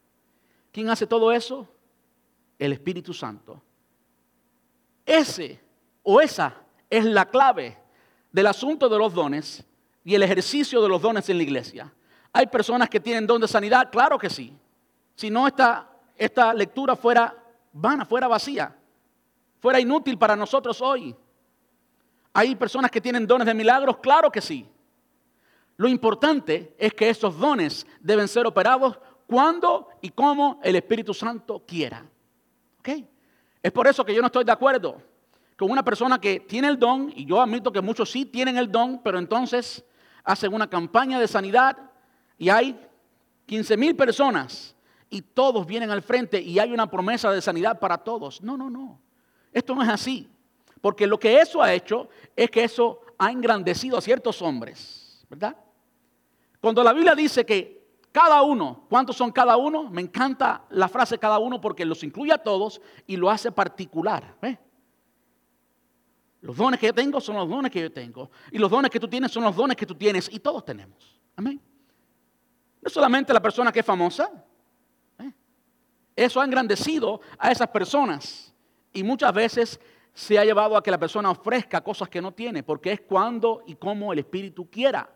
¿Quién 0.71 0.89
hace 0.89 1.07
todo 1.07 1.31
eso? 1.31 1.67
El 2.59 2.73
Espíritu 2.73 3.13
Santo. 3.13 3.61
Ese 5.05 5.59
o 6.03 6.21
esa 6.21 6.53
es 6.89 7.05
la 7.05 7.25
clave 7.25 7.77
del 8.31 8.47
asunto 8.47 8.87
de 8.87 8.97
los 8.97 9.13
dones 9.13 9.65
y 10.03 10.13
el 10.13 10.23
ejercicio 10.23 10.81
de 10.81 10.89
los 10.89 11.01
dones 11.01 11.27
en 11.29 11.37
la 11.37 11.43
iglesia. 11.43 11.93
¿Hay 12.31 12.47
personas 12.47 12.89
que 12.89 12.99
tienen 12.99 13.25
don 13.25 13.41
de 13.41 13.47
sanidad? 13.47 13.89
Claro 13.91 14.19
que 14.19 14.29
sí. 14.29 14.55
Si 15.15 15.29
no, 15.29 15.47
esta, 15.47 15.89
esta 16.15 16.53
lectura 16.53 16.95
fuera 16.95 17.35
vana, 17.73 18.05
fuera 18.05 18.27
vacía, 18.27 18.75
fuera 19.59 19.79
inútil 19.79 20.17
para 20.17 20.35
nosotros 20.35 20.81
hoy. 20.81 21.15
¿Hay 22.33 22.55
personas 22.55 22.91
que 22.91 23.01
tienen 23.01 23.25
dones 23.25 23.47
de 23.47 23.53
milagros? 23.53 23.97
Claro 23.97 24.31
que 24.31 24.41
sí. 24.41 24.67
Lo 25.77 25.87
importante 25.87 26.75
es 26.77 26.93
que 26.93 27.09
esos 27.09 27.37
dones 27.37 27.87
deben 27.99 28.27
ser 28.27 28.45
operados 28.45 28.99
cuando 29.27 29.87
y 30.01 30.09
como 30.09 30.59
el 30.63 30.75
Espíritu 30.75 31.13
Santo 31.13 31.63
quiera. 31.65 32.05
Es 33.61 33.71
por 33.71 33.87
eso 33.87 34.05
que 34.05 34.13
yo 34.13 34.21
no 34.21 34.27
estoy 34.27 34.43
de 34.43 34.51
acuerdo 34.51 35.01
con 35.59 35.69
una 35.69 35.83
persona 35.83 36.21
que 36.21 36.39
tiene 36.39 36.69
el 36.69 36.79
don, 36.79 37.11
y 37.13 37.25
yo 37.25 37.41
admito 37.41 37.69
que 37.69 37.81
muchos 37.81 38.09
sí 38.09 38.23
tienen 38.23 38.57
el 38.57 38.71
don, 38.71 39.01
pero 39.03 39.19
entonces 39.19 39.83
hacen 40.23 40.53
una 40.53 40.69
campaña 40.69 41.19
de 41.19 41.27
sanidad 41.27 41.77
y 42.37 42.47
hay 42.47 42.79
15 43.45 43.75
mil 43.75 43.93
personas 43.93 44.73
y 45.09 45.21
todos 45.21 45.65
vienen 45.65 45.91
al 45.91 46.01
frente 46.01 46.39
y 46.39 46.59
hay 46.59 46.71
una 46.71 46.89
promesa 46.89 47.29
de 47.31 47.41
sanidad 47.41 47.77
para 47.77 47.97
todos. 47.97 48.41
No, 48.41 48.55
no, 48.55 48.69
no. 48.69 49.01
Esto 49.51 49.75
no 49.75 49.83
es 49.83 49.89
así. 49.89 50.29
Porque 50.79 51.05
lo 51.05 51.19
que 51.19 51.41
eso 51.41 51.61
ha 51.61 51.73
hecho 51.73 52.07
es 52.37 52.49
que 52.49 52.63
eso 52.63 53.01
ha 53.17 53.29
engrandecido 53.29 53.97
a 53.97 54.01
ciertos 54.01 54.41
hombres, 54.41 55.25
¿verdad? 55.29 55.57
Cuando 56.61 56.83
la 56.83 56.93
Biblia 56.93 57.15
dice 57.15 57.45
que 57.45 57.78
cada 58.11 58.41
uno, 58.41 58.85
¿cuántos 58.89 59.15
son 59.15 59.31
cada 59.31 59.55
uno? 59.57 59.89
Me 59.89 60.01
encanta 60.01 60.65
la 60.69 60.87
frase 60.87 61.19
cada 61.19 61.37
uno 61.37 61.61
porque 61.61 61.85
los 61.85 62.03
incluye 62.03 62.33
a 62.33 62.39
todos 62.39 62.81
y 63.05 63.17
lo 63.17 63.29
hace 63.29 63.51
particular. 63.51 64.35
Los 66.41 66.55
dones 66.55 66.79
que 66.79 66.87
yo 66.87 66.93
tengo 66.93 67.19
son 67.21 67.35
los 67.35 67.47
dones 67.47 67.71
que 67.71 67.81
yo 67.81 67.91
tengo. 67.91 68.31
Y 68.51 68.57
los 68.57 68.71
dones 68.71 68.89
que 68.89 68.99
tú 68.99 69.07
tienes 69.07 69.31
son 69.31 69.43
los 69.43 69.55
dones 69.55 69.77
que 69.77 69.85
tú 69.85 69.93
tienes 69.93 70.29
y 70.31 70.39
todos 70.39 70.65
tenemos. 70.65 71.19
Amén. 71.35 71.61
No 72.81 72.89
solamente 72.89 73.33
la 73.33 73.41
persona 73.41 73.71
que 73.71 73.81
es 73.81 73.85
famosa. 73.85 74.31
¿eh? 75.19 75.31
Eso 76.15 76.41
ha 76.41 76.45
engrandecido 76.45 77.21
a 77.37 77.51
esas 77.51 77.67
personas. 77.67 78.53
Y 78.93 79.03
muchas 79.03 79.33
veces 79.33 79.79
se 80.13 80.39
ha 80.39 80.45
llevado 80.45 80.75
a 80.75 80.83
que 80.83 80.91
la 80.91 80.97
persona 80.97 81.29
ofrezca 81.29 81.81
cosas 81.81 82.09
que 82.09 82.21
no 82.21 82.33
tiene, 82.33 82.63
porque 82.63 82.91
es 82.91 83.01
cuando 83.01 83.63
y 83.67 83.75
como 83.75 84.11
el 84.11 84.19
Espíritu 84.19 84.69
quiera. 84.69 85.09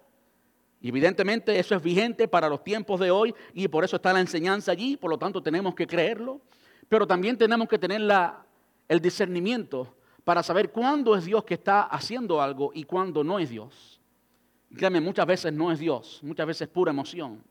Y 0.84 0.89
evidentemente 0.89 1.57
eso 1.57 1.75
es 1.75 1.81
vigente 1.81 2.27
para 2.27 2.49
los 2.49 2.61
tiempos 2.61 2.99
de 2.99 3.09
hoy 3.09 3.34
y 3.53 3.69
por 3.69 3.86
eso 3.86 3.95
está 3.95 4.11
la 4.11 4.19
enseñanza 4.19 4.73
allí, 4.73 4.97
por 4.97 5.09
lo 5.09 5.17
tanto 5.17 5.41
tenemos 5.41 5.73
que 5.75 5.88
creerlo, 5.88 6.41
pero 6.89 7.07
también 7.07 7.38
tenemos 7.38 7.69
que 7.69 7.79
tener 7.79 8.01
el 8.89 8.99
discernimiento 8.99 9.95
para 10.25 10.43
saber 10.43 10.71
cuándo 10.71 11.15
es 11.15 11.23
Dios 11.23 11.45
que 11.45 11.53
está 11.53 11.84
haciendo 11.84 12.41
algo 12.41 12.71
y 12.73 12.84
cuándo 12.84 13.23
no 13.23 13.39
es 13.39 13.49
Dios. 13.49 14.01
Créanme, 14.75 14.99
muchas 14.99 15.25
veces 15.25 15.53
no 15.53 15.71
es 15.71 15.79
Dios, 15.79 16.19
muchas 16.21 16.45
veces 16.45 16.63
es 16.63 16.67
pura 16.67 16.91
emoción. 16.91 17.41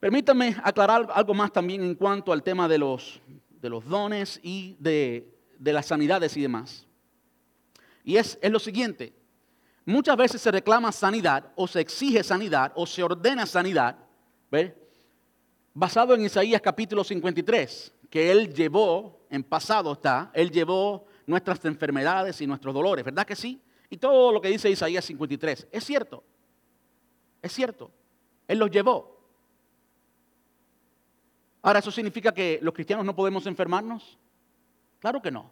Permítanme 0.00 0.56
aclarar 0.64 1.08
algo 1.12 1.34
más 1.34 1.52
también 1.52 1.82
en 1.82 1.94
cuanto 1.94 2.32
al 2.32 2.42
tema 2.42 2.68
de 2.68 2.78
los, 2.78 3.20
de 3.60 3.68
los 3.68 3.84
dones 3.84 4.40
y 4.42 4.76
de, 4.80 5.28
las 5.60 5.84
sanidades 5.84 6.38
y 6.38 6.40
demás. 6.40 6.86
Y 8.02 8.16
es, 8.16 8.38
es 8.40 8.50
lo 8.50 8.58
siguiente, 8.58 9.12
muchas 9.84 10.16
veces 10.16 10.40
se 10.40 10.50
reclama 10.50 10.92
sanidad 10.92 11.52
o 11.56 11.66
se 11.66 11.80
exige 11.80 12.22
sanidad 12.22 12.72
o 12.74 12.86
se 12.86 13.02
ordena 13.02 13.46
sanidad, 13.46 13.96
¿ve? 14.50 14.76
basado 15.74 16.14
en 16.14 16.24
Isaías 16.24 16.62
capítulo 16.62 17.02
53, 17.02 17.92
que 18.08 18.30
él 18.30 18.54
llevó, 18.54 19.26
en 19.28 19.42
pasado 19.42 19.92
está, 19.92 20.30
él 20.32 20.50
llevó 20.50 21.06
nuestras 21.26 21.64
enfermedades 21.64 22.40
y 22.40 22.46
nuestros 22.46 22.72
dolores, 22.72 23.04
¿verdad 23.04 23.26
que 23.26 23.34
sí? 23.34 23.60
Y 23.90 23.96
todo 23.96 24.32
lo 24.32 24.40
que 24.40 24.48
dice 24.48 24.70
Isaías 24.70 25.04
53, 25.04 25.68
es 25.70 25.84
cierto, 25.84 26.22
es 27.42 27.52
cierto, 27.52 27.90
él 28.46 28.58
los 28.58 28.70
llevó. 28.70 29.14
Ahora, 31.62 31.80
¿eso 31.80 31.90
significa 31.90 32.32
que 32.32 32.58
los 32.62 32.74
cristianos 32.74 33.04
no 33.04 33.16
podemos 33.16 33.46
enfermarnos? 33.46 34.18
Claro 35.00 35.20
que 35.20 35.30
no. 35.30 35.50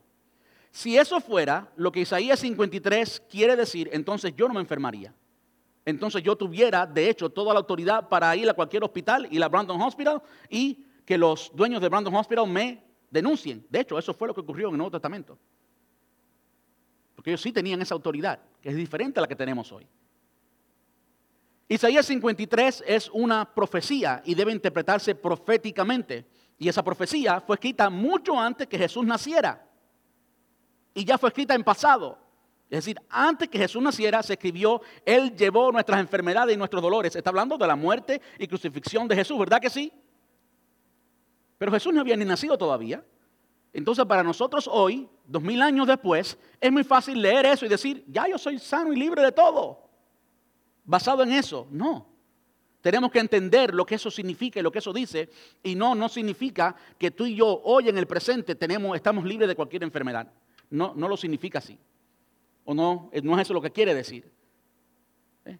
Si 0.72 0.96
eso 0.96 1.20
fuera 1.20 1.70
lo 1.76 1.92
que 1.92 2.00
Isaías 2.00 2.40
53 2.40 3.24
quiere 3.28 3.56
decir, 3.56 3.90
entonces 3.92 4.32
yo 4.34 4.48
no 4.48 4.54
me 4.54 4.60
enfermaría. 4.60 5.14
entonces 5.84 6.22
yo 6.22 6.34
tuviera, 6.34 6.86
de 6.86 7.10
hecho, 7.10 7.28
toda 7.28 7.52
la 7.52 7.60
autoridad 7.60 8.08
para 8.08 8.34
ir 8.34 8.48
a 8.48 8.54
cualquier 8.54 8.82
hospital, 8.82 9.28
ir 9.30 9.42
a 9.44 9.48
Brandon 9.48 9.80
Hospital 9.82 10.22
y 10.48 10.86
que 11.04 11.18
los 11.18 11.50
dueños 11.54 11.82
de 11.82 11.88
Brandon 11.90 12.14
Hospital 12.14 12.48
me 12.48 12.82
denuncien. 13.10 13.66
De 13.68 13.80
hecho, 13.80 13.98
eso 13.98 14.14
fue 14.14 14.28
lo 14.28 14.34
que 14.34 14.40
ocurrió 14.40 14.68
en 14.68 14.74
el 14.74 14.78
Nuevo 14.78 14.92
Testamento. 14.92 15.38
Porque 17.14 17.30
ellos 17.30 17.42
sí 17.42 17.52
tenían 17.52 17.82
esa 17.82 17.94
autoridad, 17.94 18.40
que 18.62 18.70
es 18.70 18.76
diferente 18.76 19.20
a 19.20 19.22
la 19.22 19.28
que 19.28 19.36
tenemos 19.36 19.70
hoy. 19.72 19.86
Isaías 21.68 22.06
53 22.06 22.84
es 22.86 23.10
una 23.10 23.54
profecía 23.54 24.22
y 24.24 24.34
debe 24.34 24.52
interpretarse 24.52 25.14
proféticamente. 25.14 26.24
Y 26.58 26.68
esa 26.68 26.82
profecía 26.82 27.40
fue 27.42 27.56
escrita 27.56 27.90
mucho 27.90 28.40
antes 28.40 28.66
que 28.68 28.78
Jesús 28.78 29.04
naciera. 29.04 29.68
Y 30.94 31.04
ya 31.04 31.18
fue 31.18 31.28
escrita 31.28 31.54
en 31.54 31.64
pasado. 31.64 32.18
Es 32.72 32.84
decir, 32.84 32.98
antes 33.10 33.48
que 33.48 33.58
Jesús 33.58 33.82
naciera, 33.82 34.22
se 34.22 34.32
escribió, 34.32 34.80
Él 35.04 35.36
llevó 35.36 35.70
nuestras 35.70 36.00
enfermedades 36.00 36.54
y 36.54 36.58
nuestros 36.58 36.82
dolores. 36.82 37.14
Está 37.14 37.28
hablando 37.28 37.58
de 37.58 37.66
la 37.66 37.76
muerte 37.76 38.20
y 38.38 38.46
crucifixión 38.46 39.06
de 39.06 39.14
Jesús, 39.14 39.38
¿verdad 39.38 39.60
que 39.60 39.68
sí? 39.68 39.92
Pero 41.58 41.70
Jesús 41.70 41.92
no 41.92 42.00
había 42.00 42.16
ni 42.16 42.24
nacido 42.24 42.56
todavía. 42.56 43.04
Entonces, 43.74 44.04
para 44.04 44.22
nosotros 44.22 44.68
hoy, 44.72 45.08
dos 45.26 45.42
mil 45.42 45.60
años 45.62 45.86
después, 45.86 46.38
es 46.60 46.72
muy 46.72 46.82
fácil 46.82 47.20
leer 47.20 47.46
eso 47.46 47.66
y 47.66 47.68
decir, 47.68 48.04
ya 48.08 48.26
yo 48.26 48.38
soy 48.38 48.58
sano 48.58 48.92
y 48.92 48.96
libre 48.96 49.22
de 49.22 49.32
todo. 49.32 49.88
Basado 50.84 51.22
en 51.22 51.32
eso. 51.32 51.66
No. 51.70 52.06
Tenemos 52.80 53.12
que 53.12 53.20
entender 53.20 53.74
lo 53.74 53.86
que 53.86 53.94
eso 53.94 54.10
significa 54.10 54.60
y 54.60 54.62
lo 54.62 54.72
que 54.72 54.80
eso 54.80 54.92
dice. 54.92 55.30
Y 55.62 55.74
no, 55.74 55.94
no 55.94 56.08
significa 56.08 56.74
que 56.98 57.10
tú 57.10 57.26
y 57.26 57.36
yo 57.36 57.60
hoy 57.64 57.88
en 57.88 57.96
el 57.96 58.06
presente 58.06 58.54
tenemos, 58.54 58.96
estamos 58.96 59.24
libres 59.24 59.48
de 59.48 59.54
cualquier 59.54 59.84
enfermedad. 59.84 60.32
No, 60.72 60.94
no 60.96 61.06
lo 61.06 61.18
significa 61.18 61.58
así. 61.58 61.78
¿O 62.64 62.72
no? 62.72 63.10
No 63.22 63.34
es 63.36 63.42
eso 63.42 63.52
lo 63.52 63.60
que 63.60 63.70
quiere 63.70 63.94
decir. 63.94 64.32
¿Eh? 65.44 65.58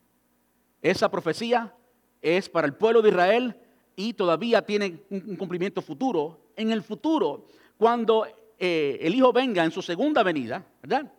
Esa 0.81 1.11
profecía 1.11 1.75
es 2.23 2.49
para 2.49 2.67
el 2.67 2.73
pueblo 2.75 3.03
de 3.03 3.11
Israel 3.11 3.55
y 3.95 4.15
todavía 4.15 4.65
tiene 4.65 5.03
un 5.11 5.37
cumplimiento 5.37 5.83
futuro. 5.83 6.41
En 6.57 6.71
el 6.71 6.83
futuro, 6.83 7.45
cuando 7.77 8.27
eh, 8.59 8.99
el 9.03 9.15
Hijo 9.15 9.35
venga 9.35 9.63
en 9.63 9.71
su 9.71 9.83
segunda 9.83 10.23
venida, 10.23 10.65
¿verdad? 10.81 11.13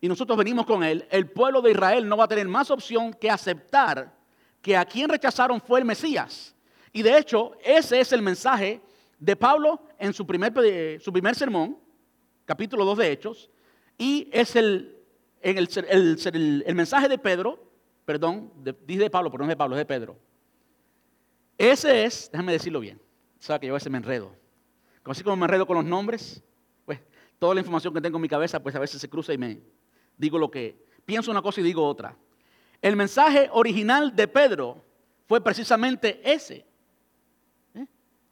Y 0.00 0.08
nosotros 0.08 0.38
venimos 0.38 0.64
con 0.64 0.82
Él, 0.82 1.06
el 1.10 1.30
pueblo 1.30 1.60
de 1.60 1.72
Israel 1.72 2.08
no 2.08 2.16
va 2.16 2.24
a 2.24 2.28
tener 2.28 2.48
más 2.48 2.70
opción 2.70 3.12
que 3.12 3.30
aceptar 3.30 4.16
que 4.62 4.74
a 4.74 4.86
quien 4.86 5.10
rechazaron 5.10 5.60
fue 5.60 5.80
el 5.80 5.84
Mesías. 5.84 6.54
Y 6.94 7.02
de 7.02 7.18
hecho, 7.18 7.58
ese 7.62 8.00
es 8.00 8.10
el 8.12 8.22
mensaje 8.22 8.80
de 9.18 9.36
Pablo 9.36 9.82
en 9.98 10.14
su 10.14 10.26
primer, 10.26 10.98
su 10.98 11.12
primer 11.12 11.34
sermón, 11.34 11.76
capítulo 12.46 12.84
2 12.84 12.98
de 12.98 13.12
Hechos, 13.12 13.50
y 13.98 14.30
es 14.32 14.56
el, 14.56 14.96
el, 15.42 16.74
mensaje 16.74 17.08
de 17.08 17.18
Pedro, 17.18 17.62
perdón, 18.04 18.52
dice 18.86 19.02
de 19.02 19.10
Pablo, 19.10 19.30
pero 19.30 19.44
no 19.44 19.50
es 19.50 19.50
de 19.50 19.56
Pablo, 19.56 19.76
es 19.76 19.80
de 19.80 19.86
Pedro. 19.86 20.16
Ese 21.58 22.04
es, 22.04 22.30
déjame 22.30 22.52
decirlo 22.52 22.80
bien, 22.80 23.00
sabe 23.38 23.60
que 23.60 23.66
yo 23.66 23.72
a 23.72 23.74
veces 23.74 23.90
me 23.90 23.98
enredo. 23.98 24.32
Así 25.04 25.22
como 25.22 25.36
me 25.36 25.44
enredo 25.44 25.66
con 25.66 25.76
los 25.76 25.84
nombres, 25.84 26.42
pues 26.84 27.00
toda 27.38 27.54
la 27.54 27.60
información 27.60 27.92
que 27.92 28.00
tengo 28.00 28.16
en 28.16 28.22
mi 28.22 28.28
cabeza, 28.28 28.62
pues 28.62 28.74
a 28.74 28.78
veces 28.78 29.00
se 29.00 29.08
cruza 29.08 29.32
y 29.32 29.38
me 29.38 29.60
digo 30.16 30.38
lo 30.38 30.50
que, 30.50 30.86
pienso 31.04 31.30
una 31.30 31.42
cosa 31.42 31.60
y 31.60 31.64
digo 31.64 31.86
otra. 31.86 32.16
El 32.80 32.96
mensaje 32.96 33.48
original 33.52 34.14
de 34.14 34.28
Pedro 34.28 34.84
fue 35.26 35.40
precisamente 35.40 36.20
ese. 36.22 36.66
¿eh? 37.74 37.86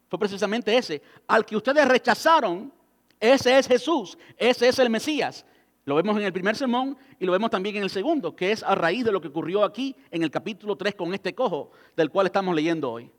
Fue 0.07 0.19
precisamente 0.19 0.77
ese. 0.77 1.01
Al 1.27 1.45
que 1.45 1.55
ustedes 1.55 1.87
rechazaron, 1.87 2.71
ese 3.19 3.57
es 3.57 3.67
Jesús, 3.67 4.17
ese 4.37 4.67
es 4.67 4.79
el 4.79 4.89
Mesías. 4.89 5.45
Lo 5.85 5.95
vemos 5.95 6.17
en 6.17 6.23
el 6.23 6.33
primer 6.33 6.55
sermón 6.55 6.97
y 7.19 7.25
lo 7.25 7.31
vemos 7.31 7.51
también 7.51 7.75
en 7.75 7.83
el 7.83 7.89
segundo, 7.89 8.35
que 8.35 8.51
es 8.51 8.63
a 8.63 8.73
raíz 8.73 9.05
de 9.05 9.11
lo 9.11 9.21
que 9.21 9.27
ocurrió 9.27 9.63
aquí 9.63 9.95
en 10.09 10.23
el 10.23 10.31
capítulo 10.31 10.75
3 10.75 10.95
con 10.95 11.13
este 11.13 11.35
cojo, 11.35 11.71
del 11.95 12.09
cual 12.09 12.25
estamos 12.25 12.55
leyendo 12.55 12.91
hoy. 12.91 13.11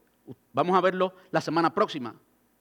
Vamos 0.53 0.77
a 0.77 0.81
verlo 0.81 1.15
la 1.31 1.41
semana 1.41 1.73
próxima. 1.73 2.15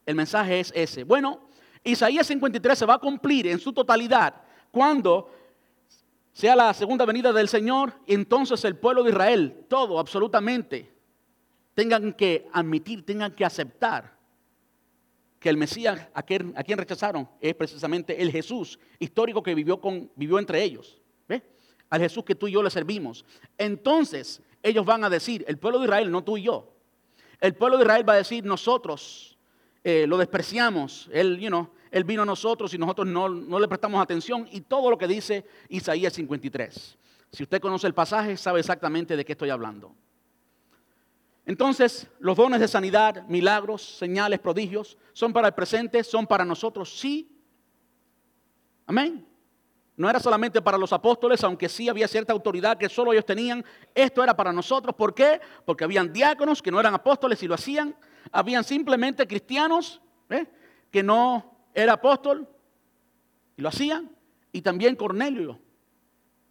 El 0.06 0.16
mensaje 0.16 0.60
es 0.60 0.72
ese. 0.76 1.04
Bueno, 1.04 1.50
Isaías 1.84 2.28
53 2.28 2.78
se 2.78 2.86
va 2.86 2.96
a 2.96 3.00
cumplir 3.00 3.48
en 3.48 3.60
su 3.60 3.74
totalidad 3.74 4.36
cuando 4.70 5.32
sea 6.34 6.56
la 6.56 6.74
segunda 6.74 7.06
venida 7.06 7.32
del 7.32 7.48
Señor, 7.48 7.94
y 8.06 8.14
entonces 8.14 8.64
el 8.66 8.76
pueblo 8.76 9.04
de 9.04 9.12
Israel, 9.12 9.66
todo, 9.70 9.98
absolutamente, 9.98 10.92
tengan 11.74 12.14
que 12.14 12.48
admitir, 12.52 13.06
tengan 13.06 13.32
que 13.32 13.46
aceptar 13.46 14.15
que 15.40 15.50
el 15.50 15.58
Mesías 15.58 16.08
a 16.14 16.24
quien, 16.24 16.54
rechazaron 16.78 17.30
es 17.40 17.54
precisamente 17.56 18.22
el 18.22 18.32
Jesús 18.32 18.80
histórico 19.00 19.44
que 19.44 19.54
vivió, 19.54 19.80
con, 19.80 20.12
entre 20.18 20.64
ellos. 20.64 21.02
Al 21.88 22.02
Jesús 22.02 22.24
que 22.24 22.34
tú 22.34 22.48
y 22.48 22.52
yo 22.52 22.64
le 22.64 22.72
servimos. 22.72 23.24
Entonces 23.60 24.42
ellos 24.64 24.86
van 24.86 25.04
a 25.04 25.10
decir, 25.10 25.46
el 25.48 25.60
pueblo 25.60 25.80
de 25.80 25.86
Israel, 25.86 26.12
no 26.12 26.24
tú 26.24 26.38
y 26.38 26.44
yo. 26.44 26.74
El 27.40 27.54
pueblo 27.54 27.78
de 27.78 27.84
Israel 27.84 28.10
va 28.10 28.14
a 28.14 28.18
decir, 28.18 28.44
nosotros 28.44 29.38
eh, 29.84 30.08
lo 30.08 30.18
despreciamos. 30.18 31.08
Él, 31.14 31.38
vino 31.38 32.24
a 32.24 32.26
nosotros 32.26 32.74
y 32.74 32.80
nosotros 32.80 33.08
no, 33.08 33.30
no 33.30 33.60
le 33.60 33.68
prestamos 33.68 34.02
atención. 34.02 34.48
Y 34.52 34.62
todo 34.62 34.90
lo 34.90 34.98
que 34.98 35.08
dice 35.08 35.46
Isaías 35.70 36.14
53. 36.14 36.98
Si 37.32 37.44
usted 37.44 37.62
conoce 37.62 37.86
el 37.86 37.94
pasaje, 37.94 38.36
sabe 38.36 38.62
exactamente 38.62 39.16
de 39.16 39.24
qué 39.24 39.34
estoy 39.34 39.52
hablando. 39.52 39.96
Entonces, 41.46 42.08
los 42.20 42.36
dones 42.36 42.60
de 42.60 42.68
sanidad, 42.68 43.24
milagros, 43.28 43.98
señales, 43.98 44.40
prodigios, 44.40 44.98
son 45.14 45.32
para 45.32 45.48
el 45.50 45.54
presente, 45.54 46.04
son 46.04 46.26
para 46.26 46.44
nosotros, 46.44 46.98
sí. 46.98 47.32
Amén. 48.88 49.26
No 49.98 50.10
era 50.10 50.20
solamente 50.20 50.62
para 50.62 50.78
los 50.78 50.92
apóstoles, 50.92 51.44
aunque 51.44 51.70
sí 51.70 51.88
había 51.88 52.08
cierta 52.08 52.34
autoridad 52.34 52.78
que 52.78 52.90
solo 52.90 53.14
ellos 53.14 53.26
tenían. 53.26 53.64
Esto 53.94 54.24
era 54.24 54.36
para 54.36 54.52
nosotros. 54.52 54.94
¿Por 54.96 55.14
qué? 55.14 55.40
Porque 55.66 55.86
habían 55.86 56.12
diáconos 56.12 56.62
que 56.62 56.72
no 56.72 56.80
eran 56.80 56.94
apóstoles 56.94 57.42
y 57.44 57.48
lo 57.48 57.56
hacían. 57.56 57.96
Habían 58.32 58.64
simplemente 58.64 59.26
cristianos 59.26 60.02
¿eh? 60.30 60.48
que 60.92 61.02
no 61.02 61.58
era 61.74 61.94
apóstol 61.94 62.48
y 63.56 63.62
lo 63.62 63.70
hacían. 63.70 64.12
Y 64.52 64.62
también 64.62 64.96
Cornelio. 64.96 65.60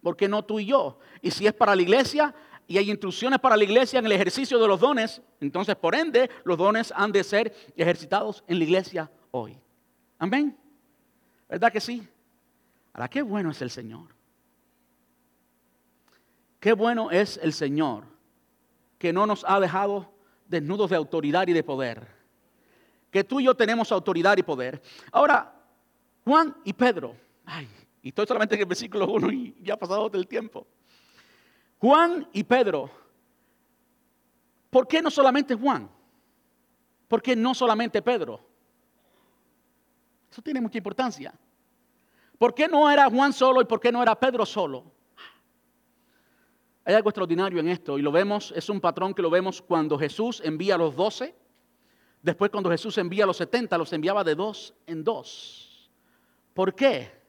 ¿Por 0.01 0.15
qué 0.15 0.27
no 0.27 0.43
tú 0.43 0.59
y 0.59 0.67
yo? 0.67 0.99
Y 1.21 1.31
si 1.31 1.45
es 1.45 1.53
para 1.53 1.75
la 1.75 1.81
iglesia, 1.81 2.33
y 2.67 2.77
hay 2.77 2.89
instrucciones 2.89 3.39
para 3.39 3.55
la 3.55 3.63
iglesia 3.63 3.99
en 3.99 4.05
el 4.05 4.11
ejercicio 4.11 4.59
de 4.59 4.67
los 4.67 4.79
dones, 4.79 5.21
entonces 5.39 5.75
por 5.75 5.95
ende 5.95 6.29
los 6.43 6.57
dones 6.57 6.91
han 6.95 7.11
de 7.11 7.23
ser 7.23 7.55
ejercitados 7.75 8.43
en 8.47 8.57
la 8.57 8.63
iglesia 8.63 9.11
hoy. 9.31 9.57
Amén. 10.17 10.57
¿Verdad 11.47 11.71
que 11.71 11.79
sí? 11.79 12.07
Ahora, 12.93 13.07
qué 13.09 13.21
bueno 13.21 13.51
es 13.51 13.61
el 13.61 13.69
Señor. 13.69 14.15
Qué 16.59 16.73
bueno 16.73 17.11
es 17.11 17.37
el 17.37 17.53
Señor 17.53 18.05
que 18.97 19.13
no 19.13 19.27
nos 19.27 19.45
ha 19.47 19.59
dejado 19.59 20.11
desnudos 20.47 20.89
de 20.89 20.95
autoridad 20.95 21.47
y 21.47 21.53
de 21.53 21.63
poder. 21.63 22.07
Que 23.11 23.23
tú 23.23 23.39
y 23.39 23.45
yo 23.45 23.55
tenemos 23.55 23.91
autoridad 23.91 24.37
y 24.37 24.43
poder. 24.43 24.81
Ahora, 25.11 25.53
Juan 26.23 26.55
y 26.63 26.73
Pedro. 26.73 27.15
Ay, 27.45 27.67
y 28.01 28.09
estoy 28.09 28.25
solamente 28.25 28.55
en 28.55 28.61
el 28.61 28.67
versículo 28.67 29.07
1 29.07 29.31
y 29.31 29.55
ya 29.61 29.75
ha 29.75 29.77
pasado 29.77 30.09
todo 30.09 30.19
el 30.19 30.27
tiempo. 30.27 30.65
Juan 31.85 32.27
y 32.33 32.43
Pedro. 32.43 32.89
¿Por 34.71 34.87
qué 34.87 35.03
no 35.03 35.11
solamente 35.11 35.53
Juan? 35.53 35.87
¿Por 37.07 37.21
qué 37.21 37.35
no 37.35 37.53
solamente 37.53 38.01
Pedro? 38.01 38.43
Eso 40.31 40.41
tiene 40.41 40.61
mucha 40.61 40.79
importancia. 40.79 41.31
¿Por 42.39 42.55
qué 42.55 42.67
no 42.67 42.89
era 42.89 43.07
Juan 43.07 43.31
solo 43.31 43.61
y 43.61 43.65
por 43.65 43.79
qué 43.79 43.91
no 43.91 44.01
era 44.01 44.19
Pedro 44.19 44.47
solo? 44.47 44.91
Hay 46.85 46.95
algo 46.95 47.09
extraordinario 47.09 47.59
en 47.59 47.67
esto 47.67 47.99
y 47.99 48.01
lo 48.01 48.11
vemos, 48.11 48.51
es 48.55 48.67
un 48.67 48.81
patrón 48.81 49.13
que 49.13 49.21
lo 49.21 49.29
vemos 49.29 49.61
cuando 49.61 49.95
Jesús 49.99 50.41
envía 50.43 50.73
a 50.73 50.79
los 50.79 50.95
doce, 50.95 51.35
después 52.23 52.49
cuando 52.49 52.71
Jesús 52.71 52.97
envía 52.97 53.25
a 53.25 53.27
los 53.27 53.37
setenta, 53.37 53.77
los 53.77 53.93
enviaba 53.93 54.23
de 54.23 54.33
dos 54.33 54.73
en 54.87 55.03
dos. 55.03 55.91
¿Por 56.55 56.73
qué? 56.73 57.24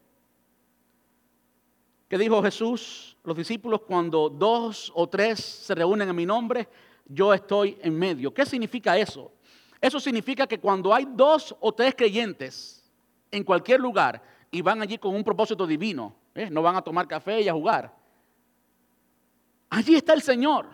¿Qué 2.09 2.19
dijo 2.19 2.43
Jesús? 2.43 3.17
los 3.27 3.37
discípulos, 3.37 3.81
cuando 3.81 4.31
dos 4.31 4.93
o 4.95 5.09
tres 5.09 5.41
se 5.41 5.75
reúnen 5.75 6.09
en 6.09 6.15
mi 6.15 6.25
nombre, 6.25 6.69
yo 7.07 7.35
estoy 7.35 7.77
en 7.83 7.99
medio. 7.99 8.33
¿Qué 8.33 8.47
significa 8.47 8.97
eso? 8.97 9.33
Eso 9.81 9.99
significa 9.99 10.47
que 10.47 10.61
cuando 10.61 10.95
hay 10.95 11.09
dos 11.11 11.55
o 11.59 11.73
tres 11.75 11.95
creyentes 11.97 12.89
en 13.33 13.43
cualquier 13.43 13.81
lugar 13.81 14.23
y 14.49 14.63
van 14.63 14.81
allí 14.81 14.97
con 14.97 15.13
un 15.13 15.25
propósito 15.25 15.67
divino, 15.67 16.15
¿eh? 16.37 16.49
no 16.49 16.63
van 16.63 16.77
a 16.77 16.83
tomar 16.83 17.09
café 17.09 17.41
y 17.41 17.49
a 17.49 17.53
jugar, 17.53 17.93
allí 19.69 19.97
está 19.97 20.15
el 20.15 20.23
Señor. 20.23 20.69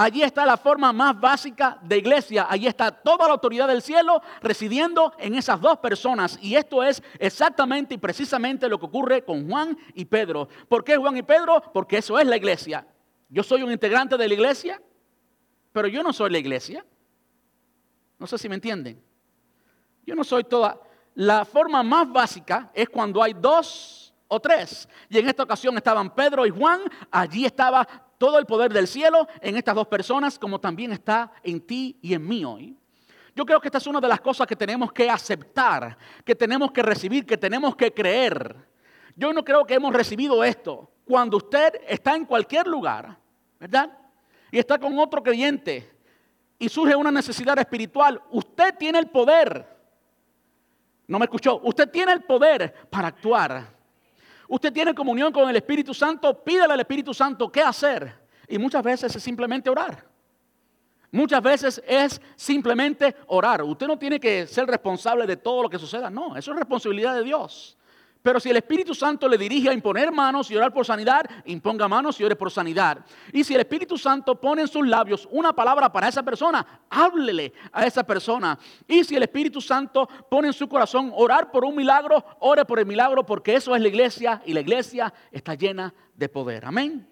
Allí 0.00 0.22
está 0.22 0.46
la 0.46 0.56
forma 0.56 0.94
más 0.94 1.20
básica 1.20 1.76
de 1.82 1.98
iglesia. 1.98 2.46
Allí 2.48 2.66
está 2.66 2.90
toda 2.90 3.26
la 3.26 3.34
autoridad 3.34 3.68
del 3.68 3.82
cielo 3.82 4.22
residiendo 4.40 5.12
en 5.18 5.34
esas 5.34 5.60
dos 5.60 5.76
personas. 5.76 6.38
Y 6.40 6.54
esto 6.54 6.82
es 6.82 7.02
exactamente 7.18 7.92
y 7.92 7.98
precisamente 7.98 8.66
lo 8.66 8.80
que 8.80 8.86
ocurre 8.86 9.22
con 9.22 9.46
Juan 9.46 9.76
y 9.92 10.06
Pedro. 10.06 10.48
¿Por 10.70 10.84
qué 10.84 10.96
Juan 10.96 11.18
y 11.18 11.22
Pedro? 11.22 11.62
Porque 11.74 11.98
eso 11.98 12.18
es 12.18 12.26
la 12.26 12.38
iglesia. 12.38 12.86
Yo 13.28 13.42
soy 13.42 13.62
un 13.62 13.70
integrante 13.70 14.16
de 14.16 14.26
la 14.26 14.32
iglesia, 14.32 14.80
pero 15.70 15.86
yo 15.86 16.02
no 16.02 16.14
soy 16.14 16.30
la 16.30 16.38
iglesia. 16.38 16.82
No 18.18 18.26
sé 18.26 18.38
si 18.38 18.48
me 18.48 18.54
entienden. 18.54 19.04
Yo 20.06 20.14
no 20.14 20.24
soy 20.24 20.44
toda. 20.44 20.80
La 21.14 21.44
forma 21.44 21.82
más 21.82 22.10
básica 22.10 22.70
es 22.72 22.88
cuando 22.88 23.22
hay 23.22 23.34
dos 23.34 24.14
o 24.28 24.40
tres. 24.40 24.88
Y 25.10 25.18
en 25.18 25.28
esta 25.28 25.42
ocasión 25.42 25.76
estaban 25.76 26.14
Pedro 26.14 26.46
y 26.46 26.50
Juan. 26.50 26.80
Allí 27.10 27.44
estaba 27.44 27.86
todo 28.20 28.38
el 28.38 28.44
poder 28.44 28.70
del 28.70 28.86
cielo 28.86 29.26
en 29.40 29.56
estas 29.56 29.74
dos 29.74 29.86
personas, 29.86 30.38
como 30.38 30.60
también 30.60 30.92
está 30.92 31.32
en 31.42 31.58
ti 31.58 31.98
y 32.02 32.12
en 32.12 32.28
mí 32.28 32.44
hoy. 32.44 32.76
Yo 33.34 33.46
creo 33.46 33.58
que 33.58 33.68
esta 33.68 33.78
es 33.78 33.86
una 33.86 33.98
de 33.98 34.08
las 34.08 34.20
cosas 34.20 34.46
que 34.46 34.54
tenemos 34.54 34.92
que 34.92 35.08
aceptar, 35.08 35.96
que 36.22 36.34
tenemos 36.34 36.70
que 36.70 36.82
recibir, 36.82 37.24
que 37.24 37.38
tenemos 37.38 37.74
que 37.74 37.94
creer. 37.94 38.54
Yo 39.16 39.32
no 39.32 39.42
creo 39.42 39.64
que 39.64 39.72
hemos 39.72 39.94
recibido 39.94 40.44
esto. 40.44 40.90
Cuando 41.06 41.38
usted 41.38 41.80
está 41.88 42.14
en 42.14 42.26
cualquier 42.26 42.66
lugar, 42.66 43.16
¿verdad? 43.58 43.90
Y 44.50 44.58
está 44.58 44.78
con 44.78 44.98
otro 44.98 45.22
creyente 45.22 45.90
y 46.58 46.68
surge 46.68 46.94
una 46.94 47.10
necesidad 47.10 47.58
espiritual, 47.58 48.20
usted 48.32 48.74
tiene 48.76 48.98
el 48.98 49.08
poder. 49.08 49.66
No 51.06 51.18
me 51.18 51.24
escuchó. 51.24 51.58
Usted 51.64 51.88
tiene 51.88 52.12
el 52.12 52.24
poder 52.24 52.86
para 52.90 53.08
actuar. 53.08 53.79
Usted 54.50 54.72
tiene 54.72 54.92
comunión 54.92 55.32
con 55.32 55.48
el 55.48 55.54
Espíritu 55.54 55.94
Santo, 55.94 56.42
pídale 56.42 56.72
al 56.72 56.80
Espíritu 56.80 57.14
Santo 57.14 57.52
qué 57.52 57.62
hacer. 57.62 58.12
Y 58.48 58.58
muchas 58.58 58.82
veces 58.82 59.14
es 59.14 59.22
simplemente 59.22 59.70
orar. 59.70 60.04
Muchas 61.12 61.40
veces 61.40 61.80
es 61.86 62.20
simplemente 62.34 63.14
orar. 63.28 63.62
Usted 63.62 63.86
no 63.86 63.96
tiene 63.96 64.18
que 64.18 64.48
ser 64.48 64.66
responsable 64.66 65.24
de 65.24 65.36
todo 65.36 65.62
lo 65.62 65.70
que 65.70 65.78
suceda. 65.78 66.10
No, 66.10 66.36
eso 66.36 66.50
es 66.50 66.58
responsabilidad 66.58 67.14
de 67.14 67.22
Dios. 67.22 67.78
Pero 68.22 68.38
si 68.38 68.50
el 68.50 68.56
Espíritu 68.58 68.94
Santo 68.94 69.26
le 69.28 69.38
dirige 69.38 69.70
a 69.70 69.72
imponer 69.72 70.12
manos 70.12 70.50
y 70.50 70.56
orar 70.56 70.74
por 70.74 70.84
sanidad, 70.84 71.24
imponga 71.46 71.88
manos 71.88 72.20
y 72.20 72.24
ore 72.24 72.36
por 72.36 72.50
sanidad. 72.50 73.04
Y 73.32 73.44
si 73.44 73.54
el 73.54 73.60
Espíritu 73.60 73.96
Santo 73.96 74.38
pone 74.38 74.62
en 74.62 74.68
sus 74.68 74.86
labios 74.86 75.26
una 75.30 75.54
palabra 75.54 75.90
para 75.90 76.08
esa 76.08 76.22
persona, 76.22 76.82
háblele 76.90 77.54
a 77.72 77.86
esa 77.86 78.04
persona. 78.04 78.58
Y 78.86 79.04
si 79.04 79.16
el 79.16 79.22
Espíritu 79.22 79.62
Santo 79.62 80.06
pone 80.28 80.48
en 80.48 80.52
su 80.52 80.68
corazón 80.68 81.10
orar 81.14 81.50
por 81.50 81.64
un 81.64 81.74
milagro, 81.74 82.22
ore 82.40 82.66
por 82.66 82.78
el 82.78 82.84
milagro, 82.84 83.24
porque 83.24 83.54
eso 83.54 83.74
es 83.74 83.80
la 83.80 83.88
iglesia 83.88 84.42
y 84.44 84.52
la 84.52 84.60
iglesia 84.60 85.12
está 85.32 85.54
llena 85.54 85.94
de 86.14 86.28
poder. 86.28 86.66
Amén. 86.66 87.08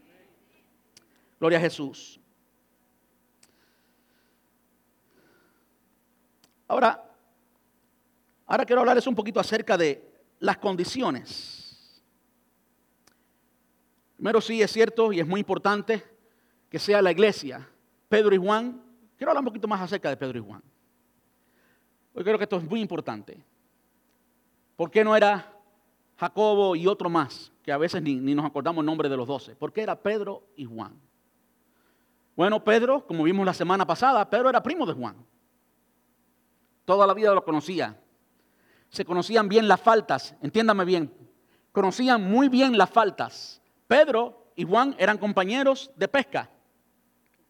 Gloria 1.40 1.56
a 1.56 1.62
Jesús. 1.62 2.20
Ahora, 6.66 7.02
ahora 8.46 8.66
quiero 8.66 8.80
hablarles 8.80 9.06
un 9.06 9.14
poquito 9.14 9.40
acerca 9.40 9.78
de 9.78 10.07
las 10.40 10.58
condiciones. 10.58 12.02
Primero 14.16 14.40
sí 14.40 14.60
es 14.62 14.70
cierto 14.70 15.12
y 15.12 15.20
es 15.20 15.26
muy 15.26 15.40
importante 15.40 16.04
que 16.68 16.78
sea 16.78 17.00
la 17.00 17.12
iglesia, 17.12 17.68
Pedro 18.08 18.34
y 18.34 18.38
Juan. 18.38 18.82
Quiero 19.16 19.30
hablar 19.30 19.42
un 19.42 19.46
poquito 19.46 19.68
más 19.68 19.80
acerca 19.80 20.08
de 20.08 20.16
Pedro 20.16 20.38
y 20.38 20.42
Juan. 20.42 20.62
Porque 22.12 22.24
creo 22.24 22.38
que 22.38 22.44
esto 22.44 22.56
es 22.56 22.64
muy 22.64 22.80
importante. 22.80 23.42
¿Por 24.76 24.90
qué 24.90 25.04
no 25.04 25.16
era 25.16 25.52
Jacobo 26.16 26.74
y 26.76 26.86
otro 26.86 27.08
más? 27.08 27.52
Que 27.62 27.72
a 27.72 27.78
veces 27.78 28.02
ni, 28.02 28.16
ni 28.16 28.34
nos 28.34 28.44
acordamos 28.44 28.82
el 28.82 28.86
nombre 28.86 29.08
de 29.08 29.16
los 29.16 29.26
doce. 29.26 29.54
¿Por 29.54 29.72
qué 29.72 29.82
era 29.82 30.00
Pedro 30.00 30.44
y 30.56 30.64
Juan? 30.64 31.00
Bueno, 32.36 32.62
Pedro, 32.62 33.06
como 33.06 33.24
vimos 33.24 33.44
la 33.44 33.54
semana 33.54 33.86
pasada, 33.86 34.28
Pedro 34.28 34.48
era 34.48 34.62
primo 34.62 34.86
de 34.86 34.92
Juan. 34.92 35.16
Toda 36.84 37.06
la 37.06 37.14
vida 37.14 37.34
lo 37.34 37.44
conocía 37.44 38.00
se 38.90 39.04
conocían 39.04 39.48
bien 39.48 39.68
las 39.68 39.80
faltas, 39.80 40.34
entiéndame 40.42 40.84
bien, 40.84 41.12
conocían 41.72 42.22
muy 42.22 42.48
bien 42.48 42.76
las 42.76 42.90
faltas. 42.90 43.60
Pedro 43.86 44.52
y 44.56 44.64
Juan 44.64 44.94
eran 44.98 45.18
compañeros 45.18 45.90
de 45.96 46.08
pesca, 46.08 46.50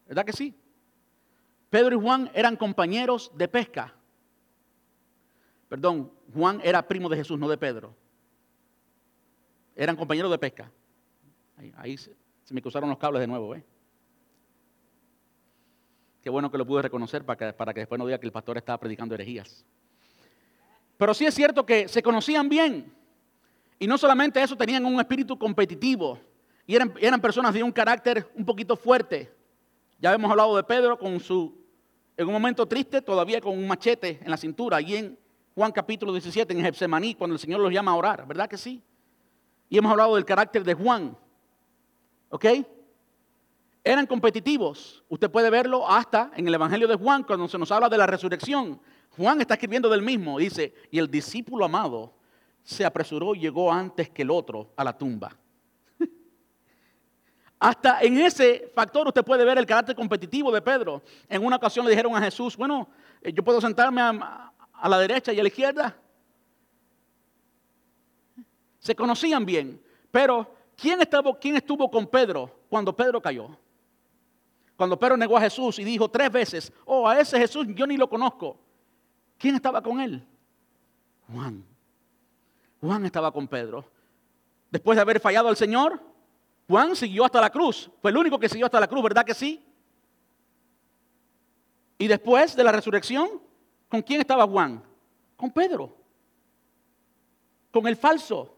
¿verdad 0.07 0.25
que 0.25 0.33
sí? 0.33 0.55
Pedro 1.69 1.95
y 1.95 2.01
Juan 2.01 2.31
eran 2.33 2.55
compañeros 2.55 3.31
de 3.35 3.47
pesca. 3.47 3.93
Perdón, 5.67 6.11
Juan 6.33 6.59
era 6.63 6.87
primo 6.87 7.09
de 7.09 7.17
Jesús, 7.17 7.37
no 7.37 7.47
de 7.47 7.57
Pedro. 7.57 7.95
Eran 9.75 9.95
compañeros 9.95 10.31
de 10.31 10.39
pesca. 10.39 10.71
Ahí, 11.77 11.97
se, 11.97 12.15
me 12.51 12.61
cruzaron 12.61 12.89
los 12.89 12.97
cables 12.97 13.19
de 13.19 13.27
nuevo, 13.27 13.53
¿eh? 13.53 13.63
Qué 16.21 16.29
bueno 16.29 16.49
que 16.49 16.57
lo 16.57 16.65
pude 16.65 16.81
reconocer 16.81 17.23
para 17.23 17.37
que, 17.37 17.53
para 17.53 17.73
que 17.73 17.81
después 17.81 17.99
no 17.99 18.05
diga 18.05 18.19
que 18.19 18.25
el 18.25 18.31
pastor 18.31 18.57
estaba 18.57 18.79
predicando 18.79 19.15
herejías. 19.15 19.65
Pero 20.99 21.13
sí 21.13 21.25
es 21.25 21.33
cierto 21.33 21.65
que 21.65 21.87
se 21.87 22.03
conocían 22.03 22.49
bien. 22.49 22.93
Y 23.79 23.87
no 23.87 23.97
solamente 23.97 24.43
eso, 24.43 24.57
tenían 24.57 24.83
un 24.83 24.99
espíritu 24.99 25.39
competitivo. 25.39 26.19
Y 26.67 26.75
eran, 26.75 27.21
personas 27.21 27.53
de 27.53 27.63
un 27.63 27.71
carácter 27.71 28.29
un 28.35 28.45
poquito 28.45 28.75
fuerte. 28.75 29.33
Ya 29.97 30.13
hemos 30.13 30.29
hablado 30.29 30.57
de 30.57 30.63
Pedro 30.63 30.99
con 30.99 31.17
su, 31.21 31.57
en 32.17 32.27
un 32.27 32.33
momento 32.33 32.65
triste, 32.65 33.01
todavía 33.01 33.39
con 33.39 33.57
un 33.57 33.65
machete 33.65 34.19
en 34.21 34.29
la 34.29 34.35
cintura. 34.35 34.81
Y 34.81 34.97
en 34.97 35.17
Juan 35.55 35.71
capítulo 35.71 36.11
17, 36.11 36.53
en 36.53 36.65
Getsemaní, 36.65 37.15
cuando 37.15 37.35
el 37.35 37.39
Señor 37.39 37.61
los 37.61 37.71
llama 37.71 37.91
a 37.91 37.95
orar. 37.95 38.27
¿Verdad 38.27 38.49
que 38.49 38.57
sí? 38.57 38.83
Y 39.69 39.77
hemos 39.77 39.93
hablado 39.93 40.15
del 40.15 40.25
carácter 40.25 40.65
de 40.65 40.73
Juan. 40.73 41.17
¿Ok? 42.27 42.45
Eran 43.85 44.05
competitivos. 44.05 45.01
Usted 45.07 45.31
puede 45.31 45.49
verlo 45.49 45.89
hasta 45.89 46.29
en 46.35 46.45
el 46.45 46.53
Evangelio 46.53 46.89
de 46.89 46.95
Juan, 46.95 47.23
cuando 47.23 47.47
se 47.47 47.57
nos 47.57 47.71
habla 47.71 47.87
de 47.87 47.97
la 47.97 48.05
resurrección. 48.05 48.81
Juan 49.19 49.41
está 49.41 49.55
escribiendo 49.55 49.89
del 49.89 50.01
mismo, 50.01 50.39
dice, 50.39 50.73
y 50.89 50.97
el 50.97 51.11
discípulo 51.11 51.65
amado 51.65 52.13
se 52.63 52.85
apresuró 52.85 53.35
y 53.35 53.39
llegó 53.39 53.69
antes 53.69 54.09
que 54.09 54.21
el 54.21 54.31
otro 54.31 54.71
a 54.77 54.83
la 54.85 54.97
tumba. 54.97 55.35
Hasta 57.59 57.99
en 57.99 58.17
ese 58.17 58.71
factor 58.73 59.05
usted 59.07 59.25
puede 59.25 59.43
ver 59.43 59.57
el 59.57 59.65
carácter 59.65 59.93
competitivo 59.93 60.53
de 60.53 60.61
Pedro. 60.61 61.01
En 61.27 61.43
una 61.43 61.57
ocasión 61.57 61.83
le 61.83 61.91
dijeron 61.91 62.15
a 62.15 62.21
Jesús, 62.21 62.55
bueno, 62.55 62.87
eh, 63.21 63.33
yo 63.33 63.43
puedo 63.43 63.59
sentarme 63.59 63.99
a, 63.99 64.53
la 64.87 64.97
derecha 64.99 65.33
y 65.33 65.39
a 65.41 65.43
la 65.43 65.49
izquierda. 65.49 65.97
Se 68.79 68.95
conocían 68.95 69.45
bien, 69.45 69.81
pero 70.11 70.49
¿quién, 70.77 70.97
¿quién 71.41 71.57
estuvo 71.57 71.91
con 71.91 72.07
Pedro 72.07 72.61
cuando 72.69 72.95
Pedro 72.95 73.21
cayó? 73.21 73.49
Cuando 74.77 74.97
Pedro 74.97 75.17
negó 75.17 75.35
a 75.35 75.41
Jesús 75.41 75.77
y 75.77 75.83
dijo 75.83 76.09
tres 76.09 76.31
veces, 76.31 76.71
oh, 76.85 77.05
a 77.05 77.19
ese 77.19 77.37
Jesús 77.37 77.67
yo 77.75 77.85
ni 77.85 77.97
lo 77.97 78.09
conozco. 78.09 78.68
¿Quién 79.39 79.55
estaba 79.55 79.81
con 79.81 80.01
él? 80.01 80.23
Juan. 81.31 81.63
Juan 82.81 83.05
estaba 83.05 83.31
con 83.31 83.47
Pedro. 83.47 83.89
Después 84.69 84.97
de 84.97 85.01
haber 85.01 85.19
fallado 85.19 85.47
al 85.47 85.55
Señor, 85.55 85.99
Juan 86.67 86.95
siguió 86.95 87.25
hasta 87.25 87.41
la 87.41 87.49
cruz. 87.49 87.89
Fue 88.01 88.11
el 88.11 88.17
único 88.17 88.37
que 88.37 88.49
siguió 88.49 88.65
hasta 88.65 88.79
la 88.79 88.87
cruz, 88.87 89.01
¿verdad 89.01 89.25
que 89.25 89.33
sí? 89.33 89.65
Y 91.97 92.07
después 92.07 92.55
de 92.55 92.63
la 92.63 92.71
resurrección, 92.71 93.41
¿con 93.87 94.01
quién 94.01 94.21
estaba 94.21 94.45
Juan? 94.45 94.83
Con 95.35 95.51
Pedro. 95.51 95.95
Con 97.71 97.87
el 97.87 97.95
falso. 97.95 98.57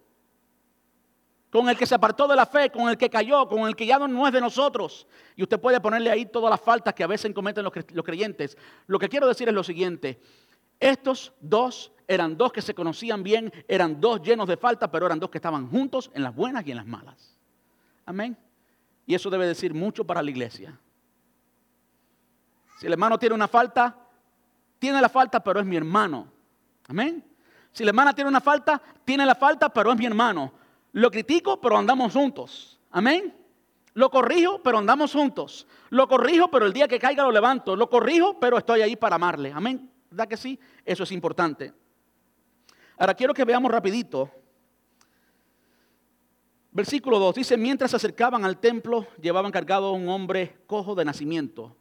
Con 1.51 1.69
el 1.69 1.77
que 1.77 1.86
se 1.86 1.95
apartó 1.95 2.27
de 2.27 2.36
la 2.36 2.45
fe, 2.45 2.71
con 2.71 2.89
el 2.89 2.97
que 2.97 3.09
cayó, 3.09 3.47
con 3.47 3.67
el 3.67 3.75
que 3.75 3.86
ya 3.86 3.99
no 3.99 4.25
es 4.25 4.34
de 4.34 4.41
nosotros. 4.41 5.05
Y 5.36 5.43
usted 5.43 5.59
puede 5.59 5.79
ponerle 5.79 6.09
ahí 6.09 6.25
todas 6.25 6.49
las 6.49 6.61
faltas 6.61 6.93
que 6.93 7.03
a 7.03 7.07
veces 7.07 7.34
cometen 7.34 7.63
los 7.63 8.05
creyentes. 8.05 8.57
Lo 8.88 8.97
que 8.97 9.09
quiero 9.09 9.27
decir 9.27 9.47
es 9.47 9.53
lo 9.53 9.63
siguiente. 9.63 10.19
Estos 10.82 11.32
dos 11.39 11.91
eran 12.07 12.36
dos 12.36 12.51
que 12.51 12.61
se 12.61 12.73
conocían 12.73 13.21
bien, 13.21 13.53
eran 13.67 14.01
dos 14.01 14.21
llenos 14.21 14.47
de 14.47 14.57
falta, 14.57 14.91
pero 14.91 15.05
eran 15.05 15.19
dos 15.19 15.29
que 15.29 15.38
estaban 15.38 15.69
juntos 15.69 16.09
en 16.15 16.23
las 16.23 16.36
buenas 16.36 16.65
y 16.65 16.71
en 16.71 16.77
las 16.77 16.88
malas. 16.88 17.38
Amén. 18.05 18.36
Y 19.05 19.13
eso 19.13 19.29
debe 19.29 19.45
decir 19.45 19.75
mucho 19.75 20.03
para 20.05 20.23
la 20.23 20.32
iglesia. 20.32 20.77
Si 22.79 22.88
el 22.88 22.93
hermano 22.93 23.19
tiene 23.19 23.36
una 23.36 23.47
falta, 23.47 23.95
tiene 24.79 24.99
la 24.99 25.07
falta, 25.07 25.39
pero 25.43 25.59
es 25.59 25.65
mi 25.67 25.77
hermano. 25.77 26.27
Amén. 26.88 27.23
Si 27.71 27.84
la 27.84 27.91
hermana 27.91 28.13
tiene 28.13 28.27
una 28.27 28.41
falta, 28.41 28.82
tiene 29.05 29.23
la 29.23 29.36
falta, 29.36 29.69
pero 29.69 29.91
es 29.91 29.99
mi 29.99 30.07
hermano. 30.07 30.51
Lo 30.93 31.11
critico, 31.11 31.61
pero 31.61 31.77
andamos 31.77 32.11
juntos. 32.11 32.79
Amén. 32.89 33.36
Lo 33.93 34.09
corrijo, 34.09 34.63
pero 34.63 34.79
andamos 34.79 35.13
juntos. 35.13 35.67
Lo 35.91 36.07
corrijo, 36.07 36.49
pero 36.49 36.65
el 36.65 36.73
día 36.73 36.88
que 36.88 36.97
caiga 36.97 37.23
lo 37.23 37.32
levanto. 37.32 37.75
Lo 37.75 37.88
corrijo, 37.88 38.39
pero 38.39 38.57
estoy 38.57 38.82
ahí 38.82 38.95
para 38.95 39.17
amarle. 39.17 39.51
Amén. 39.53 39.90
¿Verdad 40.12 40.28
que 40.28 40.38
sí? 40.38 40.59
Eso 40.86 41.03
es 41.03 41.12
importante. 41.14 41.74
Ahora 42.97 43.14
quiero 43.14 43.34
que 43.34 43.45
veamos 43.45 43.72
rapidito. 43.72 44.30
Versículo 46.74 47.18
2 47.18 47.36
dice, 47.36 47.57
mientras 47.57 47.91
se 47.91 47.97
acercaban 47.97 48.43
al 48.43 48.59
templo, 48.59 49.07
llevaban 49.22 49.51
cargado 49.51 49.88
a 49.88 49.91
un 49.93 50.09
hombre 50.09 50.57
cojo 50.68 50.95
de 50.95 51.05
nacimiento. 51.05 51.76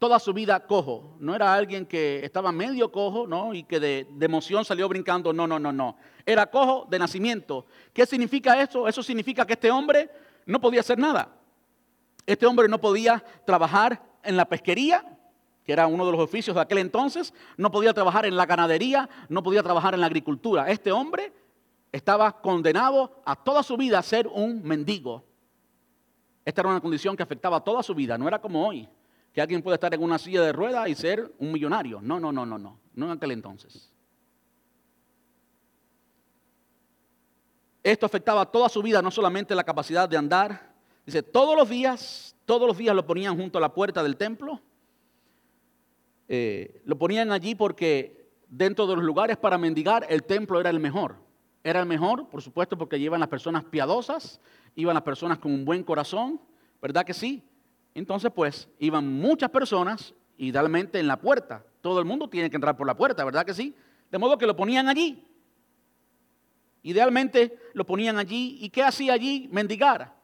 Toda 0.00 0.18
su 0.18 0.32
vida 0.32 0.66
cojo. 0.66 1.16
No 1.20 1.34
era 1.34 1.54
alguien 1.54 1.86
que 1.86 2.24
estaba 2.24 2.50
medio 2.50 2.90
cojo, 2.90 3.28
¿no? 3.28 3.54
Y 3.54 3.62
que 3.62 3.78
de, 3.78 4.06
de 4.10 4.26
emoción 4.26 4.64
salió 4.64 4.88
brincando. 4.88 5.32
No, 5.32 5.46
no, 5.46 5.60
no, 5.60 5.72
no. 5.72 5.96
Era 6.26 6.50
cojo 6.50 6.86
de 6.90 6.98
nacimiento. 6.98 7.66
¿Qué 7.92 8.04
significa 8.04 8.60
eso? 8.60 8.88
Eso 8.88 9.02
significa 9.02 9.46
que 9.46 9.52
este 9.52 9.70
hombre 9.70 10.10
no 10.44 10.60
podía 10.60 10.80
hacer 10.80 10.98
nada. 10.98 11.36
Este 12.26 12.46
hombre 12.46 12.66
no 12.66 12.80
podía 12.80 13.22
trabajar 13.44 14.02
en 14.22 14.36
la 14.36 14.48
pesquería, 14.48 15.04
que 15.64 15.72
era 15.72 15.86
uno 15.86 16.06
de 16.06 16.12
los 16.12 16.20
oficios 16.20 16.54
de 16.54 16.62
aquel 16.62 16.78
entonces, 16.78 17.34
no 17.56 17.70
podía 17.70 17.92
trabajar 17.92 18.26
en 18.26 18.36
la 18.36 18.46
ganadería, 18.46 19.08
no 19.28 19.42
podía 19.42 19.62
trabajar 19.62 19.94
en 19.94 20.00
la 20.00 20.06
agricultura. 20.06 20.70
Este 20.70 20.92
hombre 20.92 21.32
estaba 21.92 22.40
condenado 22.40 23.22
a 23.24 23.36
toda 23.36 23.62
su 23.62 23.76
vida 23.76 23.98
a 23.98 24.02
ser 24.02 24.26
un 24.26 24.62
mendigo. 24.62 25.24
Esta 26.44 26.62
era 26.62 26.70
una 26.70 26.80
condición 26.80 27.16
que 27.16 27.22
afectaba 27.22 27.62
toda 27.62 27.82
su 27.82 27.94
vida, 27.94 28.16
no 28.16 28.26
era 28.26 28.40
como 28.40 28.66
hoy, 28.66 28.88
que 29.32 29.40
alguien 29.40 29.62
puede 29.62 29.74
estar 29.74 29.92
en 29.92 30.02
una 30.02 30.18
silla 30.18 30.42
de 30.42 30.52
ruedas 30.52 30.88
y 30.88 30.94
ser 30.94 31.32
un 31.38 31.52
millonario. 31.52 32.00
No, 32.00 32.18
no, 32.18 32.32
no, 32.32 32.46
no, 32.46 32.58
no, 32.58 32.78
no 32.94 33.06
en 33.06 33.12
aquel 33.12 33.32
entonces. 33.32 33.92
Esto 37.82 38.06
afectaba 38.06 38.44
toda 38.46 38.68
su 38.68 38.82
vida, 38.82 39.00
no 39.00 39.10
solamente 39.10 39.54
la 39.54 39.64
capacidad 39.64 40.08
de 40.08 40.16
andar, 40.16 40.70
Dice, 41.10 41.22
todos 41.22 41.56
los 41.56 41.68
días, 41.68 42.36
todos 42.44 42.68
los 42.68 42.78
días 42.78 42.94
lo 42.94 43.06
ponían 43.06 43.36
junto 43.36 43.58
a 43.58 43.60
la 43.60 43.74
puerta 43.74 44.00
del 44.02 44.16
templo. 44.16 44.60
Eh, 46.32 46.80
lo 46.84 46.96
ponían 46.96 47.32
allí 47.32 47.56
porque 47.56 48.30
dentro 48.48 48.86
de 48.86 48.94
los 48.94 49.04
lugares 49.04 49.36
para 49.36 49.58
mendigar 49.58 50.06
el 50.08 50.22
templo 50.22 50.60
era 50.60 50.70
el 50.70 50.78
mejor. 50.78 51.16
Era 51.64 51.80
el 51.80 51.86
mejor, 51.86 52.28
por 52.28 52.40
supuesto, 52.40 52.78
porque 52.78 52.98
iban 52.98 53.18
las 53.18 53.28
personas 53.28 53.64
piadosas, 53.64 54.40
iban 54.76 54.94
las 54.94 55.02
personas 55.02 55.40
con 55.40 55.52
un 55.52 55.64
buen 55.64 55.82
corazón, 55.82 56.40
¿verdad 56.80 57.04
que 57.04 57.14
sí? 57.14 57.42
Entonces, 57.96 58.30
pues, 58.32 58.68
iban 58.78 59.12
muchas 59.12 59.50
personas, 59.50 60.14
idealmente 60.38 61.00
en 61.00 61.08
la 61.08 61.20
puerta. 61.20 61.64
Todo 61.80 61.98
el 61.98 62.04
mundo 62.04 62.30
tiene 62.30 62.48
que 62.48 62.56
entrar 62.56 62.76
por 62.76 62.86
la 62.86 62.96
puerta, 62.96 63.24
¿verdad 63.24 63.44
que 63.44 63.52
sí? 63.52 63.74
De 64.08 64.16
modo 64.16 64.38
que 64.38 64.46
lo 64.46 64.54
ponían 64.54 64.88
allí. 64.88 65.26
Idealmente 66.84 67.58
lo 67.74 67.84
ponían 67.84 68.18
allí. 68.18 68.56
¿Y 68.60 68.70
qué 68.70 68.84
hacía 68.84 69.14
allí? 69.14 69.48
Mendigar. 69.50 70.14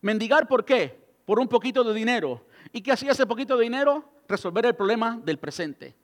Mendigar 0.00 0.48
por 0.48 0.64
qué? 0.64 1.04
Por 1.26 1.38
un 1.38 1.48
poquito 1.48 1.84
de 1.84 1.92
dinero. 1.92 2.46
¿Y 2.72 2.80
qué 2.80 2.92
hacía 2.92 3.12
ese 3.12 3.26
poquito 3.26 3.58
de 3.58 3.64
dinero? 3.64 4.13
Resolver 4.28 4.66
el 4.66 4.74
problema 4.74 5.20
del 5.22 5.38
presente. 5.38 5.94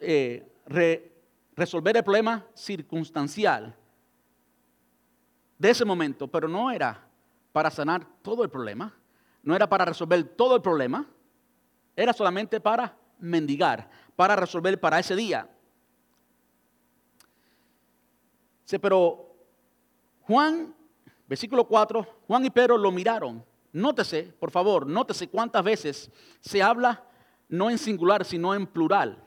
Eh, 0.00 1.12
resolver 1.56 1.96
el 1.96 2.04
problema 2.04 2.46
circunstancial 2.54 3.74
de 5.58 5.70
ese 5.70 5.84
momento, 5.84 6.28
pero 6.28 6.46
no 6.46 6.70
era 6.70 7.04
para 7.52 7.70
sanar 7.70 8.06
todo 8.22 8.44
el 8.44 8.50
problema, 8.50 8.94
no 9.42 9.56
era 9.56 9.68
para 9.68 9.84
resolver 9.84 10.22
todo 10.22 10.54
el 10.54 10.62
problema, 10.62 11.06
era 11.96 12.12
solamente 12.12 12.60
para 12.60 12.96
mendigar, 13.18 13.90
para 14.14 14.36
resolver 14.36 14.78
para 14.78 15.00
ese 15.00 15.16
día. 15.16 15.48
Pero 18.80 19.34
Juan, 20.22 20.74
versículo 21.26 21.66
4, 21.66 22.06
Juan 22.26 22.44
y 22.44 22.50
Pedro 22.50 22.78
lo 22.78 22.92
miraron. 22.92 23.44
Nótese, 23.72 24.34
por 24.38 24.50
favor, 24.50 24.86
nótese 24.86 25.28
cuántas 25.28 25.62
veces 25.62 26.10
se 26.40 26.62
habla 26.62 27.04
no 27.48 27.70
en 27.70 27.78
singular, 27.78 28.24
sino 28.24 28.54
en 28.54 28.66
plural. 28.66 29.22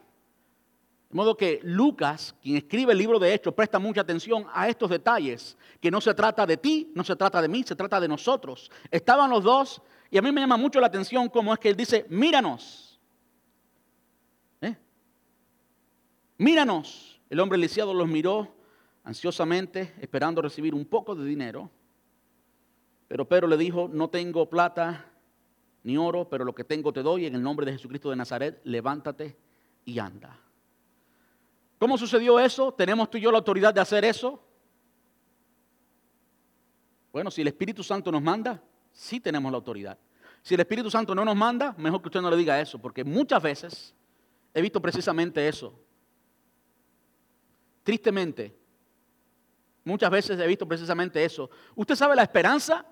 De 1.10 1.16
modo 1.16 1.36
que 1.36 1.60
Lucas, 1.64 2.34
quien 2.42 2.56
escribe 2.56 2.94
el 2.94 2.98
libro 2.98 3.20
de 3.20 3.34
Hechos, 3.34 3.54
presta 3.54 3.80
mucha 3.80 4.02
atención 4.02 4.46
a 4.54 4.70
estos 4.70 4.90
detalles, 4.90 5.58
que 5.82 5.92
no 5.92 6.00
se 6.00 6.14
trata 6.14 6.46
de 6.46 6.56
ti, 6.56 6.92
no 6.96 7.04
se 7.04 7.16
trata 7.16 7.42
de 7.42 7.50
mí, 7.50 7.64
se 7.64 7.76
trata 7.76 8.00
de 8.00 8.08
nosotros. 8.08 8.72
Estaban 8.90 9.30
los 9.30 9.44
dos 9.44 9.82
y 10.10 10.18
a 10.18 10.22
mí 10.22 10.32
me 10.32 10.40
llama 10.40 10.58
mucho 10.58 10.80
la 10.80 10.88
atención 10.88 11.28
cómo 11.28 11.54
es 11.54 11.60
que 11.60 11.70
él 11.70 11.76
dice, 11.76 12.06
míranos. 12.10 13.00
¿Eh? 14.62 14.78
Míranos. 16.38 17.20
El 17.30 17.40
hombre 17.42 17.58
lisiado 17.58 17.94
los 17.94 18.08
miró 18.08 18.54
ansiosamente, 19.04 19.94
esperando 20.00 20.42
recibir 20.42 20.74
un 20.74 20.86
poco 20.86 21.16
de 21.16 21.26
dinero. 21.26 21.70
Pero 23.12 23.28
Pedro 23.28 23.46
le 23.46 23.58
dijo, 23.58 23.90
no 23.92 24.10
tengo 24.10 24.50
plata 24.50 25.06
ni 25.84 25.98
oro, 25.98 26.30
pero 26.30 26.46
lo 26.46 26.56
que 26.56 26.64
tengo 26.64 26.94
te 26.94 27.04
doy 27.04 27.26
en 27.26 27.36
el 27.36 27.44
nombre 27.44 27.66
de 27.66 27.74
Jesucristo 27.74 28.10
de 28.10 28.16
Nazaret, 28.16 28.62
levántate 28.64 29.38
y 29.84 30.00
anda. 30.00 30.40
¿Cómo 31.78 31.98
sucedió 31.98 32.40
eso? 32.40 32.74
¿Tenemos 32.74 33.12
tú 33.12 33.18
y 33.18 33.22
yo 33.22 33.30
la 33.30 33.40
autoridad 33.40 33.74
de 33.74 33.82
hacer 33.82 34.06
eso? 34.06 34.42
Bueno, 37.12 37.30
si 37.30 37.42
el 37.42 37.50
Espíritu 37.50 37.84
Santo 37.84 38.14
nos 38.14 38.22
manda, 38.22 38.64
sí 38.94 39.20
tenemos 39.20 39.52
la 39.52 39.58
autoridad. 39.58 39.98
Si 40.42 40.54
el 40.54 40.62
Espíritu 40.62 40.90
Santo 40.90 41.14
no 41.14 41.26
nos 41.26 41.36
manda, 41.36 41.76
mejor 41.78 42.02
que 42.02 42.08
usted 42.08 42.22
no 42.22 42.32
le 42.32 42.38
diga 42.38 42.62
eso, 42.62 42.80
porque 42.80 43.04
muchas 43.04 43.44
veces 43.44 43.94
he 44.54 44.62
visto 44.62 44.82
precisamente 44.82 45.46
eso. 45.50 45.78
Tristemente, 47.84 48.58
muchas 49.84 50.10
veces 50.10 50.40
he 50.40 50.48
visto 50.48 50.66
precisamente 50.66 51.26
eso. 51.26 51.50
¿Usted 51.76 51.96
sabe 51.96 52.16
la 52.16 52.24
esperanza 52.24 52.86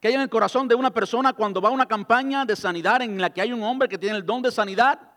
que 0.00 0.08
hay 0.08 0.14
en 0.14 0.22
el 0.22 0.30
corazón 0.30 0.66
de 0.66 0.74
una 0.74 0.90
persona 0.90 1.32
cuando 1.32 1.60
va 1.60 1.68
a 1.68 1.72
una 1.72 1.86
campaña 1.86 2.44
de 2.44 2.56
sanidad 2.56 3.02
en 3.02 3.20
la 3.20 3.30
que 3.30 3.42
hay 3.42 3.52
un 3.52 3.62
hombre 3.62 3.88
que 3.88 3.98
tiene 3.98 4.16
el 4.16 4.26
don 4.26 4.42
de 4.42 4.50
sanidad? 4.50 5.10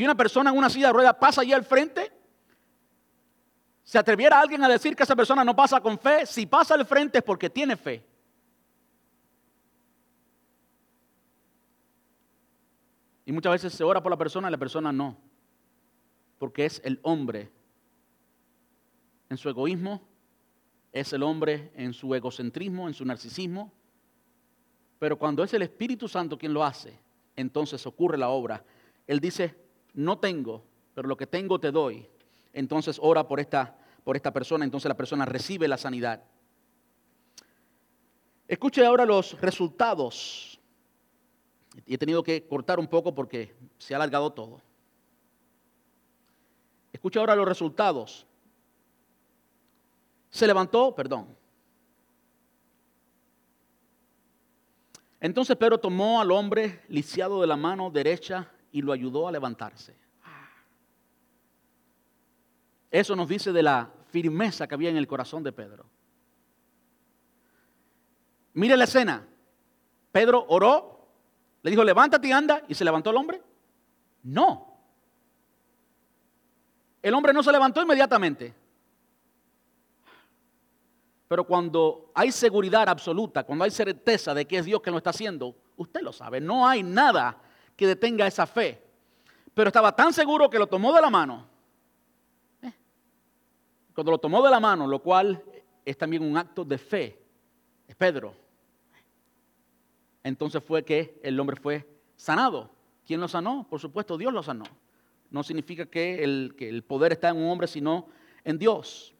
y 0.00 0.04
una 0.04 0.14
persona 0.14 0.50
en 0.50 0.56
una 0.56 0.70
silla 0.70 0.86
de 0.86 0.92
ruedas 0.94 1.14
pasa 1.20 1.42
allí 1.42 1.52
al 1.52 1.62
frente, 1.62 2.10
¿se 3.82 3.98
atreviera 3.98 4.40
alguien 4.40 4.64
a 4.64 4.68
decir 4.68 4.96
que 4.96 5.02
esa 5.02 5.14
persona 5.14 5.44
no 5.44 5.54
pasa 5.54 5.78
con 5.80 5.98
fe? 5.98 6.24
Si 6.24 6.46
pasa 6.46 6.74
al 6.74 6.86
frente 6.86 7.18
es 7.18 7.24
porque 7.24 7.50
tiene 7.50 7.76
fe. 7.76 8.02
Y 13.26 13.32
muchas 13.32 13.52
veces 13.52 13.74
se 13.74 13.84
ora 13.84 14.02
por 14.02 14.10
la 14.10 14.16
persona 14.16 14.48
y 14.48 14.50
la 14.50 14.56
persona 14.56 14.90
no, 14.90 15.18
porque 16.38 16.64
es 16.64 16.80
el 16.82 16.98
hombre 17.02 17.52
en 19.28 19.36
su 19.36 19.50
egoísmo, 19.50 20.00
es 20.92 21.12
el 21.12 21.22
hombre 21.22 21.70
en 21.74 21.92
su 21.92 22.14
egocentrismo, 22.14 22.88
en 22.88 22.94
su 22.94 23.04
narcisismo. 23.04 23.72
Pero 24.98 25.18
cuando 25.18 25.42
es 25.42 25.54
el 25.54 25.62
Espíritu 25.62 26.08
Santo 26.08 26.36
quien 26.36 26.52
lo 26.52 26.64
hace, 26.64 26.98
entonces 27.36 27.86
ocurre 27.86 28.18
la 28.18 28.28
obra. 28.28 28.64
Él 29.06 29.20
dice, 29.20 29.56
no 29.94 30.18
tengo, 30.18 30.64
pero 30.94 31.08
lo 31.08 31.16
que 31.16 31.26
tengo 31.26 31.58
te 31.58 31.70
doy. 31.70 32.06
Entonces 32.52 32.98
ora 33.00 33.26
por 33.26 33.40
esta, 33.40 33.78
por 34.04 34.16
esta 34.16 34.32
persona, 34.32 34.64
entonces 34.64 34.88
la 34.88 34.96
persona 34.96 35.24
recibe 35.24 35.68
la 35.68 35.78
sanidad. 35.78 36.22
Escuche 38.48 38.84
ahora 38.84 39.06
los 39.06 39.40
resultados. 39.40 40.60
He 41.86 41.96
tenido 41.96 42.22
que 42.22 42.46
cortar 42.46 42.80
un 42.80 42.88
poco 42.88 43.14
porque 43.14 43.54
se 43.78 43.94
ha 43.94 43.96
alargado 43.96 44.32
todo. 44.32 44.60
Escuche 46.92 47.20
ahora 47.20 47.36
los 47.36 47.46
resultados. 47.46 48.26
Se 50.30 50.46
levantó, 50.46 50.94
perdón. 50.94 51.36
Entonces 55.20 55.56
Pedro 55.56 55.78
tomó 55.78 56.20
al 56.20 56.30
hombre 56.30 56.82
lisiado 56.88 57.40
de 57.40 57.46
la 57.46 57.56
mano 57.56 57.90
derecha 57.90 58.50
y 58.72 58.80
lo 58.80 58.92
ayudó 58.92 59.28
a 59.28 59.32
levantarse. 59.32 59.94
Eso 62.90 63.14
nos 63.14 63.28
dice 63.28 63.52
de 63.52 63.62
la 63.62 63.92
firmeza 64.08 64.66
que 64.66 64.74
había 64.74 64.90
en 64.90 64.96
el 64.96 65.06
corazón 65.06 65.42
de 65.42 65.52
Pedro. 65.52 65.86
Mire 68.54 68.76
la 68.76 68.84
escena. 68.84 69.26
Pedro 70.10 70.44
oró, 70.48 71.06
le 71.62 71.70
dijo, 71.70 71.84
levántate 71.84 72.28
y 72.28 72.32
anda, 72.32 72.62
y 72.66 72.74
se 72.74 72.84
levantó 72.84 73.10
el 73.10 73.16
hombre. 73.16 73.40
No. 74.22 74.76
El 77.02 77.14
hombre 77.14 77.32
no 77.32 77.42
se 77.42 77.52
levantó 77.52 77.80
inmediatamente. 77.82 78.54
Pero 81.30 81.44
cuando 81.44 82.10
hay 82.12 82.32
seguridad 82.32 82.88
absoluta, 82.88 83.44
cuando 83.44 83.64
hay 83.64 83.70
certeza 83.70 84.34
de 84.34 84.44
que 84.48 84.58
es 84.58 84.64
Dios 84.64 84.82
que 84.82 84.90
lo 84.90 84.96
está 84.96 85.10
haciendo, 85.10 85.54
usted 85.76 86.00
lo 86.00 86.12
sabe, 86.12 86.40
no 86.40 86.66
hay 86.66 86.82
nada 86.82 87.40
que 87.76 87.86
detenga 87.86 88.26
esa 88.26 88.48
fe. 88.48 88.82
Pero 89.54 89.68
estaba 89.68 89.94
tan 89.94 90.12
seguro 90.12 90.50
que 90.50 90.58
lo 90.58 90.66
tomó 90.66 90.92
de 90.92 91.00
la 91.00 91.08
mano. 91.08 91.46
Eh, 92.62 92.72
cuando 93.94 94.10
lo 94.10 94.18
tomó 94.18 94.42
de 94.42 94.50
la 94.50 94.58
mano, 94.58 94.88
lo 94.88 95.00
cual 95.00 95.40
es 95.84 95.96
también 95.96 96.24
un 96.24 96.36
acto 96.36 96.64
de 96.64 96.78
fe, 96.78 97.22
es 97.86 97.94
Pedro. 97.94 98.34
Entonces 100.24 100.60
fue 100.64 100.84
que 100.84 101.20
el 101.22 101.38
hombre 101.38 101.54
fue 101.54 101.86
sanado. 102.16 102.72
¿Quién 103.06 103.20
lo 103.20 103.28
sanó? 103.28 103.68
Por 103.70 103.78
supuesto, 103.78 104.18
Dios 104.18 104.32
lo 104.32 104.42
sanó. 104.42 104.64
No 105.30 105.44
significa 105.44 105.86
que 105.86 106.24
el, 106.24 106.56
que 106.58 106.68
el 106.68 106.82
poder 106.82 107.12
está 107.12 107.28
en 107.28 107.36
un 107.36 107.50
hombre, 107.50 107.68
sino 107.68 108.08
en 108.42 108.58
Dios. 108.58 109.14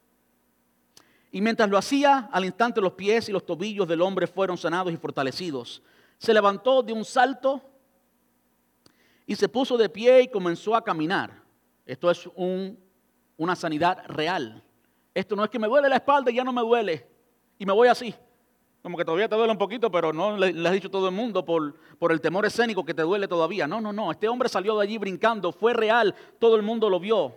Y 1.32 1.40
mientras 1.40 1.68
lo 1.70 1.78
hacía, 1.78 2.28
al 2.32 2.44
instante 2.44 2.80
los 2.80 2.92
pies 2.92 3.28
y 3.28 3.32
los 3.32 3.46
tobillos 3.46 3.86
del 3.86 4.02
hombre 4.02 4.26
fueron 4.26 4.58
sanados 4.58 4.92
y 4.92 4.96
fortalecidos. 4.96 5.82
Se 6.18 6.34
levantó 6.34 6.82
de 6.82 6.92
un 6.92 7.04
salto 7.04 7.62
y 9.26 9.36
se 9.36 9.48
puso 9.48 9.76
de 9.76 9.88
pie 9.88 10.22
y 10.22 10.28
comenzó 10.28 10.74
a 10.74 10.82
caminar. 10.82 11.42
Esto 11.86 12.10
es 12.10 12.28
una 13.36 13.54
sanidad 13.54 14.04
real. 14.08 14.62
Esto 15.14 15.36
no 15.36 15.44
es 15.44 15.50
que 15.50 15.58
me 15.58 15.68
duele 15.68 15.88
la 15.88 15.96
espalda 15.96 16.30
y 16.30 16.34
ya 16.34 16.44
no 16.44 16.52
me 16.52 16.62
duele 16.62 17.06
y 17.58 17.64
me 17.64 17.72
voy 17.72 17.88
así. 17.88 18.14
Como 18.82 18.96
que 18.96 19.04
todavía 19.04 19.28
te 19.28 19.36
duele 19.36 19.52
un 19.52 19.58
poquito, 19.58 19.90
pero 19.90 20.12
no 20.12 20.36
le, 20.36 20.66
has 20.66 20.72
dicho 20.72 20.90
todo 20.90 21.08
el 21.08 21.14
mundo 21.14 21.44
por, 21.44 21.74
por 21.98 22.12
el 22.12 22.20
temor 22.20 22.46
escénico 22.46 22.84
que 22.84 22.94
te 22.94 23.02
duele 23.02 23.28
todavía. 23.28 23.68
No, 23.68 23.80
no, 23.80 23.92
no. 23.92 24.10
Este 24.10 24.28
hombre 24.28 24.48
salió 24.48 24.76
de 24.78 24.84
allí 24.84 24.98
brincando, 24.98 25.52
fue 25.52 25.74
real, 25.74 26.14
todo 26.38 26.56
el 26.56 26.62
mundo 26.62 26.90
lo 26.90 26.98
vio 26.98 27.36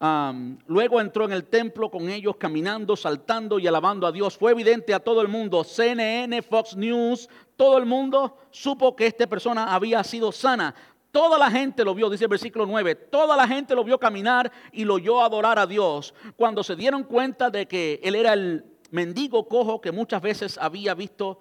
luego 0.00 1.00
entró 1.00 1.24
en 1.24 1.32
el 1.32 1.44
templo 1.44 1.90
con 1.90 2.08
ellos 2.08 2.36
caminando, 2.36 2.96
saltando 2.96 3.58
y 3.58 3.66
alabando 3.66 4.06
a 4.06 4.12
Dios. 4.12 4.36
Fue 4.36 4.52
evidente 4.52 4.94
a 4.94 5.00
todo 5.00 5.20
el 5.22 5.28
mundo, 5.28 5.64
CNN, 5.64 6.40
Fox 6.42 6.76
News, 6.76 7.28
todo 7.56 7.78
el 7.78 7.86
mundo 7.86 8.38
supo 8.50 8.94
que 8.94 9.06
esta 9.06 9.26
persona 9.26 9.74
había 9.74 10.02
sido 10.04 10.30
sana. 10.30 10.74
Toda 11.10 11.38
la 11.38 11.50
gente 11.50 11.84
lo 11.84 11.94
vio, 11.94 12.10
dice 12.10 12.24
el 12.24 12.30
versículo 12.30 12.66
9, 12.66 12.94
toda 12.94 13.36
la 13.36 13.48
gente 13.48 13.74
lo 13.74 13.82
vio 13.82 13.98
caminar 13.98 14.52
y 14.72 14.84
lo 14.84 14.94
oyó 14.94 15.22
adorar 15.22 15.58
a 15.58 15.66
Dios. 15.66 16.14
Cuando 16.36 16.62
se 16.62 16.76
dieron 16.76 17.02
cuenta 17.02 17.50
de 17.50 17.66
que 17.66 17.98
él 18.04 18.14
era 18.14 18.34
el 18.34 18.64
mendigo 18.90 19.48
cojo 19.48 19.80
que 19.80 19.90
muchas 19.90 20.22
veces 20.22 20.58
había 20.58 20.94
visto 20.94 21.40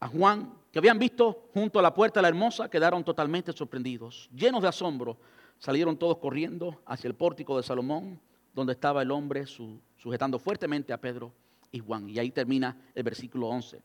a 0.00 0.08
Juan, 0.08 0.54
que 0.72 0.78
habían 0.78 0.98
visto 0.98 1.48
junto 1.52 1.78
a 1.78 1.82
la 1.82 1.92
puerta 1.92 2.20
de 2.20 2.22
la 2.22 2.28
hermosa, 2.28 2.70
quedaron 2.70 3.02
totalmente 3.02 3.52
sorprendidos, 3.52 4.30
llenos 4.32 4.62
de 4.62 4.68
asombro 4.68 5.18
salieron 5.58 5.96
todos 5.96 6.18
corriendo 6.18 6.80
hacia 6.86 7.08
el 7.08 7.14
pórtico 7.14 7.56
de 7.56 7.62
Salomón, 7.62 8.20
donde 8.54 8.72
estaba 8.72 9.02
el 9.02 9.10
hombre 9.10 9.44
sujetando 9.96 10.38
fuertemente 10.38 10.92
a 10.92 11.00
Pedro 11.00 11.32
y 11.70 11.78
Juan. 11.78 12.08
Y 12.08 12.18
ahí 12.18 12.30
termina 12.30 12.76
el 12.94 13.02
versículo 13.02 13.48
11. 13.48 13.82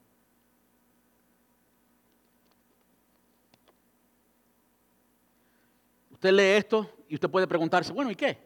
Usted 6.12 6.32
lee 6.32 6.58
esto 6.58 6.90
y 7.10 7.16
usted 7.16 7.30
puede 7.30 7.48
preguntarse, 7.48 7.92
bueno, 7.92 8.10
¿y 8.10 8.16
qué? 8.16 8.38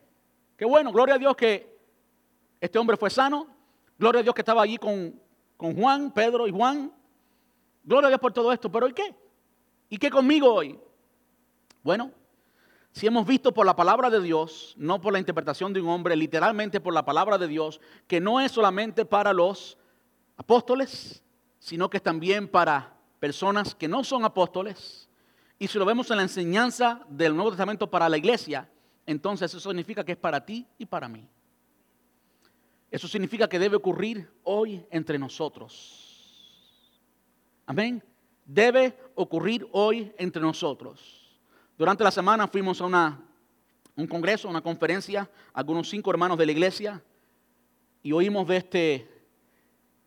Qué 0.57 0.65
bueno, 0.65 0.91
gloria 0.91 1.15
a 1.15 1.19
Dios 1.19 1.35
que 1.35 1.77
este 2.59 2.79
hombre 2.79 2.97
fue 2.97 3.09
sano, 3.09 3.47
gloria 3.99 4.21
a 4.21 4.23
Dios 4.23 4.33
que 4.33 4.41
estaba 4.41 4.63
allí 4.63 4.77
con, 4.77 5.21
con 5.55 5.75
Juan, 5.75 6.11
Pedro 6.11 6.47
y 6.47 6.51
Juan. 6.51 6.91
Gloria 7.83 8.07
a 8.07 8.09
Dios 8.09 8.19
por 8.19 8.33
todo 8.33 8.51
esto, 8.51 8.71
pero 8.71 8.87
¿y 8.87 8.93
qué? 8.93 9.15
¿Y 9.89 9.97
qué 9.97 10.09
conmigo 10.09 10.51
hoy? 10.53 10.77
Bueno, 11.83 12.11
si 12.97 13.05
hemos 13.05 13.27
visto 13.27 13.53
por 13.53 13.67
la 13.67 13.75
palabra 13.75 14.09
de 14.09 14.19
Dios, 14.19 14.73
no 14.75 14.99
por 14.99 15.13
la 15.13 15.19
interpretación 15.19 15.71
de 15.71 15.79
un 15.79 15.87
hombre, 15.87 16.15
literalmente 16.15 16.79
por 16.79 16.95
la 16.95 17.05
palabra 17.05 17.37
de 17.37 17.47
Dios, 17.47 17.79
que 18.07 18.19
no 18.19 18.41
es 18.41 18.51
solamente 18.51 19.05
para 19.05 19.33
los 19.33 19.77
apóstoles, 20.35 21.23
sino 21.59 21.91
que 21.91 21.97
es 21.97 22.03
también 22.03 22.47
para 22.47 22.97
personas 23.19 23.75
que 23.75 23.87
no 23.87 24.03
son 24.03 24.25
apóstoles. 24.25 25.07
Y 25.59 25.67
si 25.67 25.77
lo 25.77 25.85
vemos 25.85 26.09
en 26.09 26.17
la 26.17 26.23
enseñanza 26.23 27.01
del 27.07 27.35
Nuevo 27.35 27.51
Testamento 27.51 27.87
para 27.87 28.09
la 28.09 28.17
iglesia, 28.17 28.67
entonces 29.05 29.53
eso 29.53 29.69
significa 29.69 30.03
que 30.03 30.13
es 30.13 30.17
para 30.17 30.43
ti 30.43 30.65
y 30.79 30.87
para 30.87 31.07
mí. 31.07 31.29
Eso 32.89 33.07
significa 33.07 33.47
que 33.47 33.59
debe 33.59 33.75
ocurrir 33.75 34.27
hoy 34.41 34.83
entre 34.89 35.19
nosotros. 35.19 36.73
Amén. 37.67 38.03
Debe 38.43 38.97
ocurrir 39.13 39.67
hoy 39.71 40.11
entre 40.17 40.41
nosotros. 40.41 41.26
Durante 41.77 42.03
la 42.03 42.09
semana 42.09 42.47
fuimos 42.47 42.81
a 42.81 43.19
un 43.95 44.07
congreso, 44.07 44.49
una 44.49 44.61
conferencia, 44.61 45.29
algunos 45.53 45.87
cinco 45.87 46.09
hermanos 46.09 46.35
de 46.37 46.47
la 46.47 46.51
iglesia, 46.51 47.03
y 48.01 48.11
oímos 48.13 48.47
de 48.47 48.57
este 48.57 49.07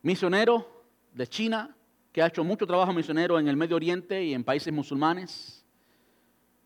misionero 0.03 0.85
de 1.15 1.29
China 1.29 1.77
que 2.13 2.23
ha 2.23 2.27
hecho 2.27 2.43
mucho 2.43 2.67
trabajo 2.67 2.93
misionero 2.93 3.39
en 3.39 3.47
el 3.47 3.57
Medio 3.57 3.77
Oriente 3.77 4.25
y 4.25 4.35
en 4.35 4.43
países 4.43 4.73
musulmanes. 4.73 5.65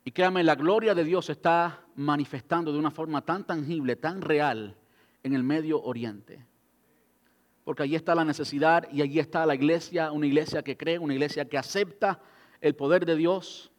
Y 0.05 0.11
créame, 0.11 0.42
la 0.42 0.55
gloria 0.55 0.94
de 0.94 1.05
Dios 1.05 1.26
se 1.26 1.32
está 1.32 1.82
manifestando 1.96 2.72
de 2.72 2.78
una 2.78 2.90
forma 2.90 3.20
tan 3.20 3.44
tangible, 3.44 3.96
tan 3.96 4.22
real 4.22 4.74
en 5.22 5.34
el 5.34 5.42
Medio 5.42 5.82
Oriente. 5.82 6.46
Porque 7.64 7.82
allí 7.82 7.94
está 7.94 8.14
la 8.14 8.24
necesidad 8.24 8.90
y 8.90 9.02
allí 9.02 9.18
está 9.18 9.44
la 9.44 9.55
iglesia, 9.55 10.12
una 10.12 10.26
iglesia 10.26 10.62
que 10.62 10.78
cree, 10.78 10.98
una 10.98 11.12
iglesia 11.12 11.46
que 11.46 11.59
acepta 11.59 12.20
el 12.62 12.74
poder 12.74 13.05
de 13.05 13.16
Dios 13.16 13.70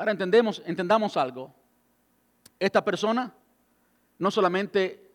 Ahora 0.00 0.12
entendemos, 0.12 0.62
entendamos 0.64 1.18
algo. 1.18 1.54
Esta 2.58 2.82
persona 2.82 3.34
no 4.18 4.30
solamente 4.30 5.12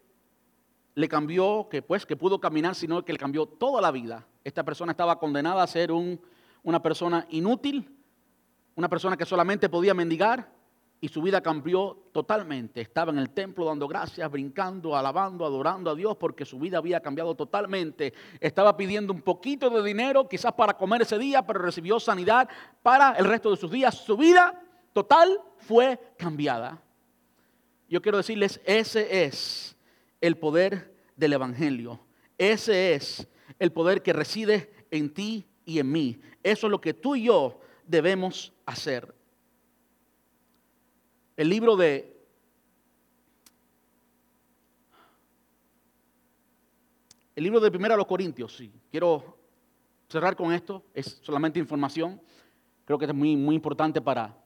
le 0.94 1.10
cambió, 1.10 1.68
que 1.72 1.82
pues 1.82 2.06
que 2.06 2.16
pudo 2.16 2.40
caminar, 2.40 2.76
sino 2.76 3.04
que 3.04 3.12
le 3.12 3.18
cambió 3.18 3.48
toda 3.48 3.82
la 3.82 3.90
vida. 3.90 4.28
Esta 4.44 4.64
persona 4.64 4.92
estaba 4.92 5.18
condenada 5.18 5.64
a 5.64 5.66
ser 5.66 5.92
una 5.92 6.84
persona 6.84 7.26
inútil, 7.32 7.98
una 8.76 8.88
persona 8.88 9.18
que 9.18 9.26
solamente 9.26 9.70
podía 9.70 9.96
mendigar 9.96 10.52
y 11.02 11.08
su 11.08 11.20
vida 11.20 11.42
cambió 11.42 11.98
totalmente. 12.12 12.82
Estaba 12.82 13.12
en 13.12 13.18
el 13.18 13.32
templo 13.32 13.66
dando 13.66 13.88
gracias, 13.88 14.30
brincando, 14.30 14.96
alabando, 14.96 15.48
adorando 15.48 15.90
a 15.90 15.96
Dios 15.96 16.16
porque 16.16 16.46
su 16.46 16.60
vida 16.60 16.78
había 16.78 17.00
cambiado 17.00 17.34
totalmente. 17.34 18.14
Estaba 18.40 18.78
pidiendo 18.78 19.14
un 19.14 19.24
poquito 19.24 19.72
de 19.72 19.82
dinero, 19.82 20.30
quizás 20.30 20.54
para 20.54 20.78
comer 20.78 21.02
ese 21.02 21.18
día, 21.18 21.42
pero 21.42 21.58
recibió 21.58 22.00
sanidad 22.00 22.48
para 22.84 23.14
el 23.14 23.26
resto 23.26 23.50
de 23.50 23.58
sus 23.58 23.72
días. 23.72 23.96
Su 23.96 24.16
vida 24.16 24.62
total 24.96 25.42
fue 25.58 26.00
cambiada. 26.18 26.82
Yo 27.90 28.02
quiero 28.02 28.18
decirles, 28.18 28.62
ese 28.64 29.26
es 29.26 29.76
el 30.22 30.38
poder 30.38 30.96
del 31.18 31.34
Evangelio. 31.34 32.00
Ese 32.38 32.94
es 32.94 33.28
el 33.60 33.74
poder 33.74 34.02
que 34.02 34.14
reside 34.14 34.72
en 34.92 35.14
ti 35.14 35.46
y 35.66 35.80
en 35.80 35.92
mí. 35.92 36.22
Eso 36.42 36.68
es 36.68 36.72
lo 36.72 36.80
que 36.80 36.94
tú 36.94 37.18
y 37.18 37.24
yo 37.24 37.60
debemos 37.86 38.54
hacer. 38.66 39.14
El 41.36 41.50
libro 41.50 41.76
de 41.76 42.14
El 47.36 47.44
libro 47.44 47.60
de 47.60 47.70
Primera 47.70 47.96
a 47.96 47.98
los 47.98 48.08
Corintios, 48.08 48.56
sí. 48.56 48.72
Quiero 48.90 49.38
cerrar 50.08 50.38
con 50.38 50.54
esto, 50.54 50.86
es 50.94 51.20
solamente 51.22 51.60
información. 51.60 52.22
Creo 52.86 52.98
que 52.98 53.04
es 53.04 53.14
muy, 53.14 53.36
muy 53.36 53.56
importante 53.56 54.00
para, 54.00 54.45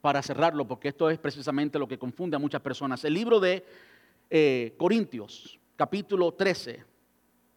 para 0.00 0.22
cerrarlo, 0.22 0.66
porque 0.66 0.88
esto 0.88 1.10
es 1.10 1.18
precisamente 1.18 1.78
lo 1.78 1.86
que 1.86 1.98
confunde 1.98 2.36
a 2.36 2.38
muchas 2.38 2.60
personas. 2.60 3.04
El 3.04 3.14
libro 3.14 3.38
de 3.40 3.64
eh, 4.30 4.74
Corintios, 4.78 5.58
capítulo 5.76 6.32
13, 6.32 6.84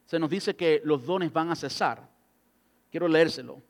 se 0.05 0.19
nos 0.19 0.29
dice 0.29 0.55
que 0.55 0.81
los 0.83 1.05
dones 1.05 1.31
van 1.31 1.49
a 1.49 1.55
cesar. 1.55 2.07
Quiero 2.91 3.07
leérselo. 3.07 3.61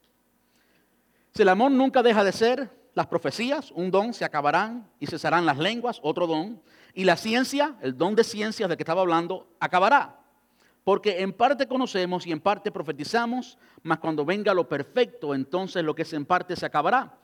Si 1.33 1.41
el 1.41 1.49
amor 1.49 1.71
nunca 1.71 2.03
deja 2.03 2.23
de 2.23 2.31
ser, 2.31 2.69
las 2.93 3.07
profecías, 3.07 3.71
un 3.71 3.89
don, 3.89 4.13
se 4.13 4.25
acabarán 4.25 4.87
y 4.99 5.07
cesarán 5.07 5.45
las 5.45 5.57
lenguas, 5.57 5.99
otro 6.03 6.27
don. 6.27 6.61
Y 6.93 7.05
la 7.05 7.17
ciencia, 7.17 7.75
el 7.81 7.97
don 7.97 8.15
de 8.15 8.23
ciencias 8.23 8.69
del 8.69 8.77
que 8.77 8.83
estaba 8.83 9.01
hablando, 9.01 9.47
acabará. 9.59 10.19
Porque 10.83 11.21
en 11.21 11.33
parte 11.33 11.67
conocemos 11.67 12.27
y 12.27 12.31
en 12.31 12.39
parte 12.39 12.71
profetizamos, 12.71 13.57
mas 13.81 13.99
cuando 13.99 14.25
venga 14.25 14.53
lo 14.53 14.67
perfecto, 14.67 15.33
entonces 15.33 15.83
lo 15.83 15.95
que 15.95 16.01
es 16.01 16.13
en 16.13 16.25
parte 16.25 16.55
se 16.55 16.65
acabará. 16.65 17.17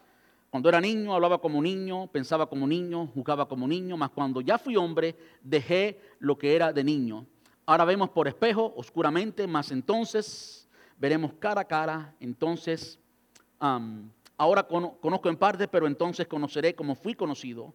Cuando 0.49 0.69
era 0.69 0.81
niño 0.81 1.13
hablaba 1.13 1.39
como 1.39 1.61
niño, 1.61 2.07
pensaba 2.07 2.47
como 2.49 2.65
niño, 2.65 3.07
jugaba 3.07 3.47
como 3.47 3.67
niño, 3.67 3.97
mas 3.97 4.09
cuando 4.09 4.41
ya 4.41 4.57
fui 4.57 4.75
hombre 4.75 5.15
dejé 5.43 5.99
lo 6.19 6.37
que 6.37 6.55
era 6.55 6.73
de 6.73 6.83
niño. 6.83 7.25
Ahora 7.65 7.85
vemos 7.85 8.09
por 8.09 8.27
espejo, 8.27 8.73
oscuramente, 8.75 9.45
mas 9.45 9.71
entonces 9.71 10.67
veremos 10.97 11.33
cara 11.33 11.61
a 11.61 11.65
cara. 11.65 12.15
Entonces, 12.19 12.97
ahora 13.59 14.63
conozco 14.67 15.29
en 15.29 15.37
parte, 15.37 15.67
pero 15.67 15.85
entonces 15.85 16.25
conoceré 16.25 16.73
como 16.73 16.95
fui 16.95 17.13
conocido. 17.13 17.73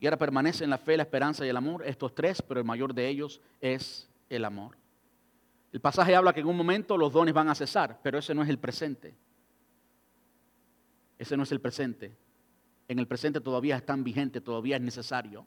Y 0.00 0.06
ahora 0.06 0.16
permanece 0.16 0.64
en 0.64 0.70
la 0.70 0.78
fe, 0.78 0.96
la 0.96 1.02
esperanza 1.02 1.44
y 1.44 1.50
el 1.50 1.56
amor, 1.58 1.86
estos 1.86 2.14
tres, 2.14 2.40
pero 2.40 2.58
el 2.58 2.66
mayor 2.66 2.94
de 2.94 3.06
ellos 3.06 3.40
es 3.60 4.08
el 4.30 4.46
amor. 4.46 4.78
El 5.72 5.80
pasaje 5.80 6.16
habla 6.16 6.32
que 6.32 6.40
en 6.40 6.48
un 6.48 6.56
momento 6.56 6.96
los 6.96 7.12
dones 7.12 7.34
van 7.34 7.50
a 7.50 7.54
cesar, 7.54 8.00
pero 8.02 8.18
ese 8.18 8.34
no 8.34 8.42
es 8.42 8.48
el 8.48 8.58
presente. 8.58 9.14
Ese 11.22 11.36
no 11.36 11.44
es 11.44 11.52
el 11.52 11.60
presente. 11.60 12.16
En 12.88 12.98
el 12.98 13.06
presente 13.06 13.40
todavía 13.40 13.76
están 13.76 14.02
vigentes, 14.02 14.42
todavía 14.42 14.74
es 14.74 14.82
necesario. 14.82 15.46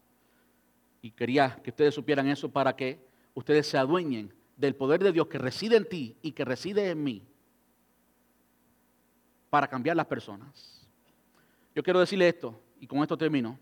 Y 1.02 1.12
quería 1.12 1.60
que 1.62 1.72
ustedes 1.72 1.94
supieran 1.94 2.30
eso 2.30 2.50
para 2.50 2.78
que 2.78 3.06
ustedes 3.34 3.68
se 3.68 3.78
adueñen 3.78 4.34
del 4.56 4.74
poder 4.74 5.04
de 5.04 5.12
Dios 5.12 5.28
que 5.28 5.38
reside 5.38 5.76
en 5.76 5.90
ti 5.90 6.16
y 6.22 6.32
que 6.32 6.46
reside 6.46 6.90
en 6.92 7.04
mí 7.04 7.28
para 9.50 9.68
cambiar 9.68 9.98
las 9.98 10.06
personas. 10.06 10.88
Yo 11.76 11.84
quiero 11.84 12.00
decirle 12.00 12.30
esto, 12.30 12.58
y 12.80 12.88
con 12.88 13.00
esto 13.00 13.18
termino. 13.18 13.60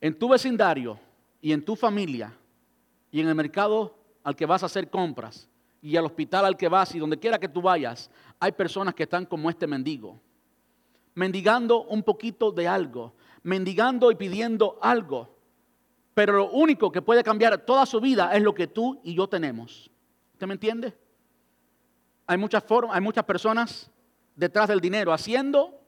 En 0.00 0.18
tu 0.18 0.30
vecindario 0.30 0.98
y 1.42 1.52
en 1.52 1.62
tu 1.62 1.76
familia 1.76 2.34
y 3.10 3.20
en 3.20 3.28
el 3.28 3.34
mercado 3.34 3.98
al 4.24 4.34
que 4.34 4.46
vas 4.46 4.62
a 4.62 4.66
hacer 4.66 4.88
compras 4.88 5.46
y 5.82 5.94
al 5.94 6.06
hospital 6.06 6.46
al 6.46 6.56
que 6.56 6.68
vas 6.68 6.94
y 6.94 6.98
donde 6.98 7.18
quiera 7.18 7.38
que 7.38 7.50
tú 7.50 7.60
vayas, 7.60 8.10
hay 8.40 8.52
personas 8.52 8.94
que 8.94 9.02
están 9.02 9.26
como 9.26 9.50
este 9.50 9.66
mendigo 9.66 10.18
mendigando 11.18 11.82
un 11.82 12.04
poquito 12.04 12.52
de 12.52 12.68
algo, 12.68 13.12
mendigando 13.42 14.12
y 14.12 14.14
pidiendo 14.14 14.78
algo. 14.80 15.36
Pero 16.14 16.34
lo 16.34 16.50
único 16.50 16.92
que 16.92 17.02
puede 17.02 17.24
cambiar 17.24 17.58
toda 17.66 17.86
su 17.86 18.00
vida 18.00 18.32
es 18.36 18.42
lo 18.42 18.54
que 18.54 18.68
tú 18.68 19.00
y 19.02 19.16
yo 19.16 19.28
tenemos. 19.28 19.90
¿Usted 20.34 20.46
me 20.46 20.54
entiende? 20.54 20.96
Hay 22.24 22.38
muchas 22.38 22.62
formas, 22.62 22.94
hay 22.94 23.02
muchas 23.02 23.24
personas 23.24 23.90
detrás 24.36 24.68
del 24.68 24.80
dinero 24.80 25.12
haciendo 25.12 25.80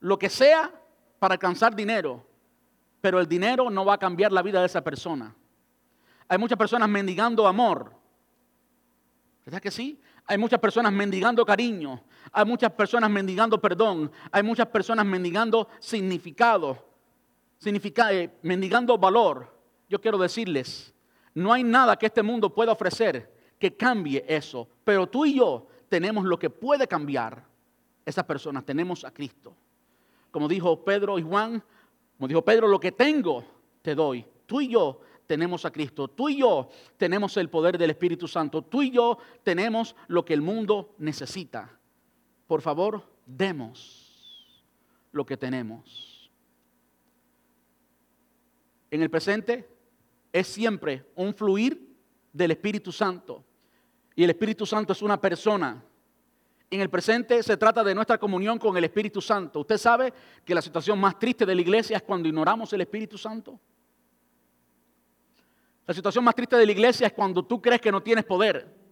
lo 0.00 0.18
que 0.18 0.30
sea 0.30 0.72
para 1.18 1.34
alcanzar 1.34 1.76
dinero, 1.76 2.26
pero 3.02 3.20
el 3.20 3.28
dinero 3.28 3.68
no 3.68 3.84
va 3.84 3.94
a 3.94 3.98
cambiar 3.98 4.32
la 4.32 4.40
vida 4.40 4.60
de 4.60 4.66
esa 4.66 4.82
persona. 4.82 5.36
Hay 6.28 6.38
muchas 6.38 6.56
personas 6.56 6.88
mendigando 6.88 7.46
amor. 7.46 7.92
¿Verdad 9.44 9.60
que 9.60 9.70
sí? 9.70 10.00
Hay 10.26 10.38
muchas 10.38 10.58
personas 10.58 10.92
mendigando 10.92 11.44
cariño, 11.44 12.02
hay 12.32 12.44
muchas 12.44 12.72
personas 12.72 13.10
mendigando 13.10 13.60
perdón, 13.60 14.10
hay 14.30 14.42
muchas 14.42 14.66
personas 14.68 15.04
mendigando 15.04 15.68
significado, 15.80 16.78
eh, 17.64 18.30
mendigando 18.42 18.96
valor. 18.96 19.54
Yo 19.88 20.00
quiero 20.00 20.16
decirles, 20.16 20.94
no 21.34 21.52
hay 21.52 21.62
nada 21.62 21.96
que 21.96 22.06
este 22.06 22.22
mundo 22.22 22.54
pueda 22.54 22.72
ofrecer 22.72 23.32
que 23.58 23.76
cambie 23.76 24.24
eso, 24.26 24.68
pero 24.82 25.06
tú 25.06 25.26
y 25.26 25.34
yo 25.34 25.66
tenemos 25.88 26.24
lo 26.24 26.38
que 26.38 26.50
puede 26.50 26.88
cambiar 26.88 27.44
esas 28.04 28.24
personas, 28.24 28.64
tenemos 28.64 29.04
a 29.04 29.10
Cristo. 29.10 29.54
Como 30.30 30.48
dijo 30.48 30.84
Pedro 30.84 31.18
y 31.18 31.22
Juan, 31.22 31.62
como 32.16 32.28
dijo 32.28 32.42
Pedro, 32.42 32.66
lo 32.68 32.80
que 32.80 32.92
tengo 32.92 33.44
te 33.82 33.94
doy. 33.94 34.24
Tú 34.46 34.60
y 34.60 34.68
yo 34.68 35.00
tenemos 35.26 35.64
a 35.64 35.70
Cristo. 35.70 36.08
Tú 36.08 36.28
y 36.28 36.38
yo 36.38 36.68
tenemos 36.96 37.36
el 37.36 37.48
poder 37.48 37.78
del 37.78 37.90
Espíritu 37.90 38.28
Santo. 38.28 38.62
Tú 38.62 38.82
y 38.82 38.90
yo 38.90 39.18
tenemos 39.42 39.96
lo 40.08 40.24
que 40.24 40.34
el 40.34 40.42
mundo 40.42 40.94
necesita. 40.98 41.78
Por 42.46 42.60
favor, 42.60 43.02
demos 43.26 44.64
lo 45.12 45.24
que 45.24 45.36
tenemos. 45.36 46.30
En 48.90 49.02
el 49.02 49.10
presente 49.10 49.68
es 50.32 50.46
siempre 50.46 51.10
un 51.14 51.34
fluir 51.34 51.96
del 52.32 52.50
Espíritu 52.50 52.92
Santo. 52.92 53.44
Y 54.14 54.24
el 54.24 54.30
Espíritu 54.30 54.66
Santo 54.66 54.92
es 54.92 55.02
una 55.02 55.20
persona. 55.20 55.82
En 56.70 56.80
el 56.80 56.90
presente 56.90 57.42
se 57.42 57.56
trata 57.56 57.82
de 57.82 57.94
nuestra 57.94 58.18
comunión 58.18 58.58
con 58.58 58.76
el 58.76 58.84
Espíritu 58.84 59.20
Santo. 59.20 59.60
¿Usted 59.60 59.78
sabe 59.78 60.12
que 60.44 60.54
la 60.54 60.62
situación 60.62 60.98
más 60.98 61.18
triste 61.18 61.46
de 61.46 61.54
la 61.54 61.60
iglesia 61.60 61.96
es 61.96 62.02
cuando 62.02 62.28
ignoramos 62.28 62.72
el 62.72 62.82
Espíritu 62.82 63.16
Santo? 63.16 63.58
La 65.86 65.92
situación 65.92 66.24
más 66.24 66.34
triste 66.34 66.56
de 66.56 66.66
la 66.66 66.72
iglesia 66.72 67.06
es 67.06 67.12
cuando 67.12 67.44
tú 67.44 67.60
crees 67.60 67.80
que 67.80 67.92
no 67.92 68.02
tienes 68.02 68.24
poder. 68.24 68.84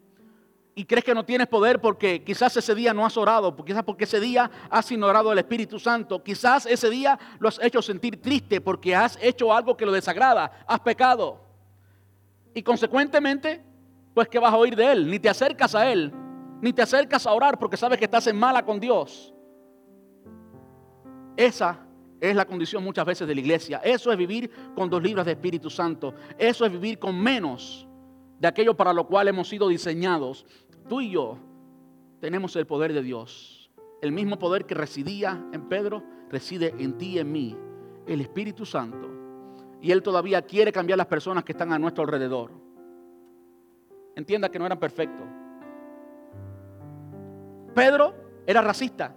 Y 0.74 0.84
crees 0.84 1.04
que 1.04 1.14
no 1.14 1.24
tienes 1.24 1.48
poder 1.48 1.80
porque 1.80 2.24
quizás 2.24 2.56
ese 2.56 2.74
día 2.74 2.94
no 2.94 3.04
has 3.04 3.16
orado, 3.16 3.54
quizás 3.56 3.82
porque 3.82 4.04
ese 4.04 4.20
día 4.20 4.50
has 4.70 4.90
ignorado 4.90 5.30
al 5.30 5.38
Espíritu 5.38 5.78
Santo, 5.78 6.22
quizás 6.22 6.64
ese 6.64 6.88
día 6.88 7.18
lo 7.38 7.48
has 7.48 7.62
hecho 7.62 7.82
sentir 7.82 8.20
triste 8.22 8.60
porque 8.60 8.94
has 8.96 9.18
hecho 9.20 9.52
algo 9.52 9.76
que 9.76 9.84
lo 9.84 9.92
desagrada, 9.92 10.64
has 10.66 10.80
pecado. 10.80 11.40
Y 12.54 12.62
consecuentemente, 12.62 13.62
pues 14.14 14.28
que 14.28 14.38
vas 14.38 14.52
a 14.52 14.56
oír 14.56 14.74
de 14.74 14.92
Él, 14.92 15.10
ni 15.10 15.18
te 15.18 15.28
acercas 15.28 15.74
a 15.74 15.90
Él, 15.90 16.10
ni 16.62 16.72
te 16.72 16.80
acercas 16.80 17.26
a 17.26 17.32
orar 17.32 17.58
porque 17.58 17.76
sabes 17.76 17.98
que 17.98 18.06
estás 18.06 18.26
en 18.26 18.38
mala 18.38 18.64
con 18.64 18.80
Dios. 18.80 19.34
Esa 21.36 21.80
es 22.22 22.36
la 22.36 22.44
condición 22.44 22.84
muchas 22.84 23.04
veces 23.04 23.26
de 23.26 23.34
la 23.34 23.40
iglesia. 23.40 23.80
Eso 23.82 24.12
es 24.12 24.16
vivir 24.16 24.48
con 24.76 24.88
dos 24.88 25.02
libros 25.02 25.26
de 25.26 25.32
Espíritu 25.32 25.68
Santo. 25.68 26.14
Eso 26.38 26.64
es 26.64 26.70
vivir 26.70 27.00
con 27.00 27.20
menos 27.20 27.88
de 28.38 28.46
aquello 28.46 28.76
para 28.76 28.92
lo 28.92 29.08
cual 29.08 29.26
hemos 29.26 29.48
sido 29.48 29.66
diseñados. 29.66 30.46
Tú 30.88 31.00
y 31.00 31.10
yo 31.10 31.36
tenemos 32.20 32.54
el 32.54 32.64
poder 32.64 32.92
de 32.92 33.02
Dios. 33.02 33.72
El 34.00 34.12
mismo 34.12 34.38
poder 34.38 34.66
que 34.66 34.74
residía 34.76 35.44
en 35.52 35.68
Pedro 35.68 36.04
reside 36.30 36.72
en 36.78 36.96
ti 36.96 37.14
y 37.14 37.18
en 37.18 37.32
mí. 37.32 37.56
El 38.06 38.20
Espíritu 38.20 38.64
Santo. 38.64 39.10
Y 39.80 39.90
Él 39.90 40.00
todavía 40.00 40.42
quiere 40.42 40.70
cambiar 40.70 40.98
las 40.98 41.08
personas 41.08 41.42
que 41.42 41.50
están 41.50 41.72
a 41.72 41.78
nuestro 41.80 42.04
alrededor. 42.04 42.52
Entienda 44.14 44.48
que 44.48 44.60
no 44.60 44.66
eran 44.66 44.78
perfectos. 44.78 45.26
Pedro 47.74 48.14
era 48.46 48.62
racista. 48.62 49.12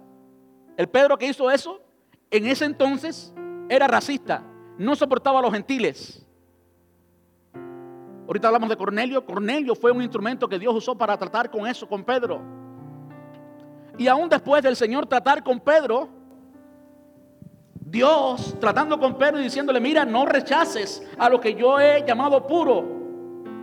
El 0.76 0.88
Pedro 0.88 1.16
que 1.16 1.28
hizo 1.28 1.48
eso 1.52 1.85
en 2.30 2.46
ese 2.46 2.64
entonces 2.64 3.32
era 3.68 3.86
racista, 3.86 4.42
no 4.78 4.94
soportaba 4.94 5.38
a 5.38 5.42
los 5.42 5.52
gentiles. 5.52 6.26
Ahorita 8.26 8.48
hablamos 8.48 8.68
de 8.68 8.76
Cornelio. 8.76 9.24
Cornelio 9.24 9.74
fue 9.74 9.92
un 9.92 10.02
instrumento 10.02 10.48
que 10.48 10.58
Dios 10.58 10.74
usó 10.74 10.96
para 10.96 11.16
tratar 11.16 11.50
con 11.50 11.66
eso, 11.66 11.88
con 11.88 12.04
Pedro. 12.04 12.40
Y 13.98 14.08
aún 14.08 14.28
después 14.28 14.62
del 14.62 14.76
Señor 14.76 15.06
tratar 15.06 15.42
con 15.42 15.60
Pedro, 15.60 16.08
Dios 17.74 18.56
tratando 18.60 18.98
con 18.98 19.16
Pedro 19.16 19.40
y 19.40 19.44
diciéndole, 19.44 19.80
mira, 19.80 20.04
no 20.04 20.26
rechaces 20.26 21.06
a 21.18 21.28
lo 21.28 21.40
que 21.40 21.54
yo 21.54 21.78
he 21.78 22.04
llamado 22.06 22.46
puro. 22.46 22.84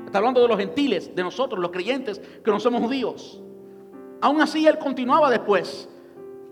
Está 0.06 0.20
hablando 0.20 0.42
de 0.42 0.48
los 0.48 0.58
gentiles, 0.58 1.14
de 1.14 1.24
nosotros, 1.24 1.60
los 1.60 1.72
creyentes, 1.72 2.22
que 2.44 2.50
no 2.50 2.60
somos 2.60 2.82
judíos. 2.82 3.42
Aún 4.22 4.42
así, 4.42 4.66
él 4.66 4.78
continuaba 4.80 5.30
después. 5.30 5.90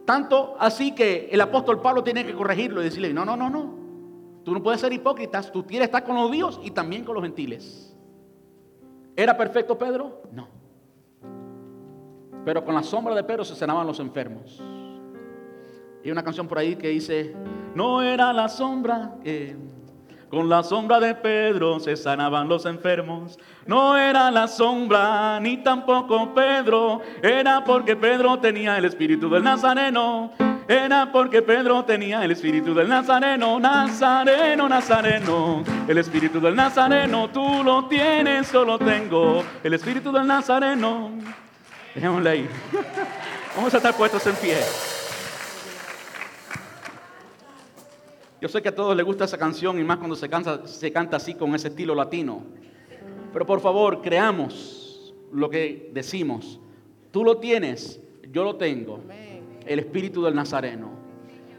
Tanto 0.05 0.55
así 0.59 0.93
que 0.93 1.29
el 1.31 1.41
apóstol 1.41 1.81
Pablo 1.81 2.03
tiene 2.03 2.25
que 2.25 2.33
corregirlo 2.33 2.81
y 2.81 2.85
decirle, 2.85 3.13
no, 3.13 3.25
no, 3.25 3.35
no, 3.37 3.49
no. 3.49 3.81
Tú 4.43 4.53
no 4.53 4.63
puedes 4.63 4.81
ser 4.81 4.91
hipócrita, 4.91 5.41
tú 5.43 5.65
quieres 5.65 5.87
estar 5.87 6.03
con 6.03 6.15
los 6.15 6.27
judíos 6.27 6.59
y 6.63 6.71
también 6.71 7.03
con 7.03 7.15
los 7.15 7.23
gentiles. 7.23 7.95
¿Era 9.15 9.37
perfecto 9.37 9.77
Pedro? 9.77 10.23
No. 10.31 10.47
Pero 12.43 12.65
con 12.65 12.73
la 12.73 12.81
sombra 12.81 13.13
de 13.13 13.23
Pedro 13.23 13.45
se 13.45 13.55
sanaban 13.55 13.85
los 13.85 13.99
enfermos. 13.99 14.61
Y 16.03 16.07
hay 16.07 16.11
una 16.11 16.23
canción 16.23 16.47
por 16.47 16.57
ahí 16.57 16.75
que 16.75 16.87
dice, 16.89 17.35
no 17.75 18.01
era 18.01 18.33
la 18.33 18.49
sombra 18.49 19.15
que 19.23 19.55
con 20.31 20.47
la 20.47 20.63
sombra 20.63 21.01
de 21.01 21.13
Pedro 21.13 21.79
se 21.81 21.97
sanaban 21.97 22.47
los 22.47 22.65
enfermos. 22.65 23.37
No 23.65 23.97
era 23.97 24.31
la 24.31 24.47
sombra 24.47 25.39
ni 25.41 25.57
tampoco 25.57 26.33
Pedro, 26.33 27.01
era 27.21 27.63
porque 27.65 27.97
Pedro 27.97 28.39
tenía 28.39 28.77
el 28.77 28.85
espíritu 28.85 29.29
del 29.29 29.43
Nazareno. 29.43 30.31
Era 30.69 31.11
porque 31.11 31.41
Pedro 31.41 31.83
tenía 31.83 32.23
el 32.23 32.31
espíritu 32.31 32.73
del 32.73 32.87
Nazareno, 32.87 33.59
Nazareno, 33.59 34.69
Nazareno. 34.69 35.63
El 35.85 35.97
espíritu 35.97 36.39
del 36.39 36.55
Nazareno, 36.55 37.29
tú 37.29 37.61
lo 37.61 37.85
tienes, 37.87 38.47
solo 38.47 38.79
tengo. 38.79 39.43
El 39.63 39.73
espíritu 39.73 40.13
del 40.13 40.25
Nazareno. 40.25 41.11
Dejémosle 41.93 42.29
ahí. 42.29 42.49
Vamos 43.55 43.73
a 43.73 43.77
estar 43.77 43.93
puestos 43.93 44.25
en 44.27 44.35
pie. 44.35 44.57
Yo 48.41 48.49
sé 48.49 48.59
que 48.59 48.69
a 48.69 48.75
todos 48.75 48.95
les 48.95 49.05
gusta 49.05 49.25
esa 49.25 49.37
canción 49.37 49.79
y 49.79 49.83
más 49.83 49.97
cuando 49.97 50.15
se, 50.15 50.27
se 50.65 50.91
canta 50.91 51.17
así 51.17 51.35
con 51.35 51.53
ese 51.53 51.67
estilo 51.67 51.93
latino. 51.93 52.41
Pero 53.31 53.45
por 53.45 53.61
favor, 53.61 54.01
creamos 54.01 55.13
lo 55.31 55.47
que 55.47 55.91
decimos. 55.93 56.59
Tú 57.11 57.23
lo 57.23 57.37
tienes, 57.37 58.01
yo 58.31 58.43
lo 58.43 58.55
tengo. 58.55 59.01
El 59.63 59.77
espíritu 59.77 60.23
del 60.23 60.33
Nazareno. 60.33 60.89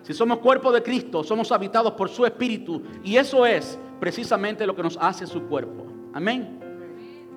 Si 0.03 0.12
somos 0.12 0.39
cuerpo 0.39 0.72
de 0.72 0.83
Cristo, 0.83 1.22
somos 1.22 1.53
habitados 1.53 1.93
por 1.93 2.09
su 2.09 2.26
espíritu. 2.26 2.83
Y 3.05 3.16
eso 3.16 3.47
es 3.47 3.78
precisamente 4.01 4.66
lo 4.66 4.74
que 4.74 4.83
nos 4.83 4.97
hace 5.01 5.24
su 5.24 5.45
cuerpo. 5.45 5.87
Amén. 6.12 6.59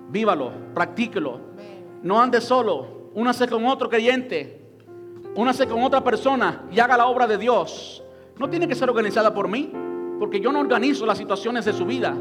Vívalo, 0.09 0.51
practíquelo. 0.73 1.39
No 2.01 2.19
ande 2.19 2.41
solo. 2.41 3.11
Únase 3.13 3.47
con 3.47 3.63
otro 3.67 3.89
creyente. 3.89 4.59
Únase 5.35 5.67
con 5.67 5.83
otra 5.83 6.03
persona 6.03 6.67
y 6.71 6.79
haga 6.79 6.97
la 6.97 7.05
obra 7.05 7.27
de 7.27 7.37
Dios. 7.37 8.01
No 8.37 8.49
tiene 8.49 8.67
que 8.67 8.75
ser 8.75 8.89
organizada 8.89 9.33
por 9.33 9.47
mí, 9.47 9.71
porque 10.19 10.39
yo 10.39 10.51
no 10.51 10.59
organizo 10.59 11.05
las 11.05 11.17
situaciones 11.17 11.65
de 11.65 11.73
su 11.73 11.85
vida. 11.85 12.15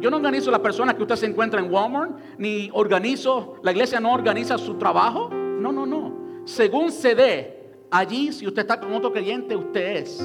Yo 0.00 0.10
no 0.10 0.16
organizo 0.16 0.50
las 0.50 0.60
personas 0.60 0.94
que 0.94 1.02
usted 1.02 1.16
se 1.16 1.26
encuentra 1.26 1.60
en 1.60 1.70
Walmart, 1.70 2.12
ni 2.38 2.70
organizo, 2.72 3.56
la 3.62 3.70
iglesia 3.70 4.00
no 4.00 4.12
organiza 4.12 4.56
su 4.56 4.74
trabajo. 4.74 5.28
No, 5.30 5.72
no, 5.72 5.84
no. 5.84 6.42
Según 6.44 6.90
se 6.90 7.14
dé, 7.14 7.70
allí 7.90 8.32
si 8.32 8.46
usted 8.46 8.62
está 8.62 8.80
con 8.80 8.92
otro 8.94 9.12
creyente, 9.12 9.54
usted 9.54 9.96
es 9.96 10.20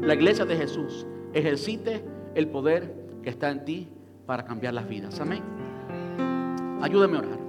la 0.00 0.14
iglesia 0.14 0.44
de 0.44 0.56
Jesús. 0.56 1.06
Ejercite 1.32 2.04
el 2.34 2.48
poder 2.48 2.94
que 3.22 3.30
está 3.30 3.50
en 3.50 3.64
ti 3.64 3.88
para 4.24 4.44
cambiar 4.44 4.74
las 4.74 4.88
vidas. 4.88 5.20
Amén. 5.20 5.42
Ayúdeme 6.80 7.16
a 7.16 7.20
orar. 7.20 7.47